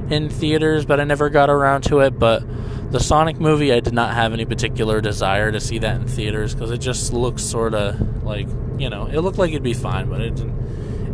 in 0.09 0.29
theaters, 0.29 0.85
but 0.85 0.99
I 0.99 1.03
never 1.03 1.29
got 1.29 1.49
around 1.49 1.83
to 1.85 1.99
it. 1.99 2.17
But 2.17 2.43
the 2.91 2.99
Sonic 2.99 3.39
movie, 3.39 3.73
I 3.73 3.79
did 3.79 3.93
not 3.93 4.13
have 4.13 4.33
any 4.33 4.45
particular 4.45 5.01
desire 5.01 5.51
to 5.51 5.59
see 5.59 5.79
that 5.79 5.95
in 5.95 6.07
theaters 6.07 6.53
because 6.53 6.71
it 6.71 6.79
just 6.79 7.13
looks 7.13 7.43
sort 7.43 7.73
of 7.73 8.23
like 8.23 8.47
you 8.77 8.89
know 8.89 9.07
it 9.07 9.19
looked 9.19 9.37
like 9.37 9.51
it'd 9.51 9.63
be 9.63 9.73
fine, 9.73 10.09
but 10.09 10.21
it 10.21 10.35
didn't. 10.35 10.63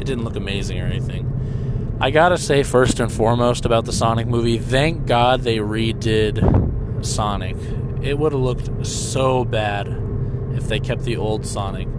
It 0.02 0.06
didn't 0.06 0.24
look 0.24 0.38
amazing 0.38 0.80
or 0.80 0.86
anything. 0.86 1.98
I 2.02 2.12
gotta 2.12 2.38
say, 2.38 2.64
first 2.64 3.02
and 3.02 3.12
foremost 3.12 3.66
about 3.66 3.84
the 3.84 3.92
Sonic 3.92 4.28
movie, 4.28 4.58
thank 4.58 5.06
God 5.06 5.42
they 5.42 5.58
redid 5.58 7.06
Sonic. 7.06 7.58
It 8.02 8.18
would 8.18 8.32
have 8.32 8.42
looked 8.42 8.86
so 8.86 9.44
bad 9.44 9.88
if 10.56 10.70
they 10.70 10.80
kept 10.80 11.04
the 11.04 11.18
old 11.18 11.46
Sonic. 11.46 11.90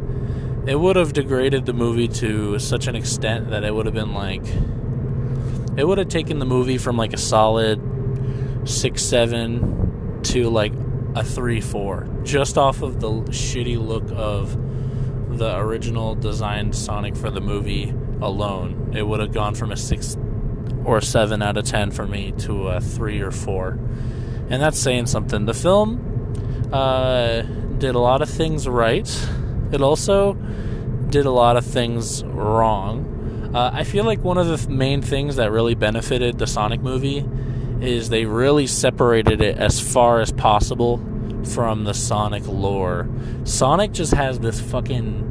It 0.67 0.77
would 0.77 0.97
have 0.97 1.13
degraded 1.13 1.67
the 1.67 1.75
movie 1.75 2.09
to 2.09 2.59
such 2.59 2.87
an 2.87 2.97
extent 2.97 3.51
that 3.51 3.65
it 3.65 3.75
would 3.75 3.85
have 3.85 3.95
been 3.95 4.15
like. 4.15 4.45
It 5.77 5.87
would 5.87 5.99
have 5.99 6.09
taken 6.09 6.39
the 6.39 6.47
movie 6.47 6.79
from 6.79 6.97
like 6.97 7.13
a 7.13 7.19
solid 7.19 7.81
6 8.65 9.03
7 9.03 10.21
to 10.25 10.51
like 10.51 10.73
a 11.15 11.25
3 11.25 11.61
4, 11.61 12.09
just 12.25 12.59
off 12.59 12.83
of 12.83 13.01
the 13.01 13.11
shitty 13.11 13.79
look 13.79 14.05
of 14.13 14.57
the 15.39 15.57
original 15.57 16.15
designed 16.15 16.75
Sonic 16.75 17.17
for 17.17 17.31
the 17.31 17.41
movie 17.41 17.95
alone. 18.21 18.93
It 18.95 19.03
would 19.03 19.21
have 19.21 19.33
gone 19.33 19.55
from 19.55 19.73
a 19.73 19.77
6 19.77 20.17
or 20.85 21.01
7 21.01 21.43
out 21.43 21.57
of 21.57 21.65
10 21.65 21.91
for 21.91 22.07
me 22.07 22.33
to 22.39 22.69
a 22.69 22.81
3 22.81 23.21
or 23.21 23.31
4. 23.31 23.79
And 24.51 24.61
that's 24.61 24.79
saying 24.79 25.07
something. 25.07 25.47
The 25.47 25.55
film 25.55 26.69
uh, 26.73 27.43
did 27.79 27.95
a 27.95 27.99
lot 27.99 28.23
of 28.23 28.29
things 28.29 28.69
right. 28.69 29.09
It 29.73 29.81
also 29.81 30.35
did 31.09 31.27
a 31.27 31.31
lot 31.31 31.57
of 31.57 31.65
things 31.65 32.25
wrong. 32.25 33.07
Uh, 33.53 33.71
I 33.73 33.83
feel 33.83 34.05
like 34.05 34.23
one 34.23 34.39
of 34.39 34.47
the 34.47 34.71
main 34.71 35.03
things 35.03 35.37
that 35.37 35.51
really 35.51 35.75
benefited 35.75 36.39
the 36.39 36.47
Sonic 36.47 36.81
movie 36.81 37.27
is 37.81 38.09
they 38.09 38.25
really 38.25 38.67
separated 38.67 39.41
it 39.41 39.57
as 39.59 39.81
far 39.81 40.21
as 40.21 40.31
possible 40.31 40.99
from 41.45 41.85
the 41.85 41.95
Sonic 41.95 42.47
lore. 42.47 43.09
Sonic 43.45 43.93
just 43.93 44.15
has 44.15 44.39
this 44.39 44.61
fucking 44.61 45.27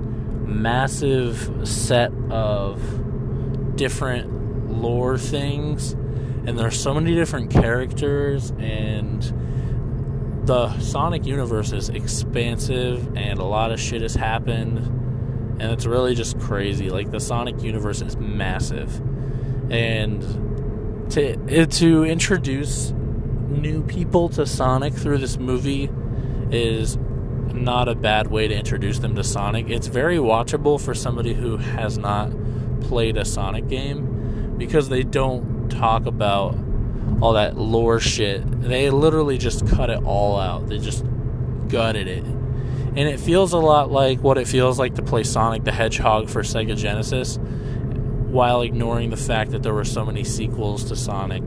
massive 0.61 1.67
set 1.67 2.11
of 2.30 2.82
different 3.78 4.70
lore 4.70 5.17
things, 5.17 5.93
and 5.93 6.59
there 6.59 6.67
are 6.67 6.72
so 6.72 6.93
many 6.93 7.15
different 7.15 7.51
characters, 7.51 8.51
and 8.59 9.22
the 10.45 10.78
Sonic 10.80 11.26
universe 11.26 11.72
is 11.72 11.88
expansive, 11.88 13.15
and 13.15 13.39
a 13.39 13.45
lot 13.45 13.72
of 13.72 13.80
shit 13.80 14.01
has 14.01 14.15
happened, 14.15 14.80
and 15.60 15.72
it's 15.72 15.86
really 15.86 16.16
just 16.16 16.39
crazy. 16.39 16.89
Like, 16.89 17.12
the 17.12 17.20
Sonic 17.20 17.62
universe 17.62 18.01
is 18.01 18.18
massive, 18.18 19.01
and 19.72 20.22
to, 21.12 21.66
to 21.66 22.03
introduce 22.05 22.91
new 22.91 23.84
people 23.84 24.30
to 24.30 24.45
Sonic 24.45 24.93
through 24.93 25.18
this 25.18 25.38
movie 25.38 25.89
is 26.51 26.97
not 27.53 27.88
a 27.88 27.95
bad 27.95 28.28
way 28.28 28.47
to 28.47 28.55
introduce 28.55 28.99
them 28.99 29.16
to 29.16 29.24
Sonic. 29.24 29.70
It's 29.70 29.88
very 29.88 30.18
watchable 30.18 30.80
for 30.80 30.93
somebody 30.93 31.34
who 31.34 31.57
has 31.57 31.97
not 31.97 32.32
played 32.82 33.18
a 33.18 33.26
Sonic 33.26 33.68
game 33.68 34.55
because 34.57 34.89
they 34.89 35.03
don't 35.03 35.70
talk 35.70 36.05
about 36.05 36.57
all 37.22 37.34
that 37.34 37.57
lore 37.57 37.99
shit. 37.99 38.43
They 38.62 38.89
literally 38.89 39.38
just 39.38 39.68
cut 39.68 39.89
it 39.89 40.03
all 40.03 40.39
out. 40.39 40.68
They 40.68 40.78
just 40.78 41.03
gutted 41.68 42.07
it. 42.07 42.24
And 42.95 43.07
it 43.07 43.19
feels 43.19 43.53
a 43.53 43.57
lot 43.57 43.91
like 43.91 44.19
what 44.21 44.37
it 44.37 44.47
feels 44.47 44.79
like 44.79 44.95
to 44.95 45.01
play 45.01 45.23
Sonic 45.23 45.63
the 45.63 45.71
Hedgehog 45.71 46.29
for 46.29 46.41
Sega 46.41 46.75
Genesis 46.75 47.37
while 48.29 48.61
ignoring 48.61 49.09
the 49.09 49.17
fact 49.17 49.51
that 49.51 49.63
there 49.63 49.73
were 49.73 49.85
so 49.85 50.05
many 50.05 50.23
sequels 50.23 50.85
to 50.85 50.95
Sonic. 50.95 51.43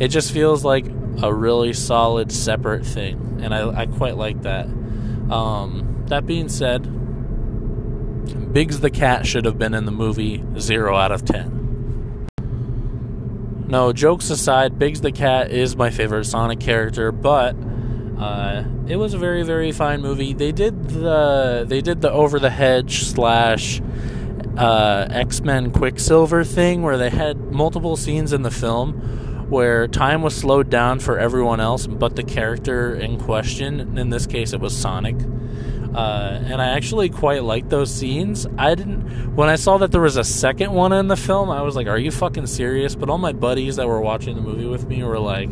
It 0.00 0.08
just 0.08 0.32
feels 0.32 0.64
like 0.64 0.86
a 1.22 1.32
really 1.32 1.72
solid 1.72 2.32
separate 2.32 2.84
thing, 2.84 3.40
and 3.42 3.54
I, 3.54 3.82
I 3.82 3.86
quite 3.86 4.16
like 4.16 4.42
that. 4.42 4.66
Um, 5.30 6.04
that 6.08 6.26
being 6.26 6.48
said, 6.48 6.92
Big 8.52 8.70
the 8.72 8.90
cat 8.90 9.26
should 9.26 9.44
have 9.44 9.58
been 9.58 9.74
in 9.74 9.84
the 9.84 9.92
movie 9.92 10.42
0 10.58 10.96
out 10.96 11.12
of 11.12 11.24
10. 11.24 12.26
No, 13.68 13.92
jokes 13.92 14.30
aside, 14.30 14.78
Big 14.78 14.96
the 14.96 15.12
cat 15.12 15.50
is 15.50 15.76
my 15.76 15.90
favorite 15.90 16.24
Sonic 16.24 16.60
character, 16.60 17.12
but 17.12 17.54
uh, 18.18 18.64
it 18.86 18.96
was 18.96 19.14
a 19.14 19.18
very 19.18 19.42
very 19.42 19.72
fine 19.72 20.00
movie. 20.00 20.32
They 20.32 20.52
did 20.52 20.88
the 20.88 21.64
they 21.68 21.80
did 21.80 22.00
the 22.00 22.10
over 22.10 22.38
the 22.38 22.50
hedge 22.50 23.04
slash 23.04 23.80
uh, 24.56 25.06
X 25.10 25.40
Men 25.42 25.70
Quicksilver 25.70 26.44
thing 26.44 26.82
where 26.82 26.96
they 26.96 27.10
had 27.10 27.52
multiple 27.52 27.96
scenes 27.96 28.32
in 28.32 28.42
the 28.42 28.50
film 28.50 28.94
where 29.50 29.86
time 29.86 30.22
was 30.22 30.34
slowed 30.34 30.70
down 30.70 30.98
for 30.98 31.18
everyone 31.18 31.60
else 31.60 31.86
but 31.86 32.16
the 32.16 32.22
character 32.22 32.94
in 32.94 33.20
question. 33.20 33.98
In 33.98 34.10
this 34.10 34.26
case, 34.26 34.52
it 34.52 34.60
was 34.60 34.76
Sonic. 34.76 35.16
Uh, 35.94 36.42
and 36.44 36.60
I 36.60 36.68
actually 36.70 37.08
quite 37.08 37.42
liked 37.42 37.70
those 37.70 37.92
scenes. 37.94 38.46
I 38.58 38.74
didn't 38.74 39.34
when 39.34 39.48
I 39.48 39.56
saw 39.56 39.78
that 39.78 39.92
there 39.92 40.00
was 40.00 40.16
a 40.16 40.24
second 40.24 40.72
one 40.72 40.92
in 40.92 41.08
the 41.08 41.16
film. 41.16 41.50
I 41.50 41.62
was 41.62 41.74
like, 41.74 41.86
"Are 41.86 41.98
you 41.98 42.10
fucking 42.10 42.46
serious?" 42.48 42.94
But 42.94 43.08
all 43.08 43.16
my 43.18 43.32
buddies 43.32 43.76
that 43.76 43.88
were 43.88 44.00
watching 44.00 44.36
the 44.36 44.42
movie 44.42 44.66
with 44.66 44.86
me 44.86 45.02
were 45.02 45.18
like, 45.18 45.48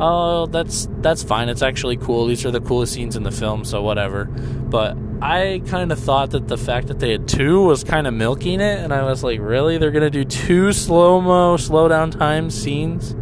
"Oh, 0.00 0.46
that's 0.46 0.88
that's 1.00 1.22
fine. 1.22 1.48
It's 1.48 1.62
actually 1.62 1.96
cool. 1.96 2.26
These 2.26 2.44
are 2.44 2.50
the 2.50 2.60
coolest 2.60 2.92
scenes 2.92 3.16
in 3.16 3.22
the 3.22 3.30
film, 3.30 3.64
so 3.64 3.82
whatever." 3.82 4.24
But 4.24 4.96
I 5.22 5.62
kind 5.66 5.92
of 5.92 5.98
thought 5.98 6.30
that 6.30 6.48
the 6.48 6.58
fact 6.58 6.88
that 6.88 6.98
they 6.98 7.12
had 7.12 7.28
two 7.28 7.62
was 7.64 7.84
kind 7.84 8.06
of 8.06 8.14
milking 8.14 8.60
it, 8.60 8.80
and 8.80 8.92
I 8.92 9.02
was 9.04 9.22
like, 9.22 9.40
"Really? 9.40 9.78
They're 9.78 9.90
gonna 9.90 10.10
do 10.10 10.24
two 10.24 10.72
slow 10.72 11.20
mo, 11.20 11.56
slow 11.56 11.88
down 11.88 12.10
time 12.10 12.50
scenes? 12.50 13.14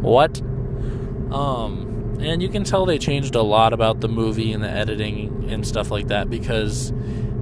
What?" 0.00 0.40
Um, 1.30 2.18
and 2.20 2.42
you 2.42 2.48
can 2.48 2.64
tell 2.64 2.86
they 2.86 2.98
changed 2.98 3.34
a 3.34 3.42
lot 3.42 3.72
about 3.72 4.00
the 4.00 4.08
movie 4.08 4.52
and 4.52 4.62
the 4.62 4.70
editing 4.70 5.46
and 5.50 5.66
stuff 5.66 5.90
like 5.90 6.08
that 6.08 6.30
because 6.30 6.92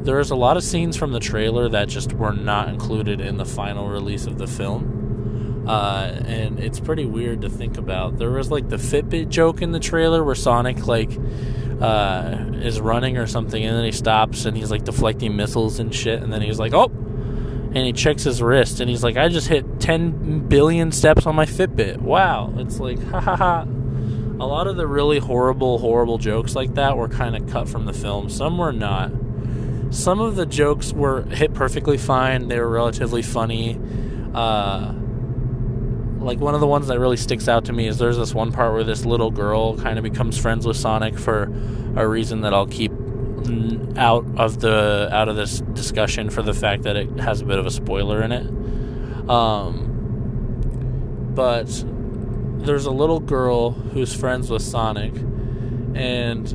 there's 0.02 0.30
a 0.30 0.36
lot 0.36 0.56
of 0.56 0.62
scenes 0.62 0.96
from 0.96 1.12
the 1.12 1.20
trailer 1.20 1.68
that 1.68 1.88
just 1.88 2.12
were 2.12 2.32
not 2.32 2.68
included 2.68 3.20
in 3.20 3.38
the 3.38 3.44
final 3.44 3.88
release 3.88 4.26
of 4.26 4.38
the 4.38 4.46
film. 4.46 5.03
Uh, 5.66 6.20
and 6.26 6.60
it's 6.60 6.78
pretty 6.78 7.06
weird 7.06 7.42
to 7.42 7.48
think 7.48 7.78
about. 7.78 8.18
There 8.18 8.30
was 8.30 8.50
like 8.50 8.68
the 8.68 8.76
Fitbit 8.76 9.28
joke 9.28 9.62
in 9.62 9.72
the 9.72 9.80
trailer 9.80 10.22
where 10.22 10.34
Sonic 10.34 10.86
like 10.86 11.10
uh, 11.80 12.36
is 12.54 12.80
running 12.80 13.16
or 13.16 13.26
something, 13.26 13.64
and 13.64 13.76
then 13.76 13.84
he 13.84 13.92
stops 13.92 14.44
and 14.44 14.56
he's 14.56 14.70
like 14.70 14.84
deflecting 14.84 15.36
missiles 15.36 15.78
and 15.78 15.94
shit, 15.94 16.22
and 16.22 16.32
then 16.32 16.42
he's 16.42 16.58
like, 16.58 16.74
"Oh," 16.74 16.86
and 16.86 17.78
he 17.78 17.92
checks 17.92 18.24
his 18.24 18.42
wrist 18.42 18.80
and 18.80 18.90
he's 18.90 19.02
like, 19.02 19.16
"I 19.16 19.28
just 19.28 19.48
hit 19.48 19.80
10 19.80 20.48
billion 20.48 20.92
steps 20.92 21.26
on 21.26 21.34
my 21.34 21.46
Fitbit." 21.46 21.98
Wow, 21.98 22.52
it's 22.58 22.78
like, 22.78 23.02
ha 23.10 23.20
ha 23.20 23.36
ha 23.36 23.66
a 24.40 24.46
lot 24.46 24.66
of 24.66 24.76
the 24.76 24.86
really 24.86 25.18
horrible, 25.18 25.78
horrible 25.78 26.18
jokes 26.18 26.56
like 26.56 26.74
that 26.74 26.96
were 26.96 27.08
kind 27.08 27.36
of 27.36 27.48
cut 27.48 27.68
from 27.68 27.86
the 27.86 27.92
film. 27.92 28.28
Some 28.28 28.58
were 28.58 28.72
not. 28.72 29.12
Some 29.90 30.20
of 30.20 30.34
the 30.34 30.44
jokes 30.44 30.92
were 30.92 31.22
hit 31.22 31.54
perfectly 31.54 31.98
fine. 31.98 32.48
They 32.48 32.58
were 32.58 32.68
relatively 32.68 33.22
funny. 33.22 33.78
Uh, 34.34 34.92
like 36.24 36.40
one 36.40 36.54
of 36.54 36.60
the 36.60 36.66
ones 36.66 36.88
that 36.88 36.98
really 36.98 37.16
sticks 37.16 37.48
out 37.48 37.66
to 37.66 37.72
me 37.72 37.86
is 37.86 37.98
there's 37.98 38.16
this 38.16 38.34
one 38.34 38.50
part 38.52 38.72
where 38.72 38.84
this 38.84 39.04
little 39.04 39.30
girl 39.30 39.76
kind 39.76 39.98
of 39.98 40.04
becomes 40.04 40.38
friends 40.38 40.66
with 40.66 40.76
Sonic 40.76 41.18
for 41.18 41.44
a 41.96 42.06
reason 42.06 42.40
that 42.42 42.54
I'll 42.54 42.66
keep 42.66 42.92
out 43.96 44.24
of 44.36 44.60
the 44.60 45.08
out 45.12 45.28
of 45.28 45.36
this 45.36 45.60
discussion 45.60 46.30
for 46.30 46.42
the 46.42 46.54
fact 46.54 46.82
that 46.84 46.96
it 46.96 47.20
has 47.20 47.40
a 47.40 47.44
bit 47.44 47.58
of 47.58 47.66
a 47.66 47.70
spoiler 47.70 48.22
in 48.22 48.32
it. 48.32 48.46
Um, 49.28 49.90
but 51.34 51.84
there's 52.64 52.86
a 52.86 52.90
little 52.90 53.20
girl 53.20 53.70
who's 53.70 54.14
friends 54.14 54.50
with 54.50 54.62
Sonic, 54.62 55.14
and 55.94 56.48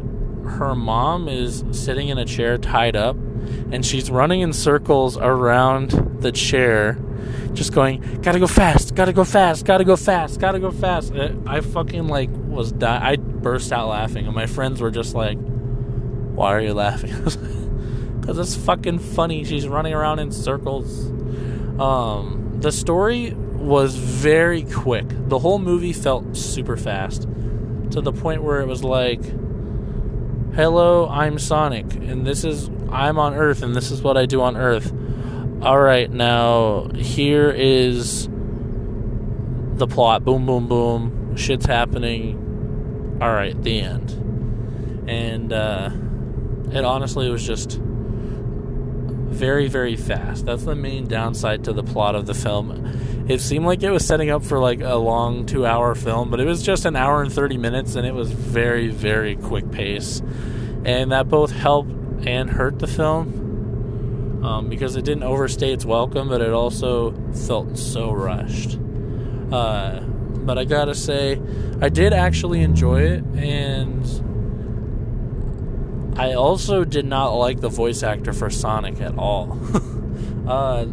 her 0.46 0.76
mom 0.76 1.28
is 1.28 1.64
sitting 1.72 2.10
in 2.10 2.18
a 2.18 2.26
chair 2.26 2.58
tied 2.58 2.96
up, 2.96 3.16
and 3.16 3.86
she's 3.86 4.10
running 4.10 4.42
in 4.42 4.52
circles 4.54 5.18
around 5.18 5.92
the 6.22 6.32
chair, 6.32 6.98
just 7.54 7.74
going, 7.74 8.20
"Gotta 8.22 8.40
go 8.40 8.48
fast, 8.48 8.96
gotta 8.96 9.14
go 9.14 9.24
fast, 9.24 9.66
gotta 9.66 9.84
go 9.84 9.96
fast, 9.96 10.40
gotta 10.40 10.60
go 10.60 10.72
fast." 10.72 11.14
I 11.48 11.62
fucking 11.62 12.08
like 12.08 12.30
was 12.32 12.72
di- 12.72 12.88
I 13.12 13.16
burst 13.18 13.72
out 13.72 13.90
laughing, 13.90 14.26
and 14.26 14.36
my 14.36 14.46
friends 14.46 14.82
were 14.82 14.92
just 14.92 15.14
like, 15.16 15.38
"Why 16.36 16.54
are 16.54 16.62
you 16.62 16.74
laughing?" 16.74 17.14
Because 18.20 18.38
it's 18.38 18.64
fucking 18.64 19.00
funny. 19.00 19.44
She's 19.44 19.68
running 19.68 19.94
around 19.94 20.20
in 20.20 20.32
circles. 20.32 21.10
Um, 21.80 22.58
the 22.60 22.72
story 22.72 23.32
was 23.32 23.96
very 23.96 24.64
quick. 24.64 25.06
The 25.30 25.40
whole 25.40 25.58
movie 25.58 25.94
felt 25.94 26.38
super 26.38 26.78
fast 26.78 27.24
to 27.92 28.02
the 28.02 28.12
point 28.12 28.44
where 28.44 28.62
it 28.62 28.68
was 28.68 28.84
like, 28.84 29.24
"Hello, 30.54 31.08
I'm 31.10 31.40
Sonic, 31.40 31.96
and 31.96 32.26
this 32.28 32.44
is 32.44 32.70
I'm 32.92 33.18
on 33.18 33.34
Earth, 33.34 33.64
and 33.64 33.76
this 33.76 33.90
is 33.90 34.04
what 34.04 34.16
I 34.16 34.28
do 34.28 34.42
on 34.42 34.56
Earth." 34.56 34.94
All 35.62 35.78
right, 35.78 36.10
now 36.10 36.88
here 36.96 37.50
is 37.50 38.30
the 39.78 39.88
plot. 39.88 40.24
Boom, 40.24 40.46
boom, 40.46 40.70
boom. 40.70 41.36
Shit's 41.36 41.66
happening. 41.66 43.18
All 43.22 43.34
right, 43.34 43.62
the 43.62 43.82
end. 43.82 44.10
And 45.10 45.52
uh, 45.52 45.90
it 46.72 46.86
honestly 46.86 47.30
was 47.30 47.46
just 47.46 47.78
very, 47.82 49.68
very 49.68 49.98
fast. 49.98 50.46
That's 50.46 50.64
the 50.64 50.76
main 50.76 51.10
downside 51.10 51.66
to 51.66 51.74
the 51.74 51.84
plot 51.84 52.16
of 52.16 52.26
the 52.26 52.34
film. 52.34 53.26
It 53.28 53.42
seemed 53.42 53.66
like 53.66 53.84
it 53.84 53.92
was 53.92 54.08
setting 54.08 54.30
up 54.30 54.46
for 54.46 54.60
like 54.60 54.80
a 54.80 54.96
long 54.96 55.46
two 55.46 55.66
hour 55.66 55.94
film, 55.94 56.32
but 56.32 56.40
it 56.40 56.46
was 56.46 56.64
just 56.64 56.86
an 56.86 56.96
hour 56.96 57.22
and 57.22 57.34
30 57.34 57.58
minutes, 57.58 57.96
and 57.96 58.08
it 58.08 58.14
was 58.14 58.32
very, 58.32 58.88
very 58.88 59.36
quick 59.36 59.70
pace. 59.72 60.22
And 60.86 61.12
that 61.12 61.28
both 61.28 61.52
helped 61.52 61.92
and 62.26 62.50
hurt 62.50 62.80
the 62.80 62.88
film 62.88 63.39
um, 64.44 64.70
because 64.70 64.96
it 64.96 65.06
didn't 65.06 65.24
overstay 65.24 65.74
its 65.74 65.86
welcome, 65.86 66.30
but 66.30 66.42
it 66.42 66.52
also 66.52 67.12
felt 67.34 67.78
so 67.78 68.12
rushed. 68.12 68.80
Uh, 69.52 70.02
but 70.02 70.58
I 70.58 70.66
gotta 70.66 70.96
say, 70.96 71.40
I 71.82 71.90
did 71.90 72.14
actually 72.14 72.62
enjoy 72.62 73.02
it, 73.02 73.24
and 73.36 74.06
I 76.18 76.34
also 76.34 76.84
did 76.84 77.06
not 77.06 77.30
like 77.30 77.62
the 77.62 77.70
voice 77.70 78.04
actor 78.04 78.34
for 78.34 78.50
Sonic 78.50 79.00
at 79.02 79.18
all. 79.18 79.60
uh, 80.48 80.86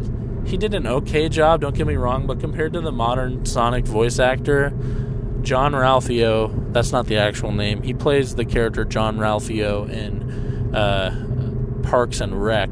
he 0.45 0.57
did 0.57 0.73
an 0.73 0.87
okay 0.87 1.27
job, 1.27 1.61
don't 1.61 1.75
get 1.75 1.87
me 1.87 1.95
wrong, 1.95 2.25
but 2.27 2.39
compared 2.39 2.73
to 2.73 2.81
the 2.81 2.91
modern 2.91 3.45
Sonic 3.45 3.85
voice 3.85 4.19
actor, 4.19 4.69
Jean-Ralphio, 5.41 6.73
that's 6.73 6.91
not 6.91 7.07
the 7.07 7.17
actual 7.17 7.51
name. 7.51 7.83
He 7.83 7.93
plays 7.93 8.35
the 8.35 8.45
character 8.45 8.85
Jean-Ralphio 8.85 9.89
in 9.89 10.75
uh, 10.75 11.81
Parks 11.83 12.21
and 12.21 12.41
Rec. 12.41 12.69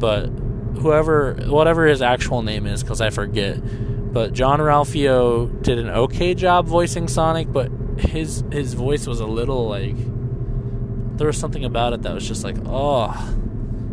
But 0.00 0.26
whoever, 0.80 1.34
whatever 1.46 1.86
his 1.86 2.02
actual 2.02 2.42
name 2.42 2.66
is, 2.66 2.82
because 2.82 3.00
I 3.00 3.10
forget. 3.10 3.60
But 4.12 4.32
Jean-Ralphio 4.32 5.62
did 5.62 5.78
an 5.78 5.88
okay 5.90 6.34
job 6.34 6.66
voicing 6.66 7.06
Sonic, 7.06 7.52
but 7.52 7.70
his 7.98 8.42
his 8.50 8.74
voice 8.74 9.06
was 9.06 9.20
a 9.20 9.26
little 9.26 9.68
like 9.68 9.96
there 11.16 11.26
was 11.26 11.36
something 11.36 11.64
about 11.64 11.92
it 11.92 12.02
that 12.02 12.14
was 12.14 12.26
just 12.26 12.42
like, 12.42 12.56
oh, 12.64 13.36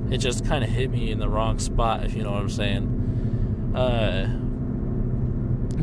it 0.09 0.19
just 0.19 0.45
kind 0.45 0.63
of 0.63 0.69
hit 0.69 0.89
me 0.89 1.11
in 1.11 1.19
the 1.19 1.27
wrong 1.27 1.59
spot, 1.59 2.05
if 2.05 2.15
you 2.15 2.23
know 2.23 2.31
what 2.31 2.41
I'm 2.41 2.49
saying. 2.49 3.73
Uh, 3.75 4.29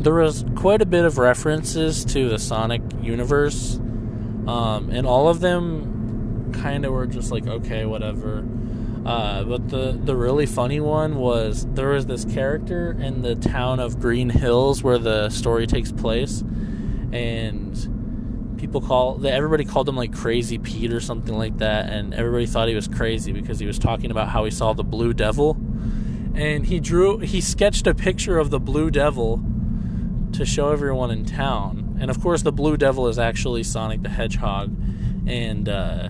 there 0.01 0.15
was 0.15 0.43
quite 0.55 0.81
a 0.81 0.85
bit 0.85 1.05
of 1.05 1.19
references 1.19 2.03
to 2.05 2.29
the 2.29 2.39
Sonic 2.39 2.81
universe, 3.01 3.75
um, 4.47 4.89
and 4.91 5.05
all 5.05 5.29
of 5.29 5.39
them 5.39 6.51
kind 6.51 6.83
of 6.83 6.93
were 6.93 7.05
just 7.05 7.31
like, 7.31 7.45
okay, 7.45 7.85
whatever. 7.85 8.43
Uh, 9.05 9.43
but 9.43 9.69
the 9.69 9.99
the 10.03 10.15
really 10.15 10.47
funny 10.47 10.79
one 10.79 11.15
was 11.15 11.67
there 11.73 11.89
was 11.89 12.07
this 12.07 12.25
character 12.25 12.97
in 12.99 13.21
the 13.21 13.35
town 13.35 13.79
of 13.79 13.99
Green 13.99 14.29
Hills 14.29 14.81
where 14.81 14.97
the 14.97 15.29
story 15.29 15.67
takes 15.67 15.91
place, 15.91 16.41
and 17.11 18.57
people 18.57 18.81
call 18.81 19.23
everybody 19.27 19.63
called 19.63 19.87
him 19.87 19.95
like 19.95 20.11
Crazy 20.11 20.57
Pete 20.57 20.91
or 20.91 20.99
something 20.99 21.37
like 21.37 21.59
that, 21.59 21.87
and 21.89 22.15
everybody 22.15 22.47
thought 22.47 22.67
he 22.67 22.73
was 22.73 22.87
crazy 22.87 23.31
because 23.31 23.59
he 23.59 23.67
was 23.67 23.77
talking 23.77 24.09
about 24.09 24.29
how 24.29 24.43
he 24.43 24.49
saw 24.49 24.73
the 24.73 24.83
Blue 24.83 25.13
Devil, 25.13 25.55
and 26.33 26.65
he 26.65 26.79
drew 26.79 27.19
he 27.19 27.41
sketched 27.41 27.85
a 27.85 27.93
picture 27.93 28.39
of 28.39 28.49
the 28.49 28.59
Blue 28.59 28.89
Devil 28.89 29.43
to 30.33 30.45
show 30.45 30.71
everyone 30.71 31.11
in 31.11 31.25
town, 31.25 31.95
and 32.01 32.09
of 32.09 32.19
course 32.19 32.41
the 32.41 32.51
Blue 32.51 32.75
Devil 32.75 33.07
is 33.07 33.19
actually 33.19 33.61
Sonic 33.61 34.01
the 34.01 34.09
Hedgehog, 34.09 34.75
and 35.27 35.69
uh, 35.69 36.09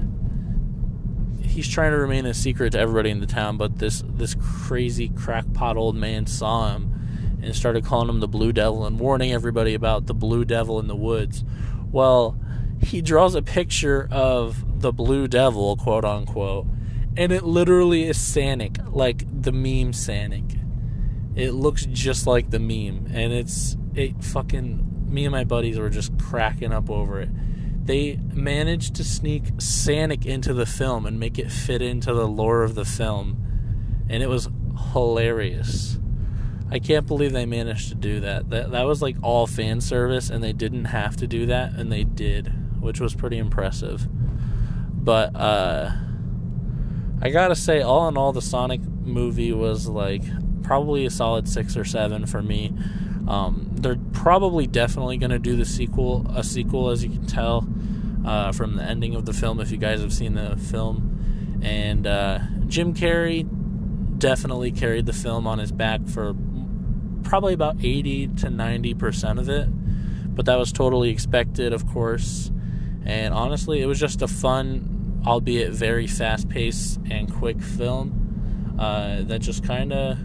he's 1.56 1.70
trying 1.70 1.92
to 1.92 1.98
remain 1.98 2.26
a 2.26 2.34
secret 2.34 2.72
to 2.72 2.80
everybody 2.80 3.10
in 3.10 3.22
the 3.22 3.26
town, 3.26 3.56
but 3.56 3.80
this 3.80 4.04
this 4.06 4.36
crazy 4.36 5.08
crackpot 5.08 5.78
old 5.78 5.96
man 5.96 6.28
saw 6.28 6.74
him 6.74 7.40
and 7.42 7.56
started 7.56 7.86
calling 7.86 8.10
him 8.10 8.20
the 8.20 8.28
Blue 8.28 8.52
Devil 8.52 8.86
and 8.86 9.00
warning 9.00 9.32
everybody 9.32 9.74
about 9.74 10.06
the 10.06 10.14
Blue 10.14 10.44
Devil 10.44 10.80
in 10.80 10.88
the 10.88 10.96
woods. 10.96 11.46
Well, 11.92 12.38
he 12.82 13.02
draws 13.02 13.36
a 13.36 13.42
picture 13.42 14.10
of 14.12 14.82
the 14.82 14.92
Blue 14.92 15.30
Devil, 15.30 15.78
quote 15.78 16.04
unquote, 16.04 16.68
and 17.16 17.32
it 17.32 17.44
literally 17.44 18.04
is 18.04 18.18
Sonic, 18.18 18.78
like 18.90 19.24
the 19.42 19.54
meme 19.54 19.94
Sonic. 19.94 20.44
It 21.36 21.52
looks 21.52 21.86
just 21.86 22.28
like 22.28 22.50
the 22.50 22.60
meme, 22.60 23.08
and 23.14 23.32
it's 23.32 23.78
it 23.96 24.22
fucking. 24.22 24.92
Me 25.08 25.24
and 25.24 25.32
my 25.32 25.46
buddies 25.46 25.80
were 25.80 25.90
just 25.90 26.18
cracking 26.20 26.74
up 26.74 26.90
over 26.90 27.22
it. 27.22 27.30
They 27.86 28.18
managed 28.34 28.96
to 28.96 29.04
sneak 29.04 29.44
Sonic 29.60 30.26
into 30.26 30.54
the 30.54 30.66
film 30.66 31.06
and 31.06 31.20
make 31.20 31.38
it 31.38 31.52
fit 31.52 31.82
into 31.82 32.14
the 32.14 32.28
lore 32.28 32.64
of 32.64 32.76
the 32.76 32.86
film, 32.86 34.06
and 34.10 34.24
it 34.24 34.28
was 34.28 34.50
hilarious. 34.94 36.00
I 36.72 36.80
can't 36.80 37.06
believe 37.06 37.32
they 37.32 37.46
managed 37.46 37.90
to 37.90 37.96
do 37.96 38.20
that. 38.22 38.50
That 38.50 38.72
that 38.72 38.84
was 38.84 39.02
like 39.02 39.18
all 39.22 39.46
fan 39.46 39.82
service, 39.82 40.32
and 40.32 40.44
they 40.44 40.52
didn't 40.52 40.86
have 40.86 41.16
to 41.18 41.28
do 41.28 41.46
that, 41.46 41.74
and 41.74 41.92
they 41.92 42.04
did, 42.04 42.82
which 42.82 43.00
was 43.00 43.14
pretty 43.14 43.38
impressive. 43.38 44.08
But 44.92 45.36
uh, 45.36 45.92
I 47.22 47.30
gotta 47.30 47.56
say, 47.56 47.82
all 47.82 48.08
in 48.08 48.18
all, 48.18 48.34
the 48.34 48.42
Sonic 48.42 48.82
movie 48.82 49.54
was 49.54 49.88
like 49.88 50.24
probably 50.64 51.06
a 51.06 51.12
solid 51.12 51.48
six 51.48 51.78
or 51.78 51.86
seven 51.86 52.26
for 52.26 52.42
me. 52.42 52.74
Um, 53.28 53.70
they're 53.74 54.00
probably 54.26 54.66
definitely 54.66 55.18
gonna 55.18 55.38
do 55.38 55.56
the 55.56 55.66
sequel, 55.66 56.26
a 56.34 56.44
sequel, 56.44 56.90
as 56.90 57.04
you 57.04 57.12
can 57.12 57.28
tell 57.28 57.64
uh, 58.26 58.52
from 58.52 58.76
the 58.76 58.82
ending 58.82 59.14
of 59.14 59.24
the 59.24 59.34
film. 59.34 59.60
If 59.60 59.70
you 59.70 59.78
guys 59.78 60.02
have 60.02 60.12
seen 60.12 60.34
the 60.34 60.58
film, 60.58 61.60
and 61.62 62.08
uh, 62.08 62.40
Jim 62.66 62.96
Carrey 62.96 63.48
definitely 64.18 64.72
carried 64.72 65.06
the 65.06 65.14
film 65.14 65.46
on 65.46 65.60
his 65.60 65.72
back 65.72 66.08
for 66.08 66.34
probably 67.22 67.54
about 67.54 67.76
80 67.84 68.30
to 68.30 68.48
90% 68.48 69.40
of 69.40 69.48
it. 69.48 69.68
But 70.36 70.48
that 70.48 70.58
was 70.58 70.72
totally 70.72 71.12
expected, 71.12 71.72
of 71.72 71.86
course. 71.86 72.50
And 73.06 73.32
honestly, 73.32 73.80
it 73.80 73.86
was 73.86 74.00
just 74.00 74.24
a 74.24 74.28
fun, 74.28 75.22
albeit 75.28 75.72
very 75.72 76.08
fast 76.08 76.50
paced 76.50 77.00
and 77.12 77.32
quick 77.32 77.62
film 77.62 78.76
uh, 78.80 79.22
that 79.22 79.38
just 79.38 79.64
kind 79.64 79.94
of 79.94 80.18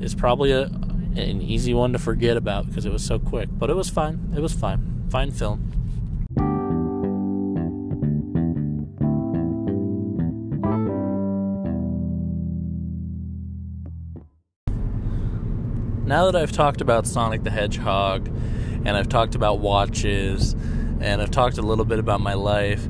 is 0.00 0.14
probably 0.14 0.52
a, 0.52 0.70
an 1.16 1.42
easy 1.42 1.74
one 1.74 1.92
to 1.92 1.98
forget 1.98 2.36
about 2.36 2.66
because 2.68 2.86
it 2.86 2.92
was 2.92 3.04
so 3.04 3.18
quick. 3.18 3.48
But 3.52 3.70
it 3.70 3.76
was 3.76 3.88
fine. 3.88 4.32
It 4.36 4.40
was 4.40 4.52
fine. 4.52 5.06
Fine 5.10 5.32
film. 5.32 5.72
now 16.12 16.30
that 16.30 16.36
I've 16.36 16.52
talked 16.52 16.82
about 16.82 17.06
Sonic 17.06 17.42
the 17.42 17.50
Hedgehog 17.50 18.28
and 18.84 18.90
I've 18.90 19.08
talked 19.08 19.34
about 19.34 19.60
watches 19.60 20.52
and 21.00 21.22
I've 21.22 21.30
talked 21.30 21.56
a 21.56 21.62
little 21.62 21.86
bit 21.86 21.98
about 21.98 22.20
my 22.20 22.34
life, 22.34 22.86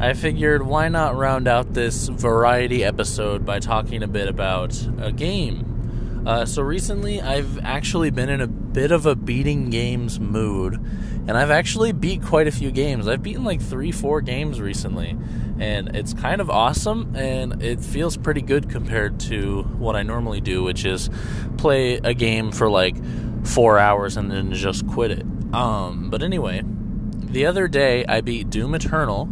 I 0.00 0.12
figured 0.12 0.66
why 0.66 0.88
not 0.88 1.14
round 1.14 1.46
out 1.46 1.74
this 1.74 2.08
variety 2.08 2.82
episode 2.82 3.46
by 3.46 3.60
talking 3.60 4.02
a 4.02 4.08
bit 4.08 4.26
about 4.26 4.76
a 4.98 5.12
game. 5.12 5.77
Uh, 6.26 6.44
so 6.44 6.62
recently, 6.62 7.20
I've 7.20 7.58
actually 7.60 8.10
been 8.10 8.28
in 8.28 8.40
a 8.40 8.46
bit 8.46 8.92
of 8.92 9.06
a 9.06 9.14
beating 9.14 9.70
games 9.70 10.20
mood, 10.20 10.74
and 10.74 11.30
I've 11.30 11.50
actually 11.50 11.92
beat 11.92 12.22
quite 12.22 12.46
a 12.46 12.50
few 12.50 12.70
games. 12.70 13.08
I've 13.08 13.22
beaten 13.22 13.44
like 13.44 13.60
three, 13.60 13.92
four 13.92 14.20
games 14.20 14.60
recently, 14.60 15.16
and 15.58 15.94
it's 15.96 16.14
kind 16.14 16.40
of 16.40 16.50
awesome 16.50 17.14
and 17.16 17.62
it 17.62 17.80
feels 17.80 18.16
pretty 18.16 18.42
good 18.42 18.70
compared 18.70 19.18
to 19.20 19.62
what 19.78 19.96
I 19.96 20.02
normally 20.02 20.40
do, 20.40 20.62
which 20.62 20.84
is 20.84 21.10
play 21.56 21.94
a 21.96 22.14
game 22.14 22.52
for 22.52 22.70
like 22.70 22.96
four 23.44 23.78
hours 23.78 24.16
and 24.16 24.30
then 24.30 24.52
just 24.52 24.86
quit 24.86 25.10
it. 25.10 25.26
Um, 25.52 26.10
but 26.10 26.22
anyway, 26.22 26.62
the 26.64 27.46
other 27.46 27.68
day 27.68 28.04
I 28.06 28.20
beat 28.20 28.50
Doom 28.50 28.74
Eternal, 28.74 29.28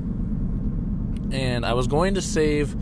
and 1.33 1.65
I 1.65 1.75
was 1.75 1.87
going 1.87 2.15
to 2.15 2.23
save 2.23 2.75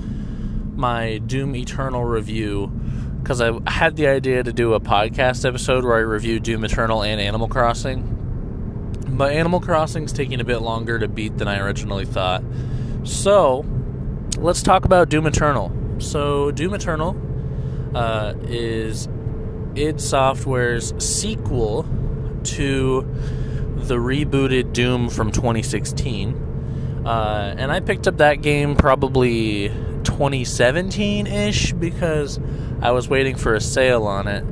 my 0.76 1.18
Doom 1.18 1.54
Eternal 1.54 2.04
review 2.04 2.72
because 3.24 3.40
I 3.40 3.58
had 3.66 3.96
the 3.96 4.06
idea 4.06 4.42
to 4.42 4.52
do 4.52 4.74
a 4.74 4.80
podcast 4.80 5.48
episode 5.48 5.82
where 5.82 5.96
I 5.96 6.00
review 6.00 6.38
Doom 6.38 6.62
Eternal 6.62 7.02
and 7.02 7.18
Animal 7.18 7.48
Crossing. 7.48 9.00
But 9.08 9.32
Animal 9.32 9.60
Crossing's 9.60 10.12
taking 10.12 10.40
a 10.40 10.44
bit 10.44 10.58
longer 10.58 10.98
to 10.98 11.08
beat 11.08 11.38
than 11.38 11.48
I 11.48 11.58
originally 11.58 12.04
thought. 12.04 12.44
So, 13.04 13.64
let's 14.36 14.62
talk 14.62 14.84
about 14.84 15.08
Doom 15.08 15.26
Eternal. 15.26 15.72
So, 16.00 16.50
Doom 16.50 16.74
Eternal 16.74 17.16
uh, 17.94 18.34
is 18.42 19.08
id 19.74 20.02
Software's 20.02 20.92
sequel 21.02 21.84
to 22.44 23.08
the 23.76 23.96
rebooted 23.96 24.74
Doom 24.74 25.08
from 25.08 25.32
2016. 25.32 27.02
Uh, 27.06 27.54
and 27.56 27.72
I 27.72 27.80
picked 27.80 28.06
up 28.06 28.18
that 28.18 28.42
game 28.42 28.76
probably 28.76 29.68
2017 30.04 31.26
ish 31.26 31.72
because 31.72 32.38
I 32.82 32.90
was 32.92 33.08
waiting 33.08 33.36
for 33.36 33.54
a 33.54 33.60
sale 33.60 34.04
on 34.04 34.28
it. 34.28 34.44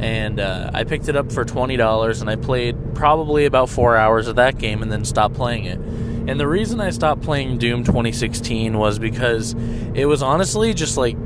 And 0.00 0.40
uh, 0.40 0.70
I 0.74 0.84
picked 0.84 1.08
it 1.08 1.16
up 1.16 1.30
for 1.30 1.44
$20 1.44 2.20
and 2.20 2.28
I 2.28 2.36
played 2.36 2.76
probably 2.94 3.44
about 3.44 3.68
four 3.68 3.96
hours 3.96 4.26
of 4.26 4.36
that 4.36 4.58
game 4.58 4.82
and 4.82 4.90
then 4.90 5.04
stopped 5.04 5.34
playing 5.34 5.64
it. 5.64 5.78
And 5.78 6.40
the 6.40 6.48
reason 6.48 6.80
I 6.80 6.90
stopped 6.90 7.22
playing 7.22 7.58
Doom 7.58 7.84
2016 7.84 8.76
was 8.76 8.98
because 8.98 9.54
it 9.94 10.06
was 10.06 10.22
honestly 10.22 10.74
just 10.74 10.96
like 10.96 11.16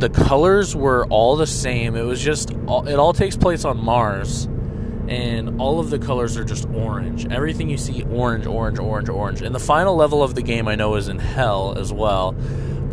the 0.00 0.10
colors 0.10 0.74
were 0.74 1.06
all 1.06 1.36
the 1.36 1.46
same. 1.46 1.94
It 1.94 2.02
was 2.02 2.20
just 2.20 2.50
it 2.50 2.98
all 2.98 3.12
takes 3.12 3.36
place 3.36 3.64
on 3.64 3.82
Mars 3.82 4.48
and 5.08 5.60
all 5.60 5.80
of 5.80 5.90
the 5.90 5.98
colors 5.98 6.36
are 6.36 6.44
just 6.44 6.66
orange. 6.70 7.26
Everything 7.26 7.68
you 7.68 7.76
see 7.76 8.02
orange, 8.04 8.46
orange, 8.46 8.78
orange, 8.78 9.08
orange. 9.08 9.42
And 9.42 9.54
the 9.54 9.60
final 9.60 9.94
level 9.96 10.22
of 10.22 10.34
the 10.34 10.42
game 10.42 10.66
I 10.66 10.76
know 10.76 10.94
is 10.94 11.08
in 11.08 11.18
hell 11.18 11.74
as 11.76 11.92
well. 11.92 12.34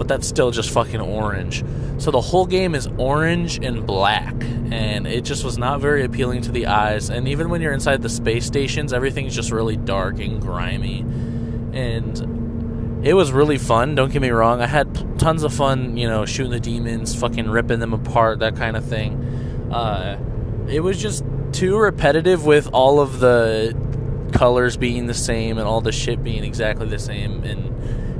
But 0.01 0.07
that's 0.07 0.27
still 0.27 0.49
just 0.49 0.71
fucking 0.71 0.99
orange. 0.99 1.63
So 1.99 2.09
the 2.09 2.21
whole 2.21 2.47
game 2.47 2.73
is 2.73 2.87
orange 2.97 3.63
and 3.63 3.85
black, 3.85 4.33
and 4.71 5.05
it 5.05 5.23
just 5.25 5.43
was 5.43 5.59
not 5.59 5.79
very 5.79 6.03
appealing 6.03 6.41
to 6.41 6.51
the 6.51 6.65
eyes. 6.65 7.11
And 7.11 7.27
even 7.27 7.49
when 7.49 7.61
you're 7.61 7.71
inside 7.71 8.01
the 8.01 8.09
space 8.09 8.47
stations, 8.47 8.93
everything's 8.93 9.35
just 9.35 9.51
really 9.51 9.77
dark 9.77 10.19
and 10.19 10.41
grimy. 10.41 11.01
And 11.73 13.05
it 13.05 13.13
was 13.13 13.31
really 13.31 13.59
fun, 13.59 13.93
don't 13.93 14.11
get 14.11 14.23
me 14.23 14.31
wrong. 14.31 14.59
I 14.59 14.65
had 14.65 15.19
tons 15.19 15.43
of 15.43 15.53
fun, 15.53 15.95
you 15.97 16.07
know, 16.07 16.25
shooting 16.25 16.51
the 16.51 16.59
demons, 16.59 17.13
fucking 17.13 17.47
ripping 17.47 17.77
them 17.77 17.93
apart, 17.93 18.39
that 18.39 18.55
kind 18.55 18.75
of 18.75 18.83
thing. 18.83 19.23
Uh, 19.71 20.17
it 20.67 20.79
was 20.79 20.99
just 20.99 21.23
too 21.51 21.77
repetitive 21.77 22.43
with 22.43 22.67
all 22.73 22.99
of 22.99 23.19
the 23.19 23.77
colors 24.33 24.77
being 24.77 25.05
the 25.05 25.13
same 25.13 25.59
and 25.59 25.67
all 25.67 25.79
the 25.79 25.91
shit 25.91 26.23
being 26.23 26.43
exactly 26.43 26.87
the 26.87 26.97
same 26.97 27.43
and 27.43 27.71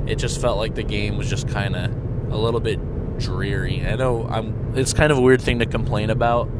it 0.06 0.16
just 0.16 0.40
felt 0.40 0.58
like 0.58 0.74
the 0.74 0.82
game 0.82 1.16
was 1.16 1.28
just 1.28 1.48
kind 1.48 1.76
of 1.76 2.32
a 2.32 2.36
little 2.36 2.60
bit 2.60 2.78
dreary. 3.18 3.86
I 3.86 3.96
know 3.96 4.26
I'm 4.28 4.74
it's 4.76 4.92
kind 4.92 5.12
of 5.12 5.18
a 5.18 5.20
weird 5.20 5.40
thing 5.40 5.58
to 5.58 5.66
complain 5.66 6.10
about 6.10 6.50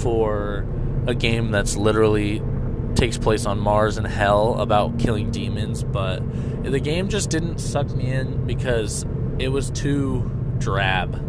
for 0.00 0.66
a 1.06 1.14
game 1.14 1.50
that's 1.50 1.76
literally 1.76 2.42
takes 2.94 3.16
place 3.18 3.46
on 3.46 3.58
Mars 3.58 3.96
and 3.96 4.06
hell 4.06 4.58
about 4.60 4.98
killing 4.98 5.30
demons, 5.30 5.82
but 5.82 6.20
the 6.64 6.80
game 6.80 7.08
just 7.08 7.30
didn't 7.30 7.58
suck 7.58 7.90
me 7.94 8.10
in 8.10 8.46
because 8.46 9.04
it 9.38 9.48
was 9.48 9.70
too 9.70 10.30
drab. 10.58 11.26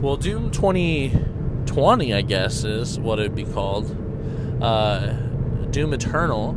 Well, 0.00 0.16
Doom 0.16 0.50
2020, 0.50 2.14
I 2.14 2.20
guess, 2.22 2.64
is 2.64 2.98
what 2.98 3.18
it'd 3.18 3.34
be 3.34 3.44
called. 3.44 3.96
Uh, 4.62 5.12
Doom 5.70 5.94
Eternal 5.94 6.56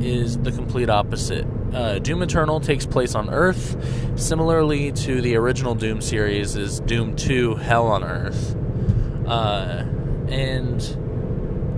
is 0.00 0.38
the 0.38 0.52
complete 0.52 0.90
opposite. 0.90 1.46
Uh, 1.72 1.98
Doom 1.98 2.22
Eternal 2.22 2.60
takes 2.60 2.86
place 2.86 3.14
on 3.14 3.28
Earth, 3.30 3.76
similarly 4.18 4.92
to 4.92 5.20
the 5.20 5.36
original 5.36 5.74
Doom 5.74 6.00
series. 6.00 6.56
Is 6.56 6.80
Doom 6.80 7.14
2 7.14 7.56
Hell 7.56 7.88
on 7.88 8.04
Earth, 8.04 8.56
uh, 9.26 9.84
and 10.28 10.80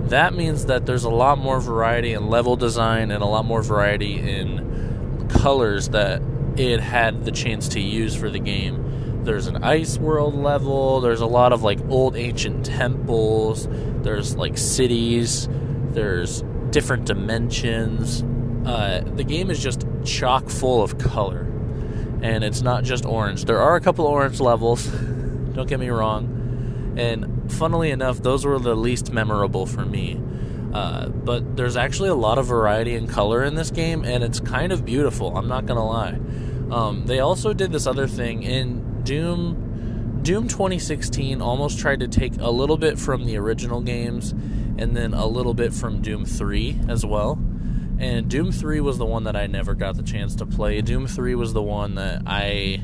that 0.09 0.33
means 0.33 0.65
that 0.65 0.85
there's 0.85 1.03
a 1.03 1.09
lot 1.09 1.37
more 1.37 1.59
variety 1.59 2.13
in 2.13 2.27
level 2.27 2.55
design 2.55 3.11
and 3.11 3.21
a 3.21 3.25
lot 3.25 3.45
more 3.45 3.61
variety 3.61 4.17
in 4.17 5.27
colors 5.29 5.89
that 5.89 6.21
it 6.57 6.79
had 6.79 7.23
the 7.25 7.31
chance 7.31 7.69
to 7.69 7.79
use 7.79 8.15
for 8.15 8.29
the 8.29 8.39
game. 8.39 9.23
There's 9.23 9.47
an 9.47 9.63
ice 9.63 9.97
world 9.97 10.35
level. 10.35 10.99
There's 10.99 11.21
a 11.21 11.27
lot 11.27 11.53
of 11.53 11.63
like 11.63 11.79
old 11.89 12.15
ancient 12.15 12.65
temples. 12.65 13.67
There's 14.01 14.35
like 14.35 14.57
cities. 14.57 15.47
There's 15.91 16.43
different 16.71 17.05
dimensions. 17.05 18.23
Uh, 18.65 19.01
the 19.01 19.23
game 19.23 19.49
is 19.49 19.61
just 19.61 19.85
chock 20.05 20.49
full 20.49 20.83
of 20.83 20.97
color, 20.97 21.41
and 22.21 22.43
it's 22.43 22.61
not 22.61 22.83
just 22.83 23.05
orange. 23.05 23.45
There 23.45 23.59
are 23.59 23.75
a 23.75 23.81
couple 23.81 24.05
orange 24.05 24.39
levels. 24.39 24.85
don't 25.53 25.67
get 25.67 25.79
me 25.79 25.89
wrong, 25.89 26.95
and 26.97 27.51
funnily 27.51 27.91
enough, 27.91 28.21
those 28.21 28.45
were 28.45 28.59
the 28.59 28.75
least 28.75 29.11
memorable 29.11 29.65
for 29.65 29.85
me. 29.85 30.21
Uh, 30.73 31.09
but 31.09 31.57
there's 31.57 31.75
actually 31.75 32.09
a 32.09 32.15
lot 32.15 32.37
of 32.37 32.45
variety 32.45 32.95
in 32.95 33.07
color 33.07 33.43
in 33.43 33.55
this 33.55 33.71
game, 33.71 34.05
and 34.05 34.23
it's 34.23 34.39
kind 34.39 34.71
of 34.71 34.85
beautiful. 34.85 35.35
I'm 35.35 35.47
not 35.47 35.65
gonna 35.65 35.85
lie. 35.85 36.17
Um, 36.71 37.05
they 37.05 37.19
also 37.19 37.51
did 37.53 37.71
this 37.71 37.85
other 37.85 38.07
thing 38.07 38.43
in 38.43 39.03
Doom. 39.03 40.19
Doom 40.21 40.47
2016 40.47 41.41
almost 41.41 41.79
tried 41.79 41.99
to 41.99 42.07
take 42.07 42.39
a 42.39 42.49
little 42.49 42.77
bit 42.77 42.99
from 42.99 43.25
the 43.25 43.37
original 43.37 43.81
games 43.81 44.31
and 44.77 44.95
then 44.95 45.13
a 45.13 45.25
little 45.25 45.53
bit 45.53 45.73
from 45.73 46.01
Doom 46.01 46.25
3 46.25 46.79
as 46.87 47.05
well. 47.05 47.39
And 48.01 48.27
Doom 48.27 48.51
3 48.51 48.81
was 48.81 48.97
the 48.97 49.05
one 49.05 49.25
that 49.25 49.35
I 49.35 49.45
never 49.45 49.75
got 49.75 49.95
the 49.95 50.01
chance 50.01 50.35
to 50.37 50.45
play. 50.47 50.81
Doom 50.81 51.05
3 51.05 51.35
was 51.35 51.53
the 51.53 51.61
one 51.61 51.95
that 51.95 52.23
I 52.25 52.81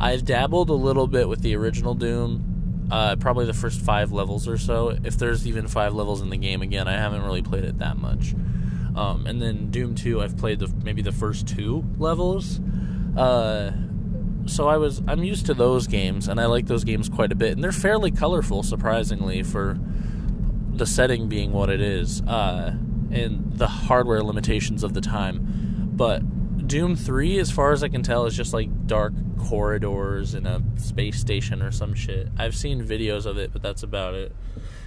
I've 0.00 0.24
dabbled 0.24 0.70
a 0.70 0.74
little 0.74 1.06
bit 1.06 1.28
with 1.28 1.42
the 1.42 1.54
original 1.56 1.94
Doom. 1.94 2.88
Uh, 2.90 3.16
probably 3.16 3.44
the 3.44 3.52
first 3.52 3.82
five 3.82 4.12
levels 4.12 4.48
or 4.48 4.56
so. 4.56 4.96
If 5.04 5.18
there's 5.18 5.46
even 5.46 5.68
five 5.68 5.92
levels 5.92 6.22
in 6.22 6.30
the 6.30 6.38
game, 6.38 6.62
again, 6.62 6.88
I 6.88 6.92
haven't 6.92 7.22
really 7.22 7.42
played 7.42 7.64
it 7.64 7.78
that 7.80 7.98
much. 7.98 8.34
Um, 8.94 9.26
and 9.26 9.42
then 9.42 9.70
Doom 9.70 9.94
2, 9.94 10.22
I've 10.22 10.38
played 10.38 10.60
the, 10.60 10.72
maybe 10.82 11.02
the 11.02 11.12
first 11.12 11.46
two 11.46 11.84
levels. 11.98 12.58
Uh, 13.14 13.72
so 14.46 14.68
I 14.68 14.78
was 14.78 15.02
I'm 15.06 15.22
used 15.22 15.44
to 15.46 15.54
those 15.54 15.86
games, 15.86 16.28
and 16.28 16.40
I 16.40 16.46
like 16.46 16.66
those 16.66 16.84
games 16.84 17.10
quite 17.10 17.30
a 17.30 17.34
bit, 17.34 17.52
and 17.52 17.62
they're 17.62 17.72
fairly 17.72 18.10
colorful, 18.10 18.62
surprisingly, 18.62 19.42
for 19.42 19.78
the 20.72 20.86
setting 20.86 21.28
being 21.28 21.52
what 21.52 21.68
it 21.68 21.82
is, 21.82 22.22
uh, 22.22 22.74
and 23.22 23.52
the 23.58 23.66
hardware 23.66 24.22
limitations 24.22 24.82
of 24.82 24.94
the 24.94 25.00
time. 25.00 25.90
But 25.94 26.66
Doom 26.66 26.96
3, 26.96 27.38
as 27.38 27.50
far 27.50 27.72
as 27.72 27.82
I 27.82 27.88
can 27.88 28.02
tell, 28.02 28.26
is 28.26 28.36
just 28.36 28.52
like 28.52 28.86
dark 28.86 29.12
corridors 29.38 30.34
in 30.34 30.46
a 30.46 30.62
space 30.76 31.20
station 31.20 31.62
or 31.62 31.70
some 31.70 31.94
shit. 31.94 32.28
I've 32.38 32.56
seen 32.56 32.82
videos 32.82 33.26
of 33.26 33.38
it, 33.38 33.52
but 33.52 33.62
that's 33.62 33.82
about 33.82 34.14
it. 34.14 34.34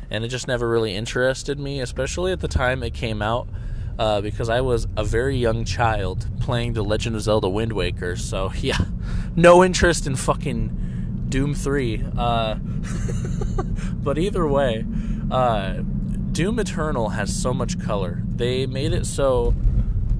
And 0.10 0.24
it 0.24 0.28
just 0.30 0.48
never 0.48 0.68
really 0.68 0.96
interested 0.96 1.60
me, 1.60 1.80
especially 1.80 2.32
at 2.32 2.40
the 2.40 2.48
time 2.48 2.84
it 2.84 2.94
came 2.94 3.22
out, 3.22 3.48
uh, 3.98 4.22
because 4.22 4.50
I 4.50 4.62
was 4.62 4.88
a 4.98 5.04
very 5.04 5.38
young 5.38 5.66
child 5.66 6.28
playing 6.40 6.74
The 6.74 6.84
Legend 6.84 7.16
of 7.16 7.22
Zelda 7.22 7.50
Wind 7.50 7.74
Waker. 7.74 8.16
So, 8.16 8.52
yeah, 8.60 8.86
no 9.36 9.64
interest 9.64 10.08
in 10.08 10.16
fucking 10.16 11.26
Doom 11.30 11.54
3. 11.54 12.04
Uh, 12.18 12.56
but 13.94 14.18
either 14.18 14.48
way, 14.48 14.86
uh, 15.32 15.82
Doom 16.40 16.58
Eternal 16.58 17.10
has 17.10 17.36
so 17.36 17.54
much 17.54 17.78
color. 17.82 18.24
They 18.38 18.66
made 18.66 18.94
it 18.94 19.06
so 19.06 19.54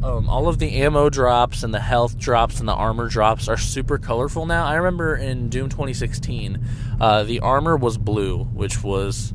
um, 0.04 0.28
all 0.28 0.50
of 0.50 0.60
the 0.60 0.70
ammo 0.82 1.10
drops 1.10 1.64
and 1.64 1.74
the 1.74 1.80
health 1.80 2.18
drops 2.18 2.60
and 2.60 2.68
the 2.68 2.74
armor 2.74 3.08
drops 3.08 3.48
are 3.48 3.56
super 3.56 3.98
colorful 3.98 4.46
now. 4.46 4.66
I 4.66 4.76
remember 4.76 5.16
in 5.16 5.48
Doom 5.48 5.70
2016, 5.70 6.62
uh, 7.00 7.24
the 7.24 7.40
armor 7.40 7.78
was 7.78 7.98
blue, 7.98 8.44
which 8.44 8.84
was 8.84 9.34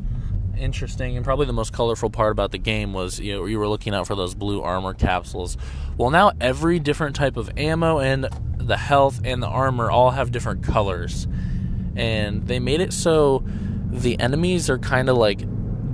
interesting 0.59 1.17
and 1.17 1.25
probably 1.25 1.47
the 1.47 1.55
most 1.55 1.73
colorful 1.73 2.11
part 2.11 2.33
about 2.33 2.53
the 2.53 2.59
game 2.59 2.93
was 2.93 3.19
you 3.19 3.33
know 3.33 3.47
you 3.47 3.59
were 3.59 3.67
looking 3.67 3.95
out 3.95 4.07
for 4.07 4.15
those 4.15 4.35
blue 4.35 4.61
armor 4.61 4.93
capsules. 4.93 5.57
Well, 5.97 6.11
now 6.11 6.33
every 6.39 6.81
different 6.81 7.17
type 7.17 7.39
of 7.39 7.51
ammo 7.57 7.99
and 7.99 8.29
the 8.59 8.77
health 8.77 9.23
and 9.25 9.43
the 9.43 9.49
armor 9.49 9.91
all 9.91 10.11
have 10.11 10.33
different 10.33 10.63
colors, 10.63 11.27
and 11.97 12.47
they 12.47 12.59
made 12.59 12.83
it 12.83 12.93
so 12.93 13.43
the 13.89 14.21
enemies 14.21 14.69
are 14.69 14.79
kind 14.79 15.09
of 15.09 15.17
like 15.17 15.41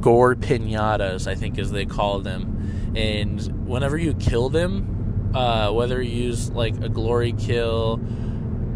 gore 0.01 0.34
pinatas, 0.34 1.26
I 1.26 1.34
think 1.34 1.59
as 1.59 1.70
they 1.70 1.86
call 1.86 2.20
them. 2.20 2.92
And 2.96 3.68
whenever 3.68 3.96
you 3.96 4.14
kill 4.14 4.48
them, 4.48 5.32
uh, 5.34 5.70
whether 5.72 6.01
you 6.03 6.24
use 6.24 6.51
like 6.51 6.74
a 6.82 6.88
glory 6.88 7.32
kill, 7.32 8.01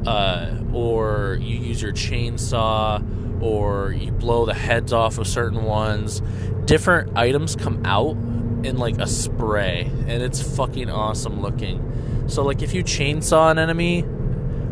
uh, 0.07 0.59
or 0.73 1.39
you 1.41 1.57
use 1.57 1.83
your 1.83 1.93
chainsaw, 1.93 3.43
or 3.43 3.93
you 3.93 4.13
blow 4.13 4.47
the 4.47 4.55
heads 4.55 4.93
off 4.93 5.19
of 5.19 5.27
certain 5.27 5.65
ones, 5.65 6.23
different 6.65 7.17
items 7.17 7.57
come 7.57 7.85
out 7.85 8.17
in 8.65 8.79
like 8.79 8.99
a 8.99 9.07
spray, 9.07 9.91
and 10.07 10.23
it's 10.23 10.41
fucking 10.57 10.89
awesome 10.91 11.43
looking. 11.43 12.25
So 12.29 12.43
like 12.43 12.63
if 12.63 12.73
you 12.73 12.83
chainsaw 12.85 13.51
an 13.51 13.59
enemy, 13.59 14.05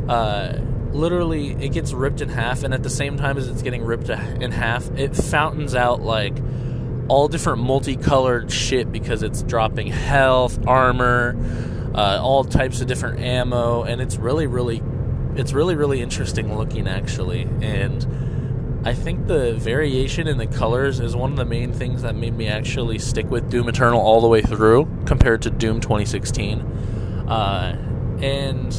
uh, 0.08 0.58
literally 0.94 1.52
it 1.52 1.72
gets 1.72 1.92
ripped 1.92 2.20
in 2.20 2.28
half 2.28 2.62
and 2.62 2.74
at 2.74 2.82
the 2.82 2.90
same 2.90 3.16
time 3.16 3.38
as 3.38 3.48
it's 3.48 3.62
getting 3.62 3.82
ripped 3.82 4.08
in 4.08 4.50
half 4.50 4.90
it 4.92 5.14
fountains 5.16 5.74
out 5.74 6.02
like 6.02 6.36
all 7.08 7.28
different 7.28 7.62
multicolored 7.62 8.50
shit 8.50 8.92
because 8.92 9.22
it's 9.22 9.42
dropping 9.42 9.86
health 9.86 10.66
armor 10.66 11.36
uh, 11.94 12.18
all 12.22 12.44
types 12.44 12.80
of 12.80 12.86
different 12.86 13.20
ammo 13.20 13.82
and 13.82 14.00
it's 14.00 14.16
really 14.16 14.46
really 14.46 14.82
it's 15.34 15.52
really 15.52 15.74
really 15.74 16.00
interesting 16.00 16.56
looking 16.56 16.86
actually. 16.86 17.42
And 17.60 18.82
I 18.84 18.94
think 18.94 19.26
the 19.28 19.54
variation 19.54 20.26
in 20.26 20.38
the 20.38 20.46
colors 20.46 21.00
is 21.00 21.14
one 21.14 21.30
of 21.30 21.36
the 21.36 21.44
main 21.44 21.72
things 21.72 22.02
that 22.02 22.16
made 22.16 22.36
me 22.36 22.48
actually 22.48 22.98
stick 22.98 23.30
with 23.30 23.48
Doom 23.50 23.68
Eternal 23.68 24.00
all 24.00 24.20
the 24.20 24.28
way 24.28 24.42
through 24.42 24.88
compared 25.06 25.42
to 25.42 25.50
Doom 25.50 25.80
2016 25.80 26.60
uh, 27.28 28.18
and 28.20 28.72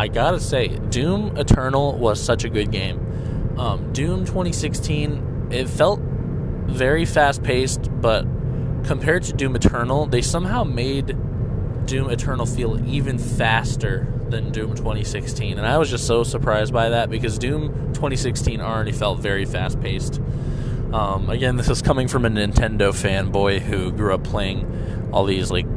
I 0.00 0.08
gotta 0.08 0.40
say, 0.40 0.68
Doom 0.68 1.36
Eternal 1.36 1.98
was 1.98 2.22
such 2.22 2.44
a 2.44 2.48
good 2.48 2.72
game. 2.72 3.58
Um, 3.58 3.92
Doom 3.92 4.24
2016, 4.24 5.48
it 5.50 5.68
felt 5.68 6.00
very 6.00 7.04
fast 7.04 7.42
paced, 7.42 7.90
but 8.00 8.22
compared 8.84 9.24
to 9.24 9.34
Doom 9.34 9.56
Eternal, 9.56 10.06
they 10.06 10.22
somehow 10.22 10.64
made 10.64 11.14
Doom 11.84 12.08
Eternal 12.08 12.46
feel 12.46 12.82
even 12.88 13.18
faster 13.18 14.10
than 14.30 14.50
Doom 14.52 14.74
2016. 14.74 15.58
And 15.58 15.66
I 15.66 15.76
was 15.76 15.90
just 15.90 16.06
so 16.06 16.24
surprised 16.24 16.72
by 16.72 16.88
that 16.88 17.10
because 17.10 17.38
Doom 17.38 17.92
2016 17.92 18.58
already 18.62 18.92
felt 18.92 19.18
very 19.18 19.44
fast 19.44 19.82
paced. 19.82 20.18
Um, 20.94 21.28
again, 21.28 21.56
this 21.56 21.68
is 21.68 21.82
coming 21.82 22.08
from 22.08 22.24
a 22.24 22.30
Nintendo 22.30 22.90
fanboy 22.94 23.60
who 23.60 23.92
grew 23.92 24.14
up 24.14 24.24
playing 24.24 25.10
all 25.12 25.26
these 25.26 25.50
like 25.50 25.69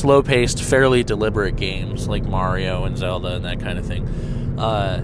slow 0.00 0.22
paced, 0.22 0.62
fairly 0.62 1.02
deliberate 1.02 1.56
games 1.56 2.08
like 2.08 2.24
Mario 2.24 2.84
and 2.84 2.96
Zelda 2.96 3.36
and 3.36 3.44
that 3.44 3.60
kind 3.60 3.78
of 3.78 3.86
thing. 3.86 4.06
Uh, 4.58 5.02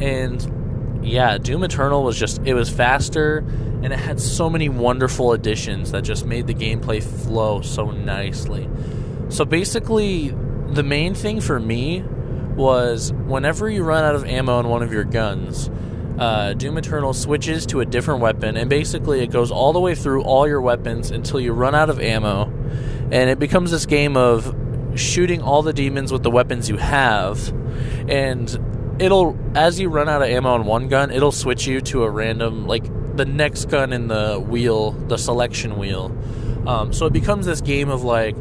and 0.00 1.04
yeah, 1.04 1.38
Doom 1.38 1.64
Eternal 1.64 2.02
was 2.02 2.18
just, 2.18 2.40
it 2.44 2.54
was 2.54 2.70
faster 2.70 3.38
and 3.82 3.92
it 3.92 3.98
had 3.98 4.18
so 4.18 4.48
many 4.48 4.68
wonderful 4.70 5.32
additions 5.32 5.92
that 5.92 6.02
just 6.02 6.24
made 6.24 6.46
the 6.46 6.54
gameplay 6.54 7.02
flow 7.02 7.60
so 7.60 7.90
nicely. 7.90 8.68
So 9.28 9.44
basically, 9.44 10.34
the 10.68 10.82
main 10.82 11.14
thing 11.14 11.40
for 11.40 11.60
me 11.60 12.02
was 12.56 13.12
whenever 13.12 13.68
you 13.68 13.82
run 13.82 14.04
out 14.04 14.14
of 14.14 14.24
ammo 14.24 14.54
on 14.54 14.68
one 14.68 14.82
of 14.82 14.92
your 14.92 15.04
guns, 15.04 15.70
uh, 16.18 16.54
Doom 16.54 16.78
Eternal 16.78 17.12
switches 17.12 17.66
to 17.66 17.80
a 17.80 17.84
different 17.84 18.20
weapon, 18.20 18.56
and 18.56 18.70
basically 18.70 19.20
it 19.20 19.30
goes 19.30 19.50
all 19.50 19.72
the 19.72 19.80
way 19.80 19.94
through 19.94 20.22
all 20.22 20.46
your 20.46 20.60
weapons 20.60 21.10
until 21.10 21.40
you 21.40 21.52
run 21.52 21.74
out 21.74 21.90
of 21.90 22.00
ammo, 22.00 22.46
and 23.10 23.30
it 23.30 23.38
becomes 23.38 23.70
this 23.70 23.86
game 23.86 24.16
of 24.16 24.54
shooting 24.94 25.42
all 25.42 25.62
the 25.62 25.72
demons 25.72 26.12
with 26.12 26.22
the 26.22 26.30
weapons 26.30 26.68
you 26.68 26.76
have, 26.76 27.48
and 28.08 28.96
it'll 28.98 29.36
as 29.56 29.80
you 29.80 29.88
run 29.88 30.08
out 30.08 30.22
of 30.22 30.28
ammo 30.28 30.50
on 30.50 30.64
one 30.64 30.88
gun, 30.88 31.10
it'll 31.10 31.32
switch 31.32 31.66
you 31.66 31.80
to 31.80 32.04
a 32.04 32.10
random 32.10 32.66
like 32.66 32.84
the 33.16 33.24
next 33.24 33.66
gun 33.66 33.92
in 33.92 34.08
the 34.08 34.38
wheel, 34.40 34.92
the 34.92 35.16
selection 35.16 35.78
wheel. 35.78 36.16
Um, 36.66 36.92
so 36.92 37.06
it 37.06 37.12
becomes 37.12 37.46
this 37.46 37.60
game 37.60 37.90
of 37.90 38.04
like 38.04 38.36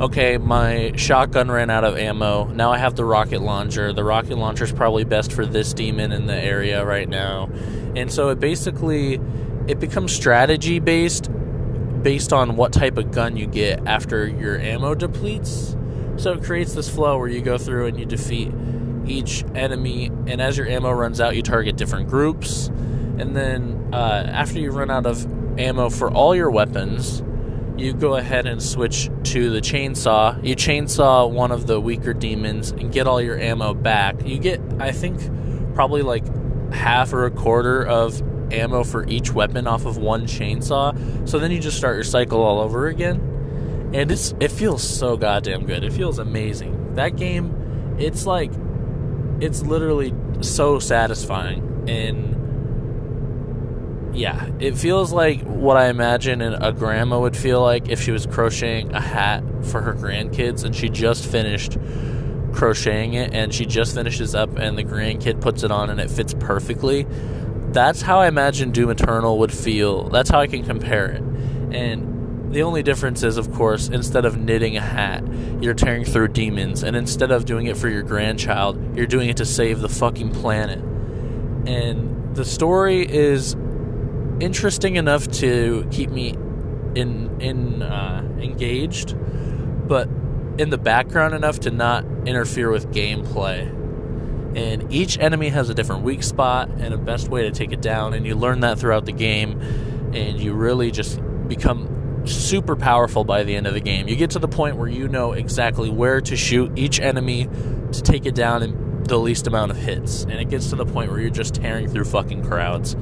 okay, 0.00 0.38
my 0.38 0.92
shotgun 0.96 1.50
ran 1.50 1.70
out 1.70 1.84
of 1.84 1.96
ammo. 1.96 2.44
Now 2.46 2.72
I 2.72 2.78
have 2.78 2.94
the 2.94 3.04
rocket 3.04 3.42
launcher. 3.42 3.92
The 3.92 4.04
rocket 4.04 4.36
launcher 4.36 4.64
is 4.64 4.72
probably 4.72 5.04
best 5.04 5.32
for 5.32 5.44
this 5.44 5.72
demon 5.74 6.12
in 6.12 6.26
the 6.26 6.36
area 6.36 6.84
right 6.84 7.08
now. 7.08 7.50
And 7.96 8.12
so 8.12 8.28
it 8.28 8.38
basically 8.38 9.20
it 9.66 9.80
becomes 9.80 10.12
strategy 10.12 10.78
based 10.78 11.30
based 12.08 12.32
on 12.32 12.56
what 12.56 12.72
type 12.72 12.96
of 12.96 13.10
gun 13.10 13.36
you 13.36 13.46
get 13.46 13.86
after 13.86 14.26
your 14.26 14.58
ammo 14.58 14.94
depletes. 14.94 15.76
So 16.16 16.32
it 16.32 16.42
creates 16.42 16.72
this 16.72 16.88
flow 16.88 17.18
where 17.18 17.28
you 17.28 17.42
go 17.42 17.58
through 17.58 17.84
and 17.84 18.00
you 18.00 18.06
defeat 18.06 18.50
each 19.06 19.44
enemy 19.54 20.06
and 20.26 20.40
as 20.40 20.56
your 20.56 20.66
ammo 20.66 20.90
runs 20.90 21.20
out 21.20 21.36
you 21.36 21.42
target 21.42 21.76
different 21.76 22.08
groups. 22.08 22.68
And 23.18 23.36
then 23.36 23.90
uh, 23.92 24.24
after 24.26 24.58
you 24.58 24.70
run 24.70 24.90
out 24.90 25.04
of 25.04 25.22
ammo 25.60 25.90
for 25.90 26.10
all 26.10 26.34
your 26.34 26.50
weapons, 26.50 27.22
you 27.76 27.92
go 27.92 28.16
ahead 28.16 28.46
and 28.46 28.62
switch 28.62 29.10
to 29.24 29.50
the 29.50 29.60
chainsaw. 29.60 30.42
You 30.42 30.56
chainsaw 30.56 31.30
one 31.30 31.52
of 31.52 31.66
the 31.66 31.78
weaker 31.78 32.14
demons 32.14 32.70
and 32.70 32.90
get 32.90 33.06
all 33.06 33.20
your 33.20 33.38
ammo 33.38 33.74
back. 33.74 34.26
You 34.26 34.38
get, 34.38 34.62
I 34.80 34.92
think, 34.92 35.20
probably 35.74 36.00
like 36.00 36.24
half 36.72 37.12
or 37.12 37.26
a 37.26 37.30
quarter 37.30 37.86
of 37.86 38.22
ammo 38.52 38.84
for 38.84 39.06
each 39.06 39.32
weapon 39.32 39.66
off 39.66 39.86
of 39.86 39.96
one 39.96 40.24
chainsaw. 40.24 41.28
So 41.28 41.38
then 41.38 41.50
you 41.50 41.58
just 41.58 41.76
start 41.76 41.96
your 41.96 42.04
cycle 42.04 42.42
all 42.42 42.60
over 42.60 42.86
again. 42.86 43.90
And 43.94 44.10
it's 44.10 44.34
it 44.40 44.50
feels 44.50 44.82
so 44.82 45.16
goddamn 45.16 45.66
good. 45.66 45.82
It 45.82 45.92
feels 45.92 46.18
amazing. 46.18 46.94
That 46.94 47.16
game, 47.16 47.96
it's 47.98 48.26
like 48.26 48.50
it's 49.40 49.62
literally 49.62 50.12
so 50.40 50.78
satisfying 50.78 51.88
and 51.88 52.28
yeah, 54.18 54.50
it 54.58 54.76
feels 54.76 55.12
like 55.12 55.42
what 55.42 55.76
I 55.76 55.88
imagine 55.88 56.42
a 56.42 56.72
grandma 56.72 57.20
would 57.20 57.36
feel 57.36 57.62
like 57.62 57.88
if 57.88 58.02
she 58.02 58.10
was 58.10 58.26
crocheting 58.26 58.92
a 58.92 59.00
hat 59.00 59.44
for 59.66 59.80
her 59.80 59.94
grandkids 59.94 60.64
and 60.64 60.74
she 60.74 60.88
just 60.88 61.24
finished 61.24 61.78
crocheting 62.52 63.14
it 63.14 63.32
and 63.32 63.54
she 63.54 63.64
just 63.64 63.94
finishes 63.94 64.34
up 64.34 64.56
and 64.58 64.76
the 64.76 64.82
grandkid 64.82 65.40
puts 65.40 65.62
it 65.62 65.70
on 65.70 65.90
and 65.90 66.00
it 66.00 66.10
fits 66.10 66.34
perfectly. 66.34 67.06
That's 67.72 68.02
how 68.02 68.20
I 68.20 68.28
imagine 68.28 68.70
Doom 68.70 68.90
Eternal 68.90 69.38
would 69.38 69.52
feel. 69.52 70.08
That's 70.08 70.30
how 70.30 70.40
I 70.40 70.46
can 70.46 70.64
compare 70.64 71.06
it. 71.06 71.22
And 71.72 72.52
the 72.52 72.62
only 72.62 72.82
difference 72.82 73.22
is, 73.22 73.36
of 73.36 73.52
course, 73.52 73.88
instead 73.88 74.24
of 74.24 74.38
knitting 74.38 74.76
a 74.76 74.80
hat, 74.80 75.22
you're 75.60 75.74
tearing 75.74 76.04
through 76.04 76.28
demons. 76.28 76.82
And 76.82 76.96
instead 76.96 77.30
of 77.30 77.44
doing 77.44 77.66
it 77.66 77.76
for 77.76 77.88
your 77.88 78.02
grandchild, 78.02 78.96
you're 78.96 79.06
doing 79.06 79.28
it 79.28 79.36
to 79.36 79.44
save 79.44 79.80
the 79.80 79.88
fucking 79.88 80.32
planet. 80.32 80.78
And 81.68 82.34
the 82.34 82.44
story 82.44 83.02
is 83.02 83.54
interesting 84.40 84.96
enough 84.96 85.28
to 85.32 85.86
keep 85.90 86.10
me 86.10 86.30
in 86.94 87.40
in 87.40 87.82
uh, 87.82 88.22
engaged, 88.40 89.14
but 89.86 90.08
in 90.58 90.70
the 90.70 90.78
background 90.78 91.34
enough 91.34 91.60
to 91.60 91.70
not 91.70 92.04
interfere 92.26 92.70
with 92.70 92.90
gameplay. 92.92 93.74
And 94.58 94.92
each 94.92 95.16
enemy 95.20 95.50
has 95.50 95.68
a 95.68 95.74
different 95.74 96.02
weak 96.02 96.24
spot 96.24 96.68
and 96.68 96.92
a 96.92 96.96
best 96.96 97.28
way 97.28 97.42
to 97.42 97.52
take 97.52 97.70
it 97.70 97.80
down, 97.80 98.12
and 98.12 98.26
you 98.26 98.34
learn 98.34 98.58
that 98.60 98.80
throughout 98.80 99.06
the 99.06 99.12
game, 99.12 99.60
and 100.12 100.40
you 100.40 100.52
really 100.52 100.90
just 100.90 101.20
become 101.46 102.26
super 102.26 102.74
powerful 102.74 103.22
by 103.22 103.44
the 103.44 103.54
end 103.54 103.68
of 103.68 103.72
the 103.72 103.80
game. 103.80 104.08
You 104.08 104.16
get 104.16 104.30
to 104.30 104.40
the 104.40 104.48
point 104.48 104.76
where 104.76 104.88
you 104.88 105.06
know 105.06 105.32
exactly 105.32 105.90
where 105.90 106.20
to 106.22 106.36
shoot 106.36 106.76
each 106.76 106.98
enemy 106.98 107.48
to 107.92 108.02
take 108.02 108.26
it 108.26 108.34
down 108.34 108.64
in 108.64 109.04
the 109.04 109.16
least 109.16 109.46
amount 109.46 109.70
of 109.70 109.76
hits, 109.76 110.24
and 110.24 110.32
it 110.32 110.50
gets 110.50 110.70
to 110.70 110.76
the 110.76 110.84
point 110.84 111.12
where 111.12 111.20
you're 111.20 111.30
just 111.30 111.54
tearing 111.54 111.86
through 111.86 112.06
fucking 112.06 112.42
crowds. 112.42 112.94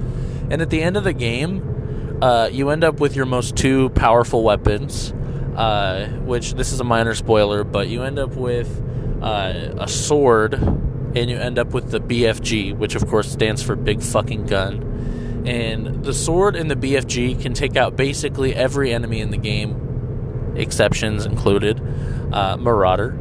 And 0.51 0.61
at 0.61 0.69
the 0.69 0.83
end 0.83 0.99
of 0.99 1.05
the 1.05 1.15
game, 1.15 2.19
uh, 2.21 2.51
you 2.53 2.69
end 2.69 2.85
up 2.85 3.01
with 3.01 3.17
your 3.17 3.25
most 3.25 3.57
two 3.57 3.89
powerful 3.91 4.43
weapons, 4.43 5.11
uh, 5.57 6.07
which 6.27 6.53
this 6.53 6.73
is 6.73 6.81
a 6.81 6.85
minor 6.85 7.15
spoiler, 7.15 7.65
but 7.65 7.89
you 7.89 8.03
end 8.03 8.19
up 8.19 8.37
with 8.37 8.69
uh, 9.23 9.73
a 9.79 9.89
sword, 9.89 10.61
and 11.17 11.31
you 11.31 11.39
end 11.39 11.59
up 11.59 11.73
with 11.73 11.91
the 11.91 11.99
BFG, 11.99 12.77
which 12.77 12.95
of 12.95 13.09
course 13.09 13.33
stands 13.33 13.63
for 13.63 13.75
Big 13.75 14.03
Fucking 14.03 14.45
Gun. 14.47 15.45
And 15.47 16.05
the 16.05 16.13
sword 16.13 16.55
and 16.57 16.71
the 16.71 16.77
BFG 16.77 17.41
can 17.41 17.55
take 17.55 17.75
out 17.75 17.97
basically 17.97 18.55
every 18.55 18.93
enemy 18.93 19.21
in 19.21 19.31
the 19.31 19.39
game, 19.39 20.55
exceptions 20.57 21.25
included. 21.25 21.81
Uh, 22.33 22.59
Marauder. 22.59 23.19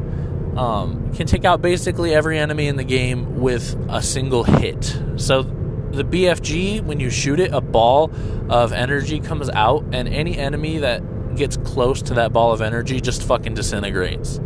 Um, 0.58 1.14
can 1.14 1.26
take 1.26 1.44
out 1.44 1.62
basically 1.62 2.14
every 2.14 2.38
enemy 2.38 2.66
in 2.66 2.76
the 2.76 2.84
game 2.84 3.40
with 3.40 3.78
a 3.88 4.02
single 4.02 4.44
hit. 4.44 4.84
So 5.16 5.42
the 5.42 6.04
BFG, 6.04 6.82
when 6.82 7.00
you 7.00 7.08
shoot 7.08 7.40
it, 7.40 7.52
a 7.54 7.60
ball 7.62 8.10
of 8.50 8.72
energy 8.72 9.20
comes 9.20 9.48
out, 9.48 9.84
and 9.92 10.06
any 10.08 10.36
enemy 10.36 10.78
that 10.78 11.36
gets 11.36 11.56
close 11.58 12.02
to 12.02 12.14
that 12.14 12.32
ball 12.32 12.52
of 12.52 12.60
energy 12.60 13.00
just 13.00 13.22
fucking 13.22 13.54
disintegrates. 13.54 14.38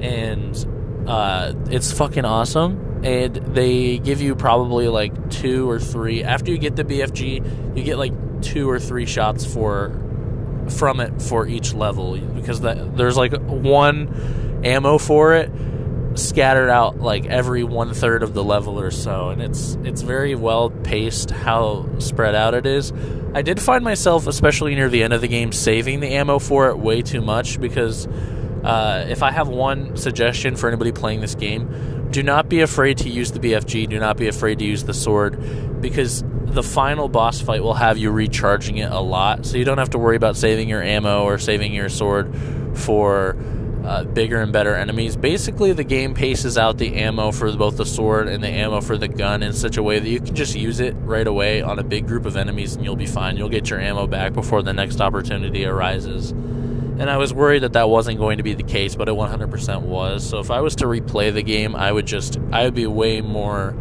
And 0.00 0.56
uh, 1.06 1.52
it's 1.70 1.92
fucking 1.92 2.24
awesome. 2.24 3.02
And 3.04 3.34
they 3.34 3.98
give 3.98 4.22
you 4.22 4.34
probably 4.34 4.88
like 4.88 5.30
two 5.30 5.68
or 5.68 5.78
three. 5.78 6.24
After 6.24 6.50
you 6.50 6.58
get 6.58 6.76
the 6.76 6.84
BFG, 6.84 7.76
you 7.76 7.84
get 7.84 7.98
like 7.98 8.42
two 8.42 8.68
or 8.68 8.78
three 8.78 9.06
shots 9.06 9.44
for 9.44 10.00
from 10.70 11.00
it 11.00 11.20
for 11.20 11.46
each 11.46 11.74
level 11.74 12.16
because 12.18 12.62
that 12.62 12.96
there's 12.96 13.18
like 13.18 13.34
one 13.34 14.62
ammo 14.64 14.96
for 14.96 15.34
it 15.34 15.50
scattered 16.16 16.70
out 16.70 17.00
like 17.00 17.26
every 17.26 17.64
one 17.64 17.92
third 17.92 18.22
of 18.22 18.34
the 18.34 18.44
level 18.44 18.78
or 18.78 18.90
so, 18.90 19.30
and 19.30 19.42
it's 19.42 19.76
it's 19.84 20.02
very 20.02 20.34
well 20.34 20.70
paced 20.70 21.30
how 21.30 21.88
spread 21.98 22.34
out 22.34 22.54
it 22.54 22.66
is. 22.66 22.92
I 23.34 23.42
did 23.42 23.60
find 23.60 23.84
myself, 23.84 24.26
especially 24.26 24.74
near 24.74 24.88
the 24.88 25.02
end 25.02 25.12
of 25.12 25.20
the 25.20 25.28
game, 25.28 25.52
saving 25.52 26.00
the 26.00 26.08
ammo 26.08 26.38
for 26.38 26.68
it 26.68 26.78
way 26.78 27.02
too 27.02 27.20
much 27.20 27.60
because 27.60 28.06
uh, 28.64 29.04
if 29.08 29.22
I 29.22 29.30
have 29.30 29.48
one 29.48 29.96
suggestion 29.96 30.56
for 30.56 30.68
anybody 30.68 30.90
playing 30.90 31.20
this 31.20 31.34
game, 31.34 32.08
do 32.10 32.22
not 32.22 32.48
be 32.48 32.60
afraid 32.60 32.98
to 32.98 33.08
use 33.08 33.32
the 33.32 33.40
BFG. 33.40 33.88
Do 33.88 33.98
not 33.98 34.16
be 34.16 34.28
afraid 34.28 34.58
to 34.60 34.64
use 34.64 34.84
the 34.84 34.94
sword 34.94 35.80
because 35.80 36.24
the 36.44 36.62
final 36.62 37.08
boss 37.08 37.40
fight 37.40 37.62
will 37.62 37.74
have 37.74 37.98
you 37.98 38.10
recharging 38.10 38.78
it 38.78 38.90
a 38.90 39.00
lot, 39.00 39.44
so 39.44 39.56
you 39.56 39.64
don't 39.64 39.78
have 39.78 39.90
to 39.90 39.98
worry 39.98 40.16
about 40.16 40.36
saving 40.36 40.68
your 40.68 40.82
ammo 40.82 41.24
or 41.24 41.38
saving 41.38 41.74
your 41.74 41.88
sword 41.88 42.34
for 42.74 43.36
uh, 43.84 44.04
bigger 44.04 44.40
and 44.40 44.52
better 44.52 44.74
enemies. 44.74 45.16
Basically, 45.16 45.72
the 45.72 45.84
game 45.84 46.14
paces 46.14 46.56
out 46.56 46.78
the 46.78 46.94
ammo 46.94 47.32
for 47.32 47.52
both 47.54 47.76
the 47.76 47.84
sword 47.84 48.28
and 48.28 48.42
the 48.42 48.48
ammo 48.48 48.80
for 48.80 48.96
the 48.96 49.08
gun 49.08 49.42
in 49.42 49.52
such 49.52 49.76
a 49.76 49.82
way 49.82 49.98
that 49.98 50.08
you 50.08 50.20
can 50.20 50.34
just 50.34 50.54
use 50.54 50.80
it 50.80 50.94
right 51.00 51.26
away 51.26 51.60
on 51.60 51.78
a 51.78 51.84
big 51.84 52.06
group 52.06 52.24
of 52.24 52.36
enemies 52.36 52.76
and 52.76 52.84
you'll 52.84 52.96
be 52.96 53.06
fine. 53.06 53.36
You'll 53.36 53.50
get 53.50 53.68
your 53.68 53.80
ammo 53.80 54.06
back 54.06 54.32
before 54.32 54.62
the 54.62 54.72
next 54.72 55.00
opportunity 55.00 55.66
arises. 55.66 56.32
And 56.98 57.10
I 57.10 57.16
was 57.16 57.34
worried 57.34 57.64
that 57.64 57.72
that 57.72 57.88
wasn't 57.88 58.18
going 58.18 58.36
to 58.38 58.44
be 58.44 58.54
the 58.54 58.62
case, 58.62 58.94
but 58.94 59.08
it 59.08 59.14
100% 59.14 59.82
was. 59.82 60.28
So 60.28 60.38
if 60.38 60.50
I 60.50 60.60
was 60.60 60.76
to 60.76 60.84
replay 60.84 61.34
the 61.34 61.42
game, 61.42 61.74
I 61.74 61.90
would 61.90 62.06
just, 62.06 62.38
I 62.52 62.64
would 62.64 62.74
be 62.74 62.86
way 62.86 63.20
more 63.20 63.76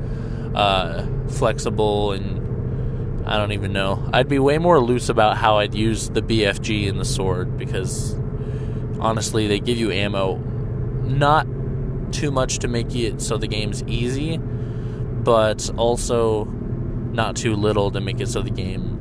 uh, 0.56 1.06
flexible 1.28 2.12
and 2.14 3.28
I 3.28 3.38
don't 3.38 3.52
even 3.52 3.72
know. 3.72 4.10
I'd 4.12 4.28
be 4.28 4.40
way 4.40 4.58
more 4.58 4.80
loose 4.80 5.10
about 5.10 5.38
how 5.38 5.60
I'd 5.60 5.76
use 5.76 6.10
the 6.10 6.22
BFG 6.22 6.90
and 6.90 7.00
the 7.00 7.06
sword 7.06 7.58
because 7.58 8.16
honestly, 9.00 9.48
they 9.48 9.60
give 9.60 9.78
you 9.78 9.92
ammo 9.92 10.38
not 11.04 11.48
too 12.12 12.32
much 12.32 12.60
to 12.60 12.68
make 12.68 12.96
it 12.96 13.22
so 13.22 13.38
the 13.38 13.48
game's 13.48 13.84
easy, 13.84 14.38
but 14.38 15.70
also 15.78 16.46
not 16.46 17.36
too 17.36 17.56
little 17.56 17.92
to 17.92 18.02
make 18.02 18.20
it 18.20 18.28
so 18.28 18.42
the 18.42 18.50
game 18.50 18.93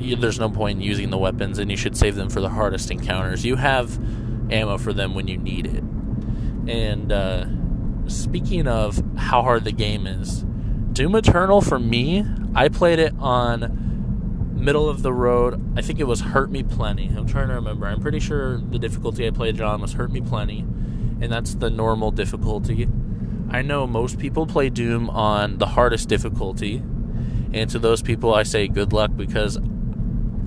you, 0.00 0.16
there's 0.16 0.40
no 0.40 0.50
point 0.50 0.78
in 0.78 0.82
using 0.82 1.10
the 1.10 1.18
weapons 1.18 1.58
and 1.58 1.70
you 1.70 1.76
should 1.76 1.96
save 1.96 2.14
them 2.16 2.28
for 2.30 2.40
the 2.40 2.48
hardest 2.48 2.90
encounters. 2.90 3.44
You 3.44 3.56
have 3.56 3.98
ammo 4.52 4.78
for 4.78 4.92
them 4.92 5.14
when 5.14 5.28
you 5.28 5.36
need 5.36 5.66
it. 5.66 5.84
And 6.68 7.12
uh, 7.12 7.46
speaking 8.08 8.66
of 8.66 9.02
how 9.16 9.42
hard 9.42 9.64
the 9.64 9.72
game 9.72 10.06
is, 10.06 10.44
Doom 10.92 11.14
Eternal 11.14 11.60
for 11.60 11.78
me, 11.78 12.24
I 12.54 12.68
played 12.68 12.98
it 12.98 13.14
on 13.18 14.54
middle 14.54 14.88
of 14.88 15.02
the 15.02 15.12
road. 15.12 15.78
I 15.78 15.82
think 15.82 16.00
it 16.00 16.04
was 16.04 16.20
Hurt 16.20 16.50
Me 16.50 16.62
Plenty. 16.62 17.08
I'm 17.16 17.26
trying 17.26 17.48
to 17.48 17.54
remember. 17.54 17.86
I'm 17.86 18.00
pretty 18.00 18.20
sure 18.20 18.58
the 18.58 18.78
difficulty 18.78 19.26
I 19.26 19.30
played 19.30 19.56
it 19.56 19.60
on 19.60 19.80
was 19.80 19.94
Hurt 19.94 20.12
Me 20.12 20.20
Plenty, 20.20 20.60
and 20.60 21.32
that's 21.32 21.54
the 21.54 21.70
normal 21.70 22.10
difficulty. 22.10 22.88
I 23.50 23.62
know 23.62 23.86
most 23.86 24.18
people 24.18 24.46
play 24.46 24.68
Doom 24.68 25.08
on 25.10 25.58
the 25.58 25.66
hardest 25.66 26.08
difficulty, 26.08 26.82
and 27.52 27.70
to 27.70 27.78
those 27.78 28.02
people 28.02 28.34
I 28.34 28.42
say 28.42 28.68
good 28.68 28.92
luck 28.92 29.12
because 29.16 29.58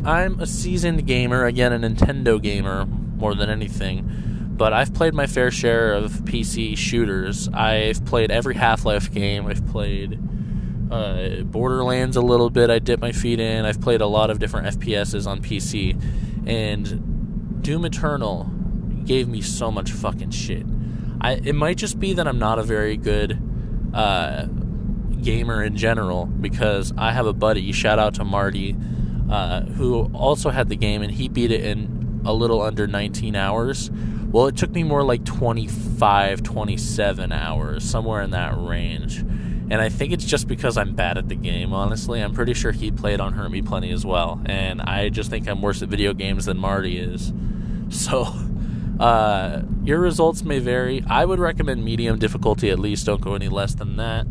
I'm 0.05 0.39
a 0.39 0.45
seasoned 0.45 1.05
gamer, 1.07 1.45
again, 1.45 1.71
a 1.71 1.79
Nintendo 1.79 2.41
gamer 2.41 2.85
more 2.85 3.35
than 3.35 3.49
anything. 3.49 4.09
but 4.55 4.71
I've 4.71 4.93
played 4.93 5.13
my 5.15 5.25
fair 5.25 5.49
share 5.49 5.93
of 5.93 6.11
PC 6.25 6.77
shooters. 6.77 7.49
I've 7.49 8.05
played 8.05 8.29
every 8.31 8.55
Half 8.55 8.85
Life 8.85 9.11
game. 9.11 9.47
I've 9.47 9.65
played 9.67 10.19
uh, 10.91 11.41
Borderlands 11.43 12.15
a 12.17 12.21
little 12.21 12.49
bit. 12.51 12.69
I 12.69 12.77
dipped 12.79 13.01
my 13.01 13.11
feet 13.11 13.39
in. 13.39 13.65
I've 13.65 13.81
played 13.81 14.01
a 14.01 14.05
lot 14.05 14.29
of 14.29 14.37
different 14.39 14.79
FPSs 14.79 15.25
on 15.25 15.41
PC, 15.41 15.99
and 16.47 17.61
Doom 17.63 17.85
Eternal 17.85 18.43
gave 19.05 19.27
me 19.27 19.41
so 19.41 19.71
much 19.71 19.91
fucking 19.91 20.29
shit. 20.31 20.65
I 21.19 21.33
it 21.43 21.55
might 21.55 21.77
just 21.77 21.99
be 21.99 22.13
that 22.13 22.27
I'm 22.27 22.39
not 22.39 22.59
a 22.59 22.63
very 22.63 22.95
good 22.95 23.39
uh, 23.93 24.45
gamer 25.21 25.63
in 25.63 25.75
general 25.75 26.25
because 26.27 26.93
I 26.95 27.11
have 27.11 27.25
a 27.25 27.33
buddy. 27.33 27.71
Shout 27.71 27.97
out 27.97 28.13
to 28.15 28.23
Marty, 28.23 28.75
uh, 29.33 29.61
who 29.61 30.11
also 30.13 30.51
had 30.51 30.69
the 30.69 30.75
game 30.75 31.01
and 31.01 31.11
he 31.11 31.27
beat 31.27 31.51
it 31.51 31.65
in 31.65 32.21
a 32.23 32.31
little 32.31 32.61
under 32.61 32.85
19 32.85 33.35
hours. 33.35 33.89
Well, 33.89 34.45
it 34.45 34.55
took 34.55 34.69
me 34.69 34.83
more 34.83 35.03
like 35.03 35.25
25, 35.25 36.43
27 36.43 37.31
hours, 37.31 37.83
somewhere 37.83 38.21
in 38.21 38.29
that 38.29 38.53
range. 38.55 39.17
And 39.17 39.75
I 39.81 39.89
think 39.89 40.13
it's 40.13 40.23
just 40.23 40.47
because 40.47 40.77
I'm 40.77 40.93
bad 40.93 41.17
at 41.17 41.29
the 41.29 41.35
game, 41.35 41.73
honestly. 41.73 42.21
I'm 42.21 42.33
pretty 42.33 42.53
sure 42.53 42.71
he 42.71 42.91
played 42.91 43.19
on 43.19 43.33
Hurt 43.33 43.49
Me 43.49 43.63
Plenty 43.63 43.91
as 43.91 44.05
well. 44.05 44.39
And 44.45 44.79
I 44.79 45.09
just 45.09 45.31
think 45.31 45.47
I'm 45.47 45.63
worse 45.63 45.81
at 45.81 45.89
video 45.89 46.13
games 46.13 46.45
than 46.45 46.57
Marty 46.57 46.99
is. 46.99 47.33
So, 47.89 48.25
uh, 48.99 49.61
your 49.83 49.99
results 49.99 50.41
may 50.41 50.57
vary. 50.57 51.03
I 51.07 51.25
would 51.25 51.37
recommend 51.37 51.83
medium 51.85 52.17
difficulty 52.17 52.71
at 52.71 52.79
least. 52.79 53.05
Don't 53.05 53.21
go 53.21 53.35
any 53.35 53.49
less 53.49 53.75
than 53.75 53.97
that. 53.97 54.25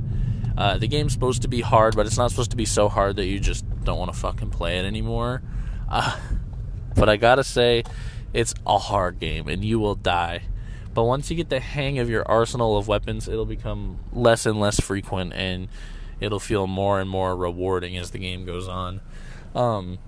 Uh, 0.56 0.78
the 0.78 0.88
game's 0.88 1.12
supposed 1.12 1.42
to 1.42 1.48
be 1.48 1.60
hard, 1.60 1.94
but 1.94 2.06
it's 2.06 2.18
not 2.18 2.30
supposed 2.30 2.50
to 2.50 2.56
be 2.56 2.64
so 2.64 2.88
hard 2.88 3.14
that 3.16 3.26
you 3.26 3.38
just 3.38 3.64
don't 3.84 3.98
want 3.98 4.12
to 4.12 4.18
fucking 4.18 4.50
play 4.50 4.78
it 4.78 4.84
anymore. 4.84 5.42
Uh, 5.88 6.18
but 6.94 7.08
I 7.08 7.16
gotta 7.16 7.44
say, 7.44 7.84
it's 8.32 8.54
a 8.66 8.78
hard 8.78 9.18
game, 9.18 9.48
and 9.48 9.64
you 9.64 9.78
will 9.78 9.94
die. 9.94 10.42
But 10.94 11.04
once 11.04 11.30
you 11.30 11.36
get 11.36 11.48
the 11.48 11.60
hang 11.60 11.98
of 11.98 12.10
your 12.10 12.28
arsenal 12.30 12.76
of 12.76 12.88
weapons, 12.88 13.28
it'll 13.28 13.46
become 13.46 13.98
less 14.12 14.46
and 14.46 14.60
less 14.60 14.80
frequent, 14.80 15.32
and 15.32 15.68
it'll 16.20 16.40
feel 16.40 16.66
more 16.66 17.00
and 17.00 17.08
more 17.08 17.34
rewarding 17.36 17.96
as 17.96 18.10
the 18.10 18.18
game 18.18 18.44
goes 18.44 18.68
on. 18.68 19.00
Um, 19.54 19.98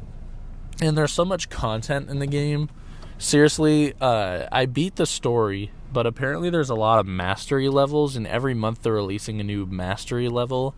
and 0.80 0.96
there's 0.96 1.12
so 1.12 1.24
much 1.24 1.48
content 1.48 2.10
in 2.10 2.18
the 2.18 2.26
game. 2.26 2.68
Seriously, 3.16 3.94
uh, 4.00 4.46
I 4.52 4.66
beat 4.66 4.96
the 4.96 5.06
story 5.06 5.70
but 5.94 6.06
apparently 6.06 6.50
there's 6.50 6.68
a 6.70 6.74
lot 6.74 6.98
of 6.98 7.06
mastery 7.06 7.68
levels, 7.68 8.16
and 8.16 8.26
every 8.26 8.52
month 8.52 8.82
they're 8.82 8.92
releasing 8.92 9.40
a 9.40 9.44
new 9.44 9.64
mastery 9.64 10.28
level, 10.28 10.74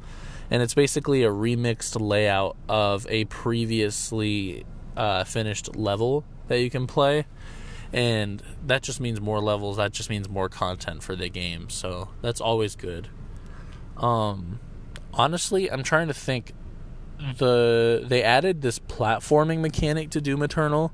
and 0.51 0.63
it's 0.63 0.75
basically 0.75 1.23
a 1.25 1.31
remixed 1.31 2.01
layout 2.01 2.57
of 2.69 3.07
a 3.09 3.25
previously 3.27 4.65
uh, 4.97 5.25
finished 5.25 5.77
level 5.77 6.25
that 6.49 6.61
you 6.61 6.71
can 6.71 6.87
play, 6.87 7.27
and 7.93 8.43
that 8.65 8.83
just 8.83 9.01
means 9.01 9.21
more 9.21 9.41
levels. 9.41 9.77
That 9.77 9.93
just 9.93 10.11
means 10.11 10.29
more 10.29 10.49
content 10.49 11.03
for 11.03 11.17
the 11.17 11.29
game, 11.29 11.71
so 11.71 12.11
that's 12.23 12.41
always 12.41 12.77
good. 12.77 13.09
Um, 13.97 14.61
honestly, 15.13 15.71
I'm 15.71 15.83
trying 15.83 16.09
to 16.09 16.15
think. 16.15 16.53
The 17.39 18.05
they 18.07 18.23
added 18.23 18.61
this 18.61 18.79
platforming 18.79 19.61
mechanic 19.61 20.11
to 20.11 20.21
Doom 20.21 20.43
Eternal 20.43 20.93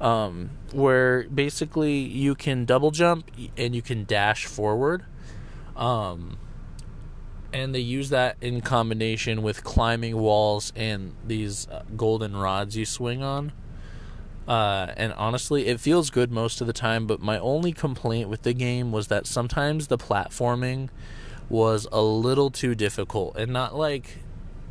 um, 0.00 0.50
where 0.72 1.24
basically 1.24 1.98
you 1.98 2.34
can 2.34 2.64
double 2.64 2.90
jump 2.90 3.30
and 3.56 3.74
you 3.74 3.82
can 3.82 4.04
dash 4.04 4.46
forward. 4.46 5.04
Um, 5.76 6.38
and 7.52 7.74
they 7.74 7.80
use 7.80 8.10
that 8.10 8.36
in 8.40 8.60
combination 8.60 9.42
with 9.42 9.64
climbing 9.64 10.16
walls 10.16 10.72
and 10.76 11.14
these 11.26 11.68
uh, 11.68 11.82
golden 11.96 12.36
rods 12.36 12.76
you 12.76 12.84
swing 12.84 13.22
on. 13.22 13.52
Uh, 14.46 14.92
and 14.96 15.12
honestly, 15.14 15.66
it 15.66 15.78
feels 15.78 16.08
good 16.10 16.32
most 16.32 16.60
of 16.60 16.66
the 16.66 16.72
time, 16.72 17.06
but 17.06 17.20
my 17.20 17.38
only 17.38 17.72
complaint 17.72 18.28
with 18.28 18.42
the 18.42 18.54
game 18.54 18.92
was 18.92 19.08
that 19.08 19.26
sometimes 19.26 19.88
the 19.88 19.98
platforming 19.98 20.88
was 21.48 21.86
a 21.92 22.00
little 22.00 22.50
too 22.50 22.74
difficult. 22.74 23.36
And 23.36 23.52
not 23.52 23.74
like 23.74 24.18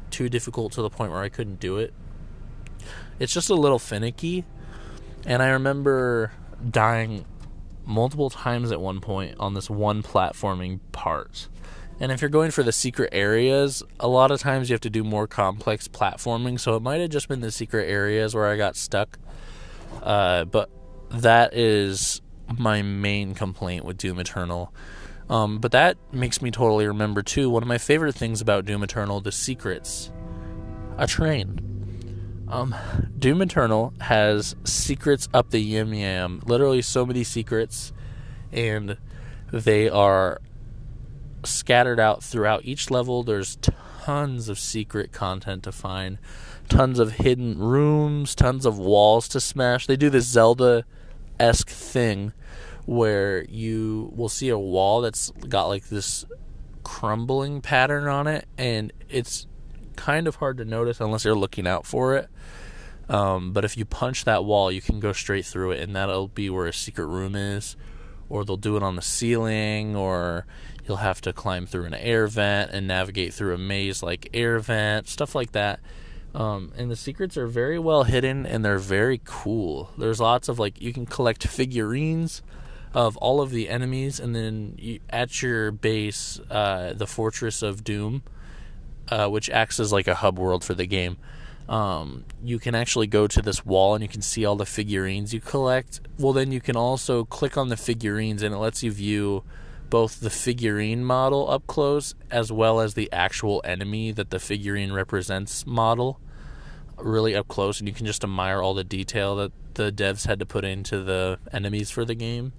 too 0.10 0.30
difficult 0.30 0.72
to 0.74 0.82
the 0.82 0.90
point 0.90 1.12
where 1.12 1.22
I 1.22 1.30
couldn't 1.30 1.60
do 1.60 1.78
it. 1.78 1.94
It's 3.20 3.34
just 3.34 3.50
a 3.50 3.56
little 3.56 3.80
finicky. 3.80 4.46
And 5.26 5.44
I 5.44 5.50
remember 5.50 6.32
dying 6.70 7.26
multiple 7.86 8.30
times 8.30 8.72
at 8.72 8.82
one 8.82 9.00
point 9.00 9.36
on 9.40 9.54
this 9.54 9.70
one 9.70 10.04
platforming 10.04 10.80
part. 10.92 11.48
And 12.00 12.12
if 12.12 12.22
you're 12.22 12.30
going 12.30 12.52
for 12.52 12.64
the 12.64 12.72
secret 12.72 13.10
areas, 13.12 13.82
a 14.00 14.08
lot 14.08 14.30
of 14.32 14.40
times 14.40 14.70
you 14.70 14.74
have 14.74 14.82
to 14.82 14.90
do 14.90 15.04
more 15.04 15.28
complex 15.28 15.88
platforming. 15.88 16.60
So 16.60 16.76
it 16.76 16.82
might 16.82 17.02
have 17.02 17.10
just 17.10 17.28
been 17.28 17.42
the 17.42 17.52
secret 17.52 17.90
areas 17.90 18.36
where 18.36 18.48
I 18.48 18.56
got 18.56 18.76
stuck. 18.76 19.18
Uh, 20.04 20.46
but 20.46 20.70
that 21.10 21.56
is 21.56 22.22
my 22.58 22.82
main 22.82 23.34
complaint 23.34 23.84
with 23.84 23.98
Doom 23.98 24.20
Eternal. 24.20 24.72
Um, 25.30 25.58
but 25.60 25.72
that 25.72 25.98
makes 26.14 26.42
me 26.42 26.52
totally 26.52 26.88
remember, 26.88 27.22
too, 27.22 27.50
one 27.50 27.64
of 27.64 27.68
my 27.68 27.78
favorite 27.78 28.16
things 28.16 28.42
about 28.42 28.66
Doom 28.66 28.84
Eternal 28.84 29.20
the 29.20 29.32
secrets. 29.32 30.12
A 30.98 31.08
train. 31.08 32.46
Um, 32.48 32.74
Doom 33.20 33.42
Eternal 33.42 33.94
has 34.00 34.56
secrets 34.64 35.28
up 35.34 35.50
the 35.50 35.60
yim 35.60 35.94
yam. 35.94 36.42
Literally, 36.46 36.82
so 36.82 37.06
many 37.06 37.24
secrets, 37.24 37.92
and 38.54 38.98
they 39.52 39.90
are 39.90 40.40
scattered 41.44 42.00
out 42.00 42.24
throughout 42.24 42.66
each 42.66 42.90
level. 42.92 43.24
There's 43.24 43.58
tons 43.58 44.50
of 44.50 44.60
secret 44.60 45.12
content 45.12 45.64
to 45.64 45.72
find, 45.72 46.18
tons 46.70 47.00
of 47.00 47.14
hidden 47.14 47.60
rooms, 47.60 48.36
tons 48.36 48.66
of 48.66 48.78
walls 48.78 49.28
to 49.30 49.40
smash. 49.40 49.88
They 49.88 49.98
do 49.98 50.10
this 50.10 50.26
Zelda 50.26 50.86
esque 51.40 51.70
thing 51.70 52.34
where 52.86 53.44
you 53.46 54.12
will 54.16 54.30
see 54.30 54.50
a 54.50 54.58
wall 54.58 55.02
that's 55.02 55.32
got 55.50 55.66
like 55.68 55.90
this 55.90 56.26
crumbling 56.84 57.62
pattern 57.62 58.08
on 58.08 58.28
it, 58.28 58.48
and 58.58 58.94
it's 59.10 59.46
kind 59.98 60.26
of 60.28 60.36
hard 60.36 60.58
to 60.58 60.66
notice 60.66 61.02
unless 61.02 61.26
you're 61.26 61.36
looking 61.36 61.68
out 61.68 61.86
for 61.86 62.16
it. 62.16 62.30
Um, 63.10 63.52
but 63.52 63.66
if 63.66 63.78
you 63.78 63.86
punch 63.86 64.26
that 64.26 64.46
wall, 64.46 64.72
you 64.72 64.82
can 64.82 65.00
go 65.00 65.12
straight 65.12 65.46
through 65.46 65.72
it, 65.72 65.82
and 65.82 65.96
that'll 65.96 66.30
be 66.30 66.50
where 66.50 66.68
a 66.68 66.74
secret 66.74 67.08
room 67.08 67.36
is. 67.36 67.76
Or 68.30 68.44
they'll 68.44 68.58
do 68.58 68.76
it 68.76 68.84
on 68.84 68.96
the 68.98 69.02
ceiling, 69.02 69.96
or 69.96 70.46
you'll 70.88 70.98
have 70.98 71.22
to 71.22 71.34
climb 71.34 71.66
through 71.66 71.86
an 71.86 71.94
air 71.94 72.28
vent 72.28 72.72
and 72.72 72.88
navigate 72.88 73.34
through 73.34 73.54
a 73.54 73.58
maze 73.58 74.02
like 74.02 74.30
air 74.34 74.60
vent, 74.60 75.08
stuff 75.08 75.36
like 75.36 75.52
that. 75.52 75.80
Um, 76.34 76.72
and 76.78 76.92
the 76.92 76.96
secrets 76.96 77.38
are 77.38 77.48
very 77.48 77.80
well 77.80 78.04
hidden 78.04 78.46
and 78.46 78.64
they're 78.64 78.78
very 78.78 79.22
cool. 79.26 79.92
There's 79.98 80.20
lots 80.20 80.50
of 80.50 80.60
like, 80.60 80.82
you 80.82 80.94
can 80.94 81.06
collect 81.06 81.48
figurines 81.48 82.42
of 82.94 83.18
all 83.18 83.42
of 83.42 83.52
the 83.52 83.70
enemies, 83.70 84.20
and 84.20 84.34
then 84.34 84.74
you, 84.78 85.00
at 85.10 85.42
your 85.42 85.72
base, 85.72 86.40
uh, 86.50 86.94
the 86.94 87.06
Fortress 87.06 87.62
of 87.62 87.84
Doom 87.84 88.24
uh, 89.10 89.28
which 89.28 89.50
acts 89.50 89.80
as 89.80 89.92
like 89.92 90.08
a 90.08 90.16
hub 90.16 90.38
world 90.40 90.64
for 90.64 90.74
the 90.74 90.86
game. 90.86 91.18
Um, 91.70 92.26
you 92.44 92.60
can 92.60 92.76
actually 92.76 93.08
go 93.08 93.28
to 93.28 93.42
this 93.42 93.66
wall 93.66 93.94
and 93.94 94.02
you 94.02 94.08
can 94.08 94.22
see 94.22 94.46
all 94.46 94.56
the 94.56 94.66
figurines 94.66 95.34
you 95.34 95.42
collect. 95.42 96.00
Well, 96.18 96.34
then 96.34 96.52
you 96.52 96.62
can 96.62 96.78
also 96.78 97.26
click 97.26 97.58
on 97.58 97.68
the 97.68 97.78
figurines 97.78 98.42
and 98.42 98.56
it 98.56 98.58
lets 98.58 98.84
you 98.84 98.92
view 98.92 99.44
both 99.90 100.20
the 100.20 100.30
figurine 100.30 101.04
model 101.04 101.50
up 101.50 101.66
close 101.68 102.14
as 102.30 102.52
well 102.52 102.80
as 102.80 102.94
the 102.94 103.12
actual 103.12 103.62
enemy 103.64 104.12
that 104.12 104.30
the 104.30 104.40
figurine 104.40 104.92
represents 104.92 105.66
model 105.66 106.20
really 106.98 107.36
up 107.36 107.48
close 107.48 107.80
and 107.80 107.88
you 107.88 107.94
can 107.94 108.06
just 108.06 108.24
admire 108.24 108.62
all 108.62 108.74
the 108.74 108.84
detail 108.84 109.36
that 109.36 109.52
the 109.76 109.92
devs 109.92 110.28
had 110.28 110.40
to 110.40 110.46
put 110.46 110.66
into 110.66 111.04
the 111.04 111.40
enemies 111.54 111.90
for 111.90 112.04
the 112.04 112.16
game. 112.16 112.54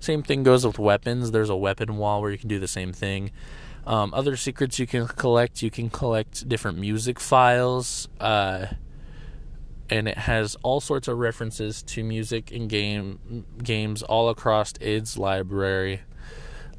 Same 0.00 0.22
thing 0.22 0.42
goes 0.42 0.66
with 0.66 0.78
weapons. 0.78 1.30
There's 1.30 1.50
a 1.50 1.56
weapon 1.56 1.96
wall 1.96 2.20
where 2.20 2.30
you 2.30 2.38
can 2.38 2.48
do 2.48 2.58
the 2.58 2.68
same 2.68 2.92
thing. 2.92 3.30
Um, 3.86 4.12
other 4.12 4.36
secrets 4.36 4.78
you 4.78 4.86
can 4.86 5.06
collect, 5.06 5.62
you 5.62 5.70
can 5.70 5.88
collect 5.88 6.48
different 6.48 6.78
music 6.78 7.18
files, 7.18 8.08
uh, 8.20 8.66
and 9.88 10.06
it 10.06 10.18
has 10.18 10.56
all 10.62 10.80
sorts 10.80 11.08
of 11.08 11.16
references 11.16 11.82
to 11.84 12.04
music 12.04 12.52
and 12.52 12.68
game 12.68 13.46
games 13.62 14.02
all 14.02 14.28
across 14.28 14.74
id's 14.80 15.16
library. 15.16 16.02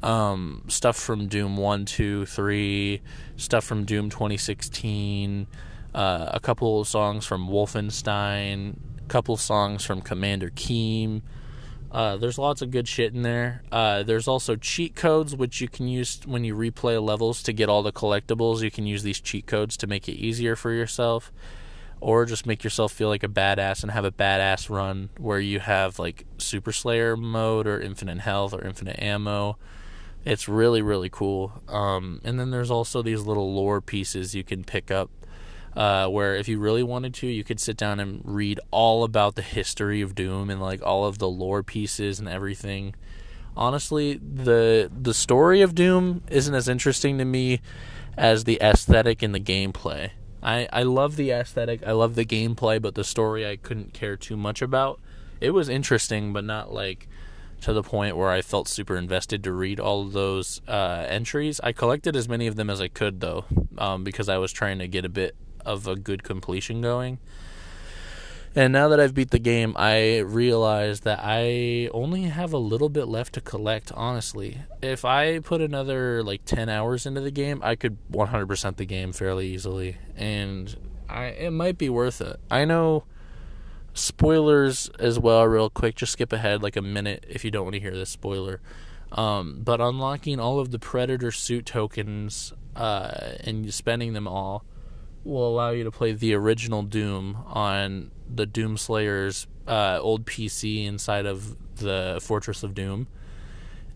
Um, 0.02 0.64
stuff 0.68 0.96
from 0.96 1.26
Doom 1.28 1.56
1, 1.58 1.84
2, 1.84 2.24
3, 2.24 3.02
stuff 3.36 3.64
from 3.64 3.84
Doom 3.84 4.08
2016, 4.08 5.46
uh, 5.94 6.30
a 6.32 6.40
couple 6.40 6.80
of 6.80 6.88
songs 6.88 7.26
from 7.26 7.48
Wolfenstein, 7.48 8.76
a 8.98 9.08
couple 9.08 9.36
songs 9.36 9.84
from 9.84 10.00
Commander 10.00 10.50
Keen. 10.54 11.22
uh, 11.92 12.16
there's 12.16 12.38
lots 12.38 12.62
of 12.62 12.70
good 12.70 12.86
shit 12.86 13.12
in 13.14 13.22
there. 13.22 13.62
Uh, 13.72 14.02
there's 14.02 14.28
also 14.28 14.54
cheat 14.56 14.94
codes 14.94 15.34
which 15.34 15.60
you 15.60 15.68
can 15.68 15.88
use 15.88 16.20
when 16.24 16.44
you 16.44 16.54
replay 16.54 17.02
levels 17.02 17.42
to 17.42 17.52
get 17.52 17.68
all 17.68 17.82
the 17.82 17.92
collectibles. 17.92 18.62
You 18.62 18.70
can 18.70 18.86
use 18.86 19.02
these 19.02 19.20
cheat 19.20 19.46
codes 19.46 19.76
to 19.78 19.86
make 19.86 20.08
it 20.08 20.12
easier 20.14 20.54
for 20.56 20.70
yourself, 20.72 21.32
or 22.00 22.24
just 22.24 22.46
make 22.46 22.62
yourself 22.62 22.92
feel 22.92 23.08
like 23.08 23.24
a 23.24 23.28
badass 23.28 23.82
and 23.82 23.90
have 23.90 24.04
a 24.04 24.12
badass 24.12 24.70
run 24.70 25.10
where 25.18 25.40
you 25.40 25.58
have 25.58 25.98
like 25.98 26.24
Super 26.38 26.72
Slayer 26.72 27.16
mode 27.16 27.66
or 27.66 27.80
infinite 27.80 28.20
health 28.20 28.54
or 28.54 28.64
infinite 28.64 28.98
ammo. 29.02 29.58
It's 30.24 30.48
really 30.48 30.82
really 30.82 31.08
cool. 31.08 31.62
Um, 31.68 32.20
and 32.24 32.38
then 32.38 32.50
there's 32.50 32.70
also 32.70 33.02
these 33.02 33.22
little 33.22 33.54
lore 33.54 33.80
pieces 33.80 34.34
you 34.34 34.44
can 34.44 34.64
pick 34.64 34.90
up 34.90 35.10
uh, 35.76 36.08
where 36.08 36.34
if 36.34 36.48
you 36.48 36.58
really 36.58 36.82
wanted 36.82 37.14
to, 37.14 37.26
you 37.26 37.44
could 37.44 37.60
sit 37.60 37.76
down 37.76 38.00
and 38.00 38.20
read 38.24 38.58
all 38.70 39.04
about 39.04 39.36
the 39.36 39.42
history 39.42 40.00
of 40.00 40.14
Doom 40.14 40.50
and 40.50 40.60
like 40.60 40.82
all 40.82 41.04
of 41.04 41.18
the 41.18 41.28
lore 41.28 41.62
pieces 41.62 42.18
and 42.18 42.28
everything. 42.28 42.94
Honestly, 43.56 44.14
the 44.14 44.90
the 44.92 45.14
story 45.14 45.60
of 45.60 45.74
Doom 45.74 46.22
isn't 46.28 46.54
as 46.54 46.68
interesting 46.68 47.18
to 47.18 47.24
me 47.24 47.60
as 48.16 48.44
the 48.44 48.58
aesthetic 48.60 49.22
and 49.22 49.34
the 49.34 49.40
gameplay. 49.40 50.10
I, 50.42 50.68
I 50.72 50.82
love 50.84 51.16
the 51.16 51.30
aesthetic, 51.30 51.86
I 51.86 51.92
love 51.92 52.14
the 52.14 52.24
gameplay, 52.24 52.80
but 52.80 52.94
the 52.94 53.04
story 53.04 53.46
I 53.46 53.56
couldn't 53.56 53.92
care 53.92 54.16
too 54.16 54.36
much 54.36 54.62
about. 54.62 55.00
It 55.40 55.50
was 55.50 55.68
interesting, 55.68 56.32
but 56.32 56.44
not 56.44 56.72
like 56.72 57.08
to 57.60 57.72
the 57.72 57.82
point 57.82 58.16
where 58.16 58.30
I 58.30 58.42
felt 58.42 58.68
super 58.68 58.96
invested 58.96 59.44
to 59.44 59.52
read 59.52 59.80
all 59.80 60.02
of 60.02 60.12
those 60.12 60.60
uh, 60.66 61.04
entries. 61.08 61.60
I 61.62 61.72
collected 61.72 62.16
as 62.16 62.28
many 62.28 62.46
of 62.46 62.56
them 62.56 62.70
as 62.70 62.80
I 62.80 62.88
could, 62.88 63.20
though, 63.20 63.44
um, 63.78 64.04
because 64.04 64.28
I 64.28 64.38
was 64.38 64.52
trying 64.52 64.78
to 64.78 64.88
get 64.88 65.04
a 65.04 65.08
bit 65.08 65.36
of 65.64 65.86
a 65.86 65.96
good 65.96 66.22
completion 66.22 66.80
going. 66.80 67.18
And 68.56 68.72
now 68.72 68.88
that 68.88 68.98
I've 68.98 69.14
beat 69.14 69.30
the 69.30 69.38
game, 69.38 69.74
I 69.76 70.18
realize 70.18 71.00
that 71.00 71.20
I 71.22 71.88
only 71.92 72.22
have 72.24 72.52
a 72.52 72.58
little 72.58 72.88
bit 72.88 73.06
left 73.06 73.34
to 73.34 73.40
collect, 73.40 73.92
honestly. 73.92 74.58
If 74.82 75.04
I 75.04 75.38
put 75.38 75.60
another 75.60 76.24
like 76.24 76.44
10 76.46 76.68
hours 76.68 77.06
into 77.06 77.20
the 77.20 77.30
game, 77.30 77.60
I 77.62 77.76
could 77.76 77.96
100% 78.10 78.76
the 78.76 78.84
game 78.86 79.12
fairly 79.12 79.46
easily. 79.46 79.98
And 80.16 80.76
I 81.08 81.26
it 81.26 81.52
might 81.52 81.78
be 81.78 81.88
worth 81.88 82.20
it. 82.20 82.40
I 82.50 82.64
know 82.64 83.04
spoilers 84.00 84.88
as 84.98 85.18
well, 85.18 85.46
real 85.46 85.70
quick. 85.70 85.96
Just 85.96 86.12
skip 86.12 86.32
ahead 86.32 86.62
like 86.62 86.76
a 86.76 86.82
minute 86.82 87.24
if 87.28 87.44
you 87.44 87.50
don't 87.50 87.64
want 87.64 87.74
to 87.74 87.80
hear 87.80 87.94
this 87.94 88.10
spoiler. 88.10 88.60
Um, 89.12 89.60
but 89.62 89.80
unlocking 89.80 90.38
all 90.38 90.60
of 90.60 90.70
the 90.70 90.78
Praetor 90.78 91.32
suit 91.32 91.66
tokens 91.66 92.52
uh, 92.76 93.10
and 93.40 93.72
spending 93.72 94.12
them 94.12 94.28
all 94.28 94.64
will 95.24 95.46
allow 95.46 95.70
you 95.70 95.84
to 95.84 95.90
play 95.90 96.12
the 96.12 96.34
original 96.34 96.82
Doom 96.82 97.38
on 97.46 98.10
the 98.32 98.46
Doom 98.46 98.76
Slayer's 98.76 99.46
uh, 99.66 99.98
old 100.00 100.24
PC 100.24 100.86
inside 100.86 101.26
of 101.26 101.56
the 101.76 102.18
Fortress 102.22 102.62
of 102.62 102.74
Doom. 102.74 103.08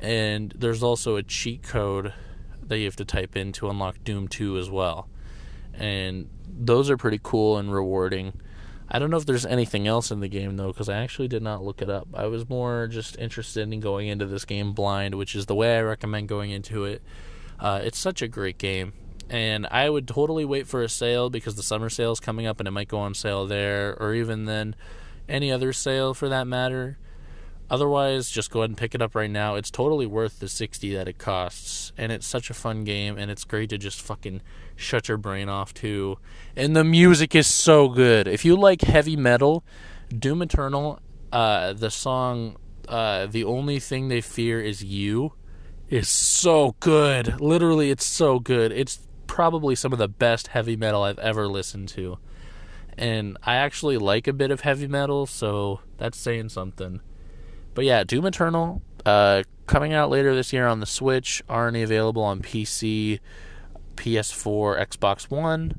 And 0.01 0.53
there's 0.57 0.83
also 0.83 1.17
a 1.17 1.23
cheat 1.23 1.63
code 1.63 2.13
that 2.63 2.79
you 2.79 2.85
have 2.85 2.97
to 2.97 3.05
type 3.05 3.37
in 3.37 3.53
to 3.53 3.71
unlock 3.71 4.03
Doom 4.05 4.29
2 4.29 4.59
as 4.59 4.69
well. 4.69 5.09
And 5.73 6.29
those 6.47 6.91
are 6.91 6.97
pretty 6.97 7.21
cool 7.23 7.57
and 7.57 7.73
rewarding. 7.73 8.41
I 8.95 9.01
don't 9.01 9.11
know 9.11 9.17
if 9.17 9.27
there's 9.27 9.45
anything 9.45 9.89
else 9.89 10.13
in 10.13 10.21
the 10.21 10.29
game 10.29 10.57
though, 10.57 10.69
because 10.69 10.89
I 10.89 10.99
actually 10.99 11.27
did 11.27 11.43
not 11.43 11.65
look 11.65 11.83
it 11.83 11.91
up. 11.91 12.07
I 12.15 12.27
was 12.27 12.49
more 12.49 12.87
just 12.87 13.19
interested 13.19 13.73
in 13.73 13.81
going 13.81 14.07
into 14.07 14.25
this 14.25 14.45
game 14.45 14.73
blind, 14.73 15.17
which 15.17 15.35
is 15.35 15.47
the 15.47 15.55
way 15.57 15.77
I 15.77 15.81
recommend 15.81 16.29
going 16.29 16.53
into 16.53 16.85
it. 16.85 17.03
Uh, 17.59 17.81
it's 17.83 17.99
such 17.99 18.23
a 18.23 18.29
great 18.29 18.57
game 18.57 18.93
and 19.31 19.67
I 19.71 19.89
would 19.89 20.07
totally 20.07 20.45
wait 20.45 20.67
for 20.67 20.83
a 20.83 20.89
sale 20.89 21.31
because 21.31 21.57
the 21.57 21.63
summer 21.63 21.89
sale 21.89 22.13
is 22.13 22.21
coming 22.21 22.47
up 22.47 22.61
and 22.61 22.69
it 22.69 22.73
might 22.73 22.89
go 22.89 22.99
on 22.99 23.15
sale 23.15 23.47
there 23.47 23.97
or 24.01 24.15
even 24.15 24.45
then 24.45 24.77
any 25.29 25.51
other 25.51 25.73
sale 25.73 26.15
for 26.15 26.29
that 26.29 26.47
matter. 26.47 26.99
Otherwise, 27.71 28.31
just 28.31 28.51
go 28.51 28.61
ahead 28.61 28.71
and 28.71 28.77
pick 28.77 28.95
it 28.95 29.01
up 29.01 29.15
right 29.15 29.31
now. 29.31 29.55
It's 29.55 29.71
totally 29.71 30.07
worth 30.07 30.39
the 30.39 30.49
60 30.49 30.95
that 30.95 31.09
it 31.09 31.19
costs 31.19 31.93
and 31.97 32.12
it's 32.12 32.27
such 32.27 32.51
a 32.51 32.55
fun 32.55 32.85
game 32.85 33.17
and 33.17 33.31
it's 33.31 33.45
great 33.45 33.71
to 33.71 33.79
just 33.79 34.03
fucking 34.03 34.43
shut 34.77 35.09
your 35.09 35.17
brain 35.17 35.49
off 35.49 35.73
too. 35.73 36.19
And 36.55 36.77
the 36.77 36.85
music 36.85 37.35
is 37.35 37.47
so 37.47 37.89
good. 37.89 38.29
If 38.29 38.45
you 38.45 38.55
like 38.57 38.83
heavy 38.83 39.17
metal, 39.17 39.65
Doom 40.17 40.43
Eternal, 40.43 41.01
uh, 41.33 41.73
the 41.73 41.91
song 41.91 42.57
uh, 42.89 43.27
The 43.27 43.45
Only 43.45 43.81
Thing 43.81 44.09
They 44.09 44.21
Fear 44.21 44.61
Is 44.61 44.85
You 44.85 45.33
is 45.89 46.09
so 46.09 46.77
good. 46.81 47.41
Literally, 47.41 47.91
it's 47.91 48.07
so 48.07 48.39
good. 48.39 48.73
It's 48.73 49.01
probably 49.27 49.75
some 49.75 49.93
of 49.93 49.99
the 49.99 50.09
best 50.09 50.49
heavy 50.49 50.77
metal 50.77 51.03
I've 51.03 51.19
ever 51.19 51.49
listened 51.49 51.89
to. 51.91 52.19
And 52.97 53.37
I 53.43 53.57
actually 53.57 53.99
like 53.99 54.29
a 54.29 54.33
bit 54.33 54.51
of 54.51 54.61
heavy 54.61 54.87
metal, 54.87 55.27
so 55.27 55.81
that's 55.99 56.19
saying 56.19 56.51
something. 56.51 57.01
But 57.75 57.85
yeah, 57.85 58.05
Doom 58.05 58.27
Eternal, 58.27 58.83
uh, 59.05 59.43
coming 59.66 59.93
out 59.93 60.11
later 60.11 60.35
this 60.35 60.53
year 60.53 60.66
on 60.66 60.81
the 60.81 60.87
Switch, 60.87 61.43
already 61.51 61.83
available 61.83 62.22
on 62.22 62.41
PC, 62.41 63.20
PS4, 63.97 64.87
Xbox 64.87 65.31
One. 65.31 65.79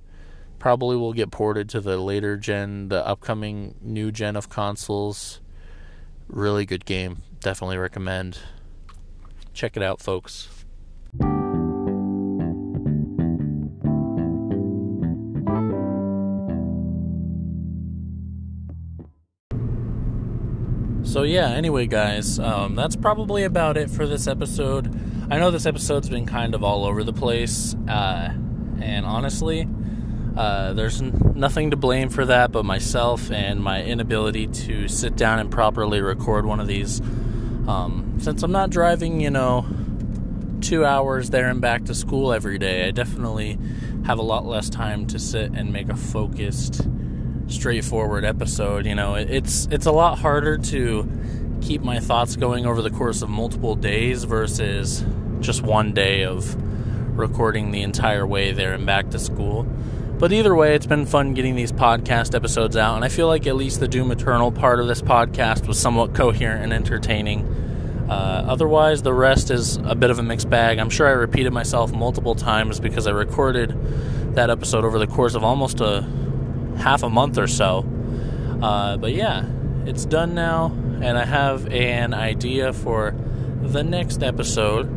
Probably 0.60 0.98
will 0.98 1.14
get 1.14 1.32
ported 1.32 1.70
to 1.70 1.82
the 1.82 1.98
later 1.98 2.38
gen, 2.38 2.90
the 2.90 3.06
upcoming 3.06 3.76
new 3.82 4.12
gen 4.12 4.36
of 4.36 4.50
consoles. 4.50 5.42
Really 6.28 6.66
good 6.66 6.86
game. 6.86 7.22
Definitely 7.40 7.78
recommend. 7.78 8.40
Check 9.54 9.78
it 9.78 9.84
out, 9.84 10.02
folks. 10.02 10.50
So 21.16 21.24
yeah, 21.24 21.48
anyway, 21.48 21.88
guys, 21.88 22.40
um, 22.40 22.76
that's 22.76 22.98
probably 22.98 23.46
about 23.46 23.78
it 23.78 23.90
for 23.90 24.06
this 24.06 24.28
episode. 24.28 24.88
I 25.32 25.40
know 25.40 25.50
this 25.50 25.66
episode's 25.66 26.10
been 26.10 26.26
kind 26.26 26.54
of 26.54 26.62
all 26.62 26.84
over 26.84 27.06
the 27.06 27.14
place, 27.14 27.74
uh, 27.88 28.34
and 28.82 29.06
honestly, 29.06 29.66
uh, 30.36 30.74
there's 30.74 31.02
nothing 31.02 31.72
to 31.72 31.78
blame 31.78 32.10
for 32.10 32.26
that 32.26 32.52
but 32.52 32.66
myself 32.66 33.32
and 33.32 33.64
my 33.64 33.82
inability 33.82 34.48
to 34.48 34.90
sit 34.90 35.16
down 35.16 35.40
and 35.40 35.50
properly 35.50 36.02
record 36.02 36.46
one 36.46 36.60
of 36.60 36.68
these. 36.68 37.00
Um, 37.66 38.18
since 38.20 38.44
I'm 38.44 38.52
not 38.52 38.70
driving, 38.70 39.22
you 39.22 39.30
know, 39.30 39.66
two 40.60 40.84
hours 40.84 41.30
there 41.30 41.48
and 41.48 41.62
back 41.62 41.86
to 41.86 41.96
school 41.96 42.34
every 42.34 42.58
day, 42.58 42.90
I 42.90 42.92
definitely 42.92 43.58
have 44.06 44.20
a 44.20 44.22
lot 44.22 44.46
less 44.46 44.70
time 44.70 45.08
to 45.08 45.18
sit 45.18 45.54
and 45.54 45.72
make 45.72 45.88
a 45.88 45.96
focused 45.96 46.86
straightforward 47.48 48.26
episode. 48.26 48.86
You 48.86 48.96
know, 48.96 49.16
it's 49.16 49.68
it's 49.72 49.86
a 49.86 49.92
lot 49.92 50.20
harder 50.20 50.58
to 50.58 51.10
keep 51.62 51.82
my 51.82 52.00
thoughts 52.00 52.36
going 52.36 52.66
over 52.66 52.82
the 52.82 52.90
course 52.90 53.22
of 53.22 53.30
multiple 53.30 53.76
days 53.76 54.24
versus 54.24 55.04
just 55.40 55.62
one 55.62 55.94
day 55.94 56.24
of 56.24 56.56
recording 57.18 57.72
the 57.72 57.82
entire 57.82 58.26
way 58.26 58.52
there 58.52 58.74
and 58.74 58.86
back 58.86 59.10
to 59.12 59.20
school. 59.20 59.64
But 60.18 60.32
either 60.32 60.56
way, 60.56 60.76
it's 60.76 60.86
been 60.86 61.06
fun 61.06 61.34
getting 61.34 61.56
these 61.56 61.72
podcast 61.72 62.36
episodes 62.36 62.78
out, 62.78 62.96
and 62.96 63.04
I 63.04 63.10
feel 63.10 63.28
like 63.28 63.48
at 63.48 63.56
least 63.56 63.82
the 63.82 63.88
Doom 63.88 64.12
Eternal 64.12 64.52
part 64.52 64.80
of 64.80 64.88
this 64.88 65.02
podcast 65.02 65.68
was 65.68 65.78
somewhat 65.80 66.14
coherent 66.14 66.64
and 66.64 66.72
entertaining. 66.72 67.46
Uh, 68.10 68.46
otherwise, 68.48 69.02
the 69.02 69.14
rest 69.14 69.52
is 69.52 69.78
a 69.78 69.96
bit 69.96 70.12
of 70.12 70.20
a 70.20 70.24
mixed 70.24 70.50
bag. 70.50 70.78
I'm 70.78 70.90
sure 70.90 71.08
I 71.08 71.12
repeated 71.12 71.52
myself 71.52 71.92
multiple 71.92 72.36
times 72.36 72.80
because 72.80 73.08
I 73.08 73.12
recorded 73.12 73.76
that 74.36 74.50
episode 74.50 74.86
over 74.86 75.00
the 75.00 75.08
course 75.08 75.36
of 75.36 75.44
almost 75.44 75.82
a 75.82 76.08
half 76.78 77.04
a 77.04 77.10
month 77.10 77.38
or 77.38 77.48
so. 77.48 77.86
Uh, 78.62 78.98
but 78.98 79.14
yeah, 79.14 79.46
it's 79.86 80.06
done 80.06 80.34
now, 80.34 80.68
and 81.02 81.18
I 81.18 81.26
have 81.26 81.68
an 81.68 82.14
idea 82.14 82.74
for 82.74 83.14
the 83.62 83.84
next 83.84 84.24
episode, 84.24 84.88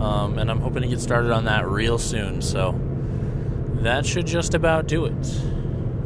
um, 0.00 0.38
and 0.38 0.50
I'm 0.50 0.60
hoping 0.60 0.82
to 0.82 0.88
get 0.88 1.00
started 1.00 1.30
on 1.30 1.44
that 1.46 1.68
real 1.68 1.98
soon. 1.98 2.42
So 2.42 2.78
that 3.82 4.06
should 4.06 4.26
just 4.26 4.54
about 4.54 4.86
do 4.86 5.06
it 5.06 5.26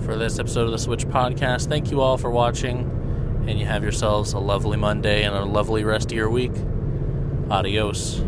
for 0.05 0.17
this 0.17 0.39
episode 0.39 0.67
of 0.67 0.71
the 0.71 0.79
Switch 0.79 1.07
Podcast. 1.07 1.69
Thank 1.69 1.91
you 1.91 2.01
all 2.01 2.17
for 2.17 2.31
watching, 2.31 3.45
and 3.47 3.59
you 3.59 3.67
have 3.67 3.83
yourselves 3.83 4.33
a 4.33 4.39
lovely 4.39 4.77
Monday 4.77 5.25
and 5.25 5.35
a 5.35 5.45
lovely 5.45 5.85
rest 5.85 6.13
of 6.13 6.17
your 6.17 6.31
week. 6.31 6.53
Adios. 7.51 8.23